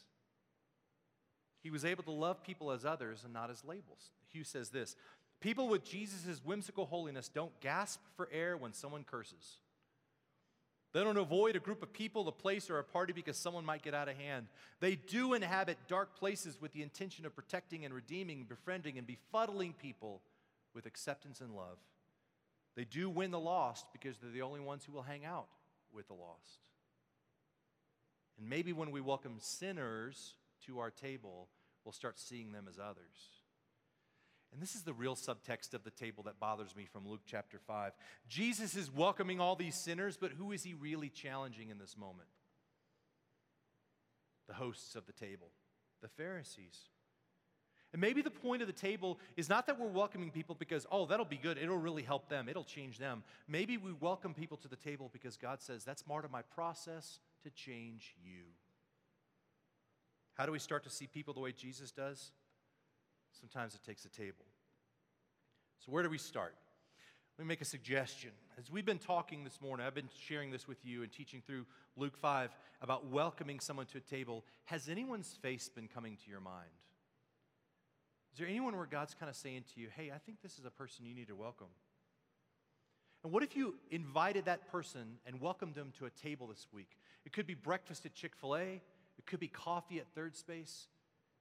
He 1.63 1.71
was 1.71 1.85
able 1.85 2.03
to 2.05 2.11
love 2.11 2.43
people 2.43 2.71
as 2.71 2.85
others 2.85 3.23
and 3.25 3.33
not 3.33 3.51
as 3.51 3.65
labels. 3.65 4.11
Hugh 4.33 4.45
says 4.45 4.71
this 4.71 4.97
People 5.41 5.69
with 5.69 5.85
Jesus' 5.85 6.41
whimsical 6.45 6.87
holiness 6.87 7.29
don't 7.29 7.59
gasp 7.61 8.01
for 8.17 8.29
air 8.33 8.57
when 8.57 8.73
someone 8.73 9.05
curses. 9.05 9.59
They 10.93 11.05
don't 11.05 11.17
avoid 11.17 11.55
a 11.55 11.61
group 11.61 11.83
of 11.83 11.93
people, 11.93 12.27
a 12.27 12.33
place, 12.33 12.69
or 12.69 12.79
a 12.79 12.85
party 12.85 13.13
because 13.13 13.37
someone 13.37 13.65
might 13.65 13.83
get 13.83 13.95
out 13.95 14.09
of 14.09 14.17
hand. 14.17 14.49
They 14.81 14.97
do 14.97 15.35
inhabit 15.35 15.79
dark 15.87 16.19
places 16.19 16.61
with 16.61 16.73
the 16.73 16.83
intention 16.83 17.25
of 17.25 17.35
protecting 17.35 17.85
and 17.85 17.95
redeeming, 17.95 18.45
befriending, 18.49 18.99
and 18.99 19.07
befuddling 19.07 19.79
people 19.79 20.21
with 20.75 20.87
acceptance 20.87 21.41
and 21.41 21.55
love. 21.55 21.79
They 22.77 22.85
do 22.85 23.11
win 23.11 23.31
the 23.31 23.41
lost 23.41 23.87
because 23.93 24.19
they're 24.19 24.31
the 24.31 24.43
only 24.43 24.61
ones 24.61 24.85
who 24.85 24.93
will 24.93 25.03
hang 25.03 25.25
out 25.25 25.49
with 25.93 26.09
the 26.09 26.15
lost. 26.15 26.61
And 28.39 28.49
maybe 28.49 28.73
when 28.73 28.91
we 28.91 29.01
welcome 29.01 29.37
sinners 29.39 30.35
to 30.67 30.79
our 30.79 30.91
table, 30.91 31.49
we'll 31.85 31.93
start 31.93 32.19
seeing 32.19 32.53
them 32.53 32.67
as 32.69 32.79
others. 32.79 33.41
And 34.53 34.61
this 34.61 34.75
is 34.75 34.83
the 34.83 34.93
real 34.93 35.15
subtext 35.15 35.75
of 35.75 35.85
the 35.85 35.91
table 35.91 36.25
that 36.25 36.41
bothers 36.41 36.75
me 36.75 36.85
from 36.85 37.07
Luke 37.07 37.23
chapter 37.25 37.59
5. 37.59 37.93
Jesus 38.29 38.75
is 38.75 38.91
welcoming 38.91 39.41
all 39.41 39.55
these 39.55 39.77
sinners, 39.77 40.17
but 40.17 40.33
who 40.33 40.51
is 40.51 40.65
he 40.65 40.75
really 40.75 41.09
challenging 41.09 41.71
in 41.71 41.79
this 41.79 41.97
moment? 41.97 42.29
The 44.49 44.55
hosts 44.55 44.97
of 44.97 45.07
the 45.07 45.13
table, 45.13 45.51
the 46.03 46.09
Pharisees. 46.09 46.89
And 47.93 48.01
maybe 48.01 48.23
the 48.23 48.31
point 48.31 48.63
of 48.63 48.69
the 48.69 48.73
table 48.73 49.19
is 49.37 49.49
not 49.49 49.67
that 49.67 49.79
we're 49.79 49.89
welcoming 49.89 50.31
people 50.31 50.55
because, 50.55 50.87
oh, 50.93 51.07
that'll 51.07 51.25
be 51.25 51.37
good. 51.37 51.59
It'll 51.59 51.77
really 51.77 52.03
help 52.03 52.29
them. 52.29 52.49
It'll 52.49 52.63
change 52.63 52.99
them. 52.99 53.25
Maybe 53.49 53.77
we 53.79 53.93
welcome 53.93 54.33
people 54.33 54.57
to 54.59 54.69
the 54.69 54.77
table 54.77 55.11
because 55.13 55.37
God 55.37 55.61
says, 55.61 55.85
that's 55.85 56.03
part 56.03 56.25
of 56.25 56.31
my 56.31 56.43
process 56.43 57.19
to 57.43 57.51
change 57.51 58.15
you. 58.25 58.45
How 60.35 60.47
do 60.47 60.53
we 60.53 60.61
start 60.61 60.85
to 60.85 60.91
see 60.91 61.07
people 61.07 61.35
the 61.35 61.41
way 61.41 61.53
Jesus 61.53 61.91
does? 61.91 62.31
Sometimes 63.33 63.75
it 63.75 63.83
takes 63.85 64.05
a 64.05 64.09
table. 64.09 64.47
So, 65.85 65.93
where 65.93 66.03
do 66.03 66.11
we 66.11 66.19
start? 66.19 66.55
Let 67.39 67.45
me 67.45 67.49
make 67.49 67.61
a 67.61 67.67
suggestion. 67.67 68.31
As 68.59 68.71
we've 68.71 68.85
been 68.85 68.99
talking 68.99 69.45
this 69.45 69.61
morning, 69.61 69.87
I've 69.87 69.95
been 69.95 70.11
sharing 70.27 70.51
this 70.51 70.69
with 70.69 70.85
you 70.85 71.03
and 71.03 71.11
teaching 71.11 71.43
through 71.47 71.65
Luke 71.97 72.17
5 72.17 72.51
about 72.83 73.07
welcoming 73.07 73.61
someone 73.61 73.87
to 73.87 73.99
a 73.99 74.01
table. 74.01 74.45
Has 74.67 74.89
anyone's 74.89 75.33
face 75.41 75.69
been 75.69 75.89
coming 75.89 76.17
to 76.25 76.31
your 76.31 76.41
mind? 76.41 76.71
Is 78.41 78.43
there 78.43 78.49
anyone 78.49 78.75
where 78.75 78.87
God's 78.87 79.13
kind 79.13 79.29
of 79.29 79.37
saying 79.37 79.65
to 79.75 79.81
you, 79.83 79.89
hey, 79.95 80.11
I 80.11 80.17
think 80.17 80.41
this 80.41 80.59
is 80.59 80.65
a 80.65 80.71
person 80.71 81.05
you 81.05 81.15
need 81.15 81.29
to 81.29 81.35
welcome? 81.35 81.67
And 83.23 83.35
what 83.35 83.43
if 83.43 83.55
you 83.55 83.75
invited 83.91 84.47
that 84.47 84.67
person 84.73 85.19
and 85.27 85.43
welcomed 85.43 85.75
them 85.75 85.93
to 85.99 86.07
a 86.07 86.11
table 86.11 86.47
this 86.47 86.67
week? 86.73 86.97
It 87.27 87.35
could 87.35 87.47
be 87.47 87.53
breakfast 87.53 88.07
at 88.07 88.15
Chick 88.15 88.33
fil 88.41 88.57
A, 88.57 88.81
it 89.19 89.27
could 89.27 89.41
be 89.41 89.49
coffee 89.49 89.99
at 89.99 90.07
Third 90.15 90.35
Space, 90.35 90.87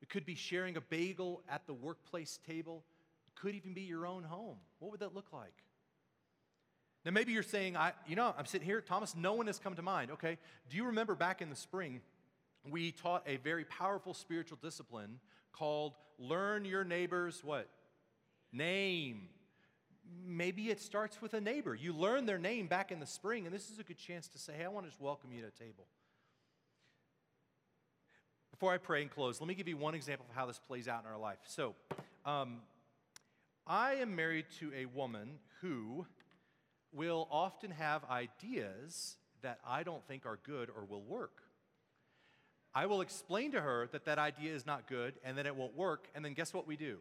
it 0.02 0.10
could 0.10 0.26
be 0.26 0.36
sharing 0.36 0.76
a 0.76 0.82
bagel 0.82 1.42
at 1.48 1.66
the 1.68 1.74
workplace 1.74 2.38
table. 2.46 2.84
It 3.30 3.40
could 3.40 3.56
even 3.56 3.74
be 3.74 3.84
your 3.84 4.06
own 4.06 4.24
home. 4.24 4.58
What 4.80 4.92
would 4.92 5.00
that 5.00 5.16
look 5.16 5.32
like? 5.32 5.56
Now, 7.06 7.12
maybe 7.12 7.32
you're 7.32 7.44
saying, 7.44 7.78
I, 7.78 7.94
you 8.08 8.18
know, 8.18 8.36
I'm 8.38 8.46
sitting 8.46 8.68
here, 8.68 8.82
Thomas, 8.82 9.16
no 9.16 9.36
one 9.36 9.48
has 9.48 9.58
come 9.58 9.76
to 9.76 9.82
mind. 9.82 10.12
Okay. 10.12 10.38
Do 10.70 10.76
you 10.76 10.88
remember 10.88 11.16
back 11.16 11.42
in 11.42 11.50
the 11.50 11.56
spring, 11.56 12.02
we 12.70 12.92
taught 12.92 13.24
a 13.26 13.38
very 13.38 13.64
powerful 13.64 14.14
spiritual 14.14 14.58
discipline 14.62 15.22
called 15.52 15.94
Learn 16.18 16.66
Your 16.66 16.84
Neighbor's 16.84 17.44
what? 17.44 17.70
Name. 18.52 19.30
Maybe 20.26 20.70
it 20.70 20.80
starts 20.80 21.22
with 21.22 21.34
a 21.34 21.42
neighbor. 21.42 21.76
You 21.76 21.94
learn 21.94 22.26
their 22.26 22.40
name 22.40 22.68
back 22.68 22.92
in 22.92 23.00
the 23.00 23.06
spring, 23.06 23.46
and 23.46 23.54
this 23.54 23.70
is 23.70 23.80
a 23.80 23.84
good 23.84 23.98
chance 23.98 24.28
to 24.30 24.40
say, 24.40 24.54
hey, 24.58 24.66
I 24.66 24.70
want 24.70 24.86
to 24.86 24.90
just 24.90 25.02
welcome 25.02 25.32
you 25.32 25.42
to 25.42 25.48
a 25.48 25.52
table. 25.52 25.86
Before 28.52 28.74
I 28.74 28.78
pray 28.78 29.02
and 29.04 29.12
close, 29.12 29.40
let 29.40 29.48
me 29.48 29.54
give 29.54 29.68
you 29.68 29.78
one 29.78 29.96
example 29.96 30.26
of 30.30 30.36
how 30.36 30.46
this 30.46 30.60
plays 30.60 30.88
out 30.88 31.04
in 31.06 31.12
our 31.12 31.18
life. 31.18 31.38
So, 31.46 31.76
um, 32.26 32.58
I 33.66 33.94
am 33.96 34.16
married 34.16 34.46
to 34.60 34.72
a 34.76 34.86
woman 34.86 35.38
who 35.62 36.06
will 36.92 37.28
often 37.30 37.72
have 37.72 38.04
ideas 38.06 39.18
that 39.44 39.60
I 39.66 39.84
don't 39.84 40.06
think 40.08 40.26
are 40.26 40.40
good 40.44 40.70
or 40.70 40.86
will 40.86 41.04
work. 41.04 41.44
I 42.74 42.86
will 42.86 43.02
explain 43.02 43.52
to 43.54 43.62
her 43.62 43.88
that 43.92 44.06
that 44.06 44.20
idea 44.20 44.54
is 44.54 44.66
not 44.66 44.88
good 44.88 45.16
and 45.24 45.38
that 45.38 45.46
it 45.46 45.56
won't 45.56 45.76
work, 45.76 46.08
and 46.14 46.24
then 46.24 46.34
guess 46.34 46.54
what 46.54 46.68
we 46.68 46.76
do? 46.76 46.98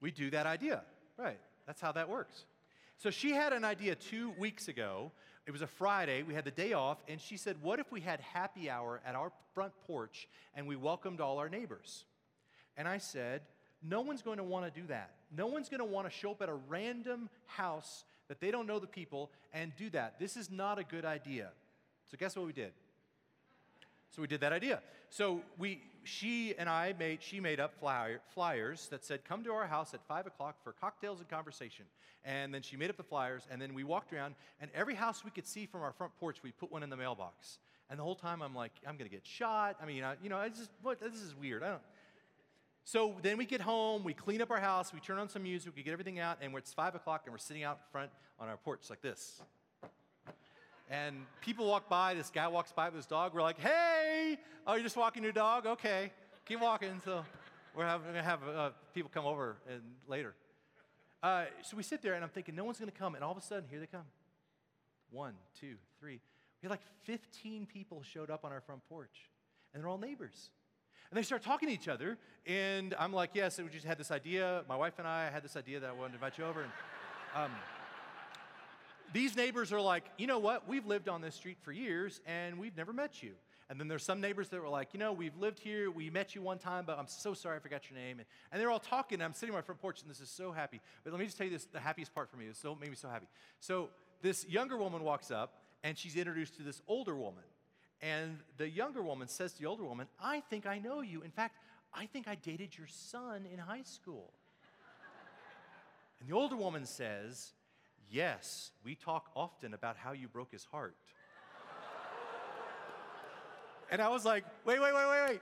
We 0.00 0.10
do 0.10 0.30
that 0.30 0.46
idea. 0.46 0.82
Right. 1.16 1.38
That's 1.66 1.80
how 1.80 1.92
that 1.92 2.08
works. 2.08 2.44
So 2.98 3.10
she 3.10 3.30
had 3.30 3.52
an 3.52 3.64
idea 3.64 3.94
two 3.94 4.30
weeks 4.38 4.68
ago 4.68 5.12
it 5.46 5.50
was 5.50 5.62
a 5.62 5.66
Friday, 5.66 6.22
we 6.22 6.32
had 6.32 6.44
the 6.44 6.50
day 6.50 6.72
off, 6.72 6.98
and 7.06 7.20
she 7.20 7.36
said, 7.36 7.56
What 7.60 7.78
if 7.78 7.92
we 7.92 8.00
had 8.00 8.20
happy 8.20 8.70
hour 8.70 9.00
at 9.04 9.14
our 9.14 9.30
front 9.52 9.72
porch 9.86 10.26
and 10.54 10.66
we 10.66 10.74
welcomed 10.74 11.20
all 11.20 11.38
our 11.38 11.50
neighbors? 11.50 12.04
And 12.76 12.88
I 12.88 12.98
said, 12.98 13.42
No 13.82 14.00
one's 14.00 14.22
going 14.22 14.38
to 14.38 14.44
want 14.44 14.72
to 14.72 14.80
do 14.80 14.86
that. 14.86 15.10
No 15.36 15.46
one's 15.46 15.68
going 15.68 15.80
to 15.80 15.84
want 15.84 16.06
to 16.06 16.10
show 16.10 16.30
up 16.30 16.40
at 16.40 16.48
a 16.48 16.54
random 16.54 17.28
house 17.46 18.04
that 18.28 18.40
they 18.40 18.50
don't 18.50 18.66
know 18.66 18.78
the 18.78 18.86
people 18.86 19.30
and 19.52 19.72
do 19.76 19.90
that. 19.90 20.18
This 20.18 20.38
is 20.38 20.50
not 20.50 20.78
a 20.78 20.84
good 20.84 21.04
idea. 21.04 21.50
So, 22.10 22.16
guess 22.18 22.36
what 22.36 22.46
we 22.46 22.52
did? 22.54 22.72
So 24.14 24.22
we 24.22 24.28
did 24.28 24.40
that 24.42 24.52
idea. 24.52 24.80
So 25.10 25.42
we, 25.58 25.82
she 26.04 26.54
and 26.56 26.68
I 26.68 26.94
made, 26.98 27.20
she 27.20 27.40
made 27.40 27.58
up 27.58 27.74
flyer, 27.80 28.20
flyers 28.32 28.86
that 28.88 29.04
said, 29.04 29.24
come 29.24 29.42
to 29.42 29.52
our 29.52 29.66
house 29.66 29.92
at 29.92 30.06
five 30.06 30.26
o'clock 30.26 30.56
for 30.62 30.72
cocktails 30.72 31.18
and 31.18 31.28
conversation. 31.28 31.84
And 32.24 32.54
then 32.54 32.62
she 32.62 32.76
made 32.76 32.90
up 32.90 32.96
the 32.96 33.02
flyers, 33.02 33.42
and 33.50 33.60
then 33.60 33.74
we 33.74 33.82
walked 33.82 34.12
around, 34.12 34.34
and 34.60 34.70
every 34.72 34.94
house 34.94 35.24
we 35.24 35.30
could 35.30 35.46
see 35.46 35.66
from 35.66 35.82
our 35.82 35.92
front 35.92 36.16
porch, 36.18 36.38
we 36.42 36.52
put 36.52 36.70
one 36.70 36.82
in 36.82 36.90
the 36.90 36.96
mailbox. 36.96 37.58
And 37.90 37.98
the 37.98 38.04
whole 38.04 38.14
time 38.14 38.40
I'm 38.40 38.54
like, 38.54 38.72
I'm 38.86 38.96
gonna 38.96 39.10
get 39.10 39.26
shot. 39.26 39.76
I 39.82 39.84
mean, 39.84 40.04
I, 40.04 40.14
you 40.22 40.30
know, 40.30 40.38
I 40.38 40.48
just, 40.48 40.70
what, 40.82 41.00
this 41.00 41.20
is 41.20 41.34
weird. 41.34 41.62
I 41.62 41.70
don't. 41.70 41.82
So 42.84 43.16
then 43.20 43.36
we 43.36 43.46
get 43.46 43.60
home, 43.60 44.04
we 44.04 44.14
clean 44.14 44.40
up 44.40 44.50
our 44.50 44.60
house, 44.60 44.92
we 44.92 45.00
turn 45.00 45.18
on 45.18 45.28
some 45.28 45.42
music, 45.42 45.72
we 45.74 45.82
get 45.82 45.92
everything 45.92 46.18
out, 46.18 46.38
and 46.40 46.54
it's 46.54 46.72
five 46.72 46.94
o'clock, 46.94 47.22
and 47.24 47.32
we're 47.32 47.38
sitting 47.38 47.64
out 47.64 47.80
front 47.90 48.10
on 48.38 48.48
our 48.48 48.58
porch 48.58 48.90
like 48.90 49.02
this 49.02 49.40
and 50.90 51.26
people 51.40 51.66
walk 51.66 51.88
by. 51.88 52.14
This 52.14 52.30
guy 52.30 52.48
walks 52.48 52.72
by 52.72 52.86
with 52.86 52.96
his 52.96 53.06
dog. 53.06 53.34
We're 53.34 53.42
like, 53.42 53.58
"Hey, 53.58 54.38
oh, 54.66 54.74
you're 54.74 54.82
just 54.82 54.96
walking 54.96 55.22
your 55.22 55.32
dog? 55.32 55.66
Okay, 55.66 56.12
keep 56.46 56.60
walking." 56.60 57.00
So 57.04 57.24
we're 57.74 57.86
having, 57.86 58.06
gonna 58.06 58.22
have 58.22 58.40
uh, 58.48 58.70
people 58.94 59.10
come 59.12 59.26
over 59.26 59.56
and 59.68 59.82
later. 60.06 60.34
Uh, 61.24 61.46
so 61.62 61.74
we 61.74 61.82
sit 61.82 62.02
there, 62.02 62.12
and 62.12 62.22
I'm 62.22 62.28
thinking, 62.28 62.54
no 62.54 62.64
one's 62.64 62.78
going 62.78 62.90
to 62.90 62.96
come, 62.96 63.14
and 63.14 63.24
all 63.24 63.32
of 63.32 63.38
a 63.38 63.40
sudden, 63.40 63.64
here 63.70 63.80
they 63.80 63.86
come. 63.86 64.04
One, 65.10 65.32
two, 65.58 65.76
three. 65.98 66.20
We 66.60 66.66
had 66.66 66.70
like 66.70 66.82
15 67.04 67.64
people 67.64 68.02
showed 68.02 68.30
up 68.30 68.44
on 68.44 68.52
our 68.52 68.60
front 68.60 68.86
porch, 68.90 69.30
and 69.72 69.82
they're 69.82 69.88
all 69.88 69.96
neighbors. 69.96 70.50
And 71.10 71.16
they 71.16 71.22
start 71.22 71.42
talking 71.42 71.68
to 71.68 71.74
each 71.74 71.88
other, 71.88 72.18
and 72.46 72.94
I'm 72.98 73.14
like, 73.14 73.30
yes, 73.32 73.58
we 73.58 73.70
just 73.70 73.86
had 73.86 73.96
this 73.96 74.10
idea. 74.10 74.64
My 74.68 74.76
wife 74.76 74.98
and 74.98 75.08
I 75.08 75.30
had 75.30 75.42
this 75.42 75.56
idea 75.56 75.80
that 75.80 75.88
I 75.88 75.92
wanted 75.94 76.10
to 76.10 76.14
invite 76.16 76.36
you 76.36 76.44
over. 76.44 76.60
And, 76.60 76.72
um, 77.34 77.50
these 79.14 79.36
neighbors 79.36 79.72
are 79.72 79.80
like, 79.80 80.10
you 80.18 80.26
know 80.26 80.40
what? 80.40 80.68
We've 80.68 80.84
lived 80.84 81.08
on 81.08 81.20
this 81.20 81.36
street 81.36 81.58
for 81.62 81.70
years 81.70 82.20
and 82.26 82.58
we've 82.58 82.76
never 82.76 82.92
met 82.92 83.22
you. 83.22 83.34
And 83.70 83.78
then 83.78 83.86
there's 83.86 84.02
some 84.02 84.20
neighbors 84.20 84.48
that 84.48 84.60
were 84.60 84.68
like, 84.68 84.88
you 84.92 84.98
know, 84.98 85.12
we've 85.12 85.36
lived 85.36 85.60
here, 85.60 85.88
we 85.88 86.10
met 86.10 86.34
you 86.34 86.42
one 86.42 86.58
time, 86.58 86.84
but 86.84 86.98
I'm 86.98 87.06
so 87.06 87.32
sorry 87.32 87.56
I 87.56 87.60
forgot 87.60 87.88
your 87.88 87.98
name. 87.98 88.18
And, 88.18 88.26
and 88.50 88.60
they're 88.60 88.72
all 88.72 88.80
talking. 88.80 89.16
And 89.16 89.22
I'm 89.22 89.32
sitting 89.32 89.54
on 89.54 89.58
my 89.58 89.62
front 89.62 89.80
porch, 89.80 90.02
and 90.02 90.10
this 90.10 90.20
is 90.20 90.28
so 90.28 90.50
happy. 90.50 90.80
But 91.04 91.12
let 91.12 91.20
me 91.20 91.26
just 91.26 91.38
tell 91.38 91.46
you 91.46 91.52
this 91.52 91.64
the 91.66 91.78
happiest 91.78 92.12
part 92.12 92.28
for 92.28 92.36
me. 92.36 92.46
It 92.46 92.56
so, 92.56 92.74
made 92.74 92.90
me 92.90 92.96
so 92.96 93.08
happy. 93.08 93.26
So 93.60 93.88
this 94.20 94.46
younger 94.48 94.76
woman 94.76 95.04
walks 95.04 95.30
up, 95.30 95.62
and 95.84 95.96
she's 95.96 96.16
introduced 96.16 96.56
to 96.56 96.64
this 96.64 96.82
older 96.88 97.14
woman. 97.14 97.44
And 98.02 98.40
the 98.58 98.68
younger 98.68 99.02
woman 99.02 99.28
says 99.28 99.52
to 99.54 99.60
the 99.60 99.66
older 99.66 99.84
woman, 99.84 100.08
I 100.20 100.40
think 100.40 100.66
I 100.66 100.78
know 100.78 101.02
you. 101.02 101.22
In 101.22 101.30
fact, 101.30 101.56
I 101.94 102.06
think 102.06 102.26
I 102.26 102.34
dated 102.34 102.76
your 102.76 102.88
son 102.88 103.46
in 103.50 103.60
high 103.60 103.84
school. 103.84 104.32
and 106.20 106.28
the 106.28 106.34
older 106.34 106.56
woman 106.56 106.84
says, 106.84 107.52
Yes, 108.10 108.70
we 108.84 108.94
talk 108.94 109.30
often 109.34 109.74
about 109.74 109.96
how 109.96 110.12
you 110.12 110.28
broke 110.28 110.52
his 110.52 110.64
heart. 110.64 110.94
and 113.90 114.00
I 114.00 114.08
was 114.08 114.24
like, 114.24 114.44
Wait, 114.64 114.80
wait, 114.80 114.94
wait, 114.94 115.08
wait, 115.08 115.28
wait. 115.30 115.40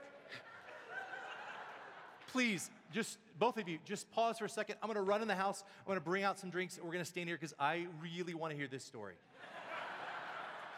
Please, 2.27 2.71
just 2.91 3.19
both 3.37 3.57
of 3.57 3.69
you, 3.69 3.77
just 3.85 4.09
pause 4.11 4.39
for 4.39 4.45
a 4.45 4.49
second. 4.49 4.75
I'm 4.81 4.87
gonna 4.87 5.03
run 5.03 5.21
in 5.21 5.27
the 5.27 5.35
house. 5.35 5.63
I'm 5.79 5.87
gonna 5.87 6.01
bring 6.01 6.23
out 6.23 6.39
some 6.39 6.49
drinks. 6.49 6.79
We're 6.81 6.91
gonna 6.91 7.05
stand 7.05 7.27
here 7.27 7.37
because 7.37 7.53
I 7.59 7.87
really 8.01 8.33
wanna 8.33 8.55
hear 8.55 8.67
this 8.67 8.83
story. 8.83 9.15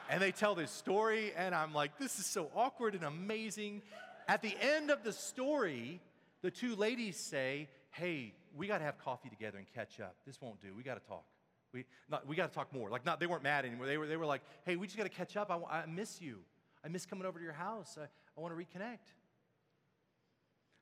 and 0.09 0.21
they 0.21 0.31
tell 0.31 0.53
this 0.53 0.71
story, 0.71 1.33
and 1.35 1.55
I'm 1.55 1.73
like, 1.73 1.97
This 1.97 2.19
is 2.19 2.25
so 2.25 2.49
awkward 2.55 2.93
and 2.95 3.03
amazing. 3.03 3.83
At 4.27 4.41
the 4.41 4.55
end 4.59 4.91
of 4.91 5.03
the 5.03 5.13
story, 5.13 6.01
the 6.41 6.51
two 6.51 6.75
ladies 6.75 7.15
say, 7.17 7.69
Hey, 7.91 8.33
we 8.55 8.67
gotta 8.67 8.83
have 8.83 8.97
coffee 8.97 9.29
together 9.29 9.57
and 9.57 9.67
catch 9.73 9.99
up. 10.01 10.15
This 10.25 10.41
won't 10.41 10.59
do. 10.61 10.73
We 10.75 10.83
gotta 10.83 10.99
talk. 10.99 11.23
We, 11.75 11.85
we 12.25 12.35
got 12.37 12.49
to 12.49 12.55
talk 12.55 12.73
more. 12.73 12.89
Like, 12.89 13.05
not, 13.05 13.19
they 13.19 13.27
weren't 13.27 13.43
mad 13.43 13.65
anymore. 13.65 13.85
They 13.85 13.97
were, 13.97 14.07
they 14.07 14.15
were 14.17 14.25
like, 14.25 14.41
hey, 14.63 14.77
we 14.77 14.87
just 14.87 14.97
got 14.97 15.03
to 15.03 15.09
catch 15.09 15.35
up. 15.35 15.51
I, 15.51 15.81
I 15.81 15.85
miss 15.85 16.21
you. 16.21 16.39
I 16.83 16.87
miss 16.87 17.05
coming 17.05 17.25
over 17.25 17.37
to 17.37 17.43
your 17.43 17.53
house. 17.53 17.97
I, 17.99 18.05
I 18.05 18.41
want 18.41 18.57
to 18.57 18.63
reconnect. 18.63 19.13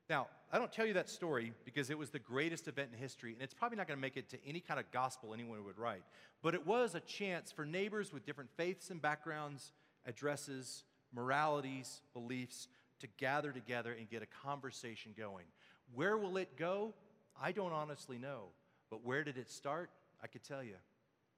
Now, 0.08 0.28
I 0.52 0.58
don't 0.58 0.70
tell 0.70 0.86
you 0.86 0.92
that 0.94 1.08
story 1.08 1.52
because 1.64 1.90
it 1.90 1.98
was 1.98 2.10
the 2.10 2.18
greatest 2.18 2.68
event 2.68 2.90
in 2.92 2.98
history, 2.98 3.32
and 3.32 3.42
it's 3.42 3.54
probably 3.54 3.76
not 3.76 3.88
going 3.88 3.98
to 3.98 4.00
make 4.02 4.16
it 4.16 4.28
to 4.30 4.38
any 4.46 4.60
kind 4.60 4.78
of 4.78 4.88
gospel 4.92 5.34
anyone 5.34 5.64
would 5.64 5.78
write. 5.78 6.02
But 6.42 6.54
it 6.54 6.64
was 6.64 6.94
a 6.94 7.00
chance 7.00 7.50
for 7.50 7.64
neighbors 7.64 8.12
with 8.12 8.24
different 8.24 8.50
faiths 8.56 8.90
and 8.90 9.02
backgrounds, 9.02 9.72
addresses, 10.06 10.84
moralities, 11.12 12.02
beliefs 12.12 12.68
to 13.00 13.08
gather 13.18 13.50
together 13.50 13.96
and 13.98 14.08
get 14.08 14.22
a 14.22 14.26
conversation 14.26 15.12
going. 15.16 15.46
Where 15.94 16.16
will 16.16 16.36
it 16.36 16.56
go? 16.56 16.94
I 17.40 17.50
don't 17.52 17.72
honestly 17.72 18.18
know. 18.18 18.50
But 18.90 19.04
where 19.04 19.24
did 19.24 19.38
it 19.38 19.50
start? 19.50 19.90
I 20.24 20.26
could 20.26 20.42
tell 20.42 20.62
you. 20.62 20.76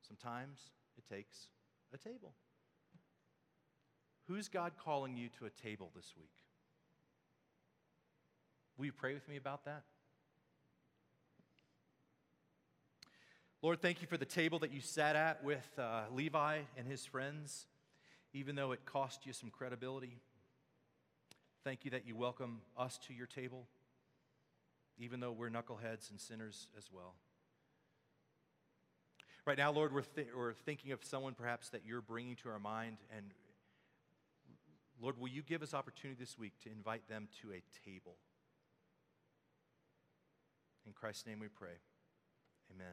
Sometimes 0.06 0.70
it 0.96 1.12
takes 1.12 1.48
a 1.92 1.98
table. 1.98 2.34
Who's 4.28 4.48
God 4.48 4.72
calling 4.82 5.16
you 5.16 5.28
to 5.40 5.46
a 5.46 5.50
table 5.50 5.90
this 5.96 6.12
week? 6.16 6.30
Will 8.78 8.86
you 8.86 8.92
pray 8.92 9.14
with 9.14 9.28
me 9.28 9.36
about 9.36 9.64
that? 9.64 9.82
Lord, 13.60 13.82
thank 13.82 14.00
you 14.00 14.06
for 14.06 14.16
the 14.16 14.24
table 14.24 14.60
that 14.60 14.72
you 14.72 14.80
sat 14.80 15.16
at 15.16 15.42
with 15.42 15.66
uh, 15.78 16.02
Levi 16.12 16.58
and 16.78 16.86
his 16.86 17.04
friends, 17.04 17.66
even 18.32 18.54
though 18.54 18.70
it 18.70 18.84
cost 18.84 19.26
you 19.26 19.32
some 19.32 19.50
credibility. 19.50 20.20
Thank 21.64 21.84
you 21.84 21.90
that 21.90 22.06
you 22.06 22.14
welcome 22.14 22.60
us 22.78 23.00
to 23.08 23.14
your 23.14 23.26
table, 23.26 23.66
even 24.96 25.18
though 25.18 25.32
we're 25.32 25.50
knuckleheads 25.50 26.10
and 26.10 26.20
sinners 26.20 26.68
as 26.78 26.84
well. 26.92 27.14
Right 29.46 29.56
now, 29.56 29.70
Lord, 29.70 29.94
we're, 29.94 30.02
th- 30.02 30.26
we're 30.36 30.54
thinking 30.54 30.90
of 30.90 31.04
someone 31.04 31.34
perhaps 31.34 31.68
that 31.68 31.82
you're 31.86 32.00
bringing 32.00 32.34
to 32.42 32.48
our 32.48 32.58
mind. 32.58 32.96
And 33.16 33.26
Lord, 35.00 35.20
will 35.20 35.28
you 35.28 35.42
give 35.42 35.62
us 35.62 35.72
opportunity 35.72 36.18
this 36.18 36.36
week 36.36 36.54
to 36.64 36.70
invite 36.70 37.08
them 37.08 37.28
to 37.42 37.52
a 37.52 37.62
table? 37.88 38.16
In 40.84 40.92
Christ's 40.92 41.26
name 41.26 41.38
we 41.38 41.46
pray. 41.46 41.78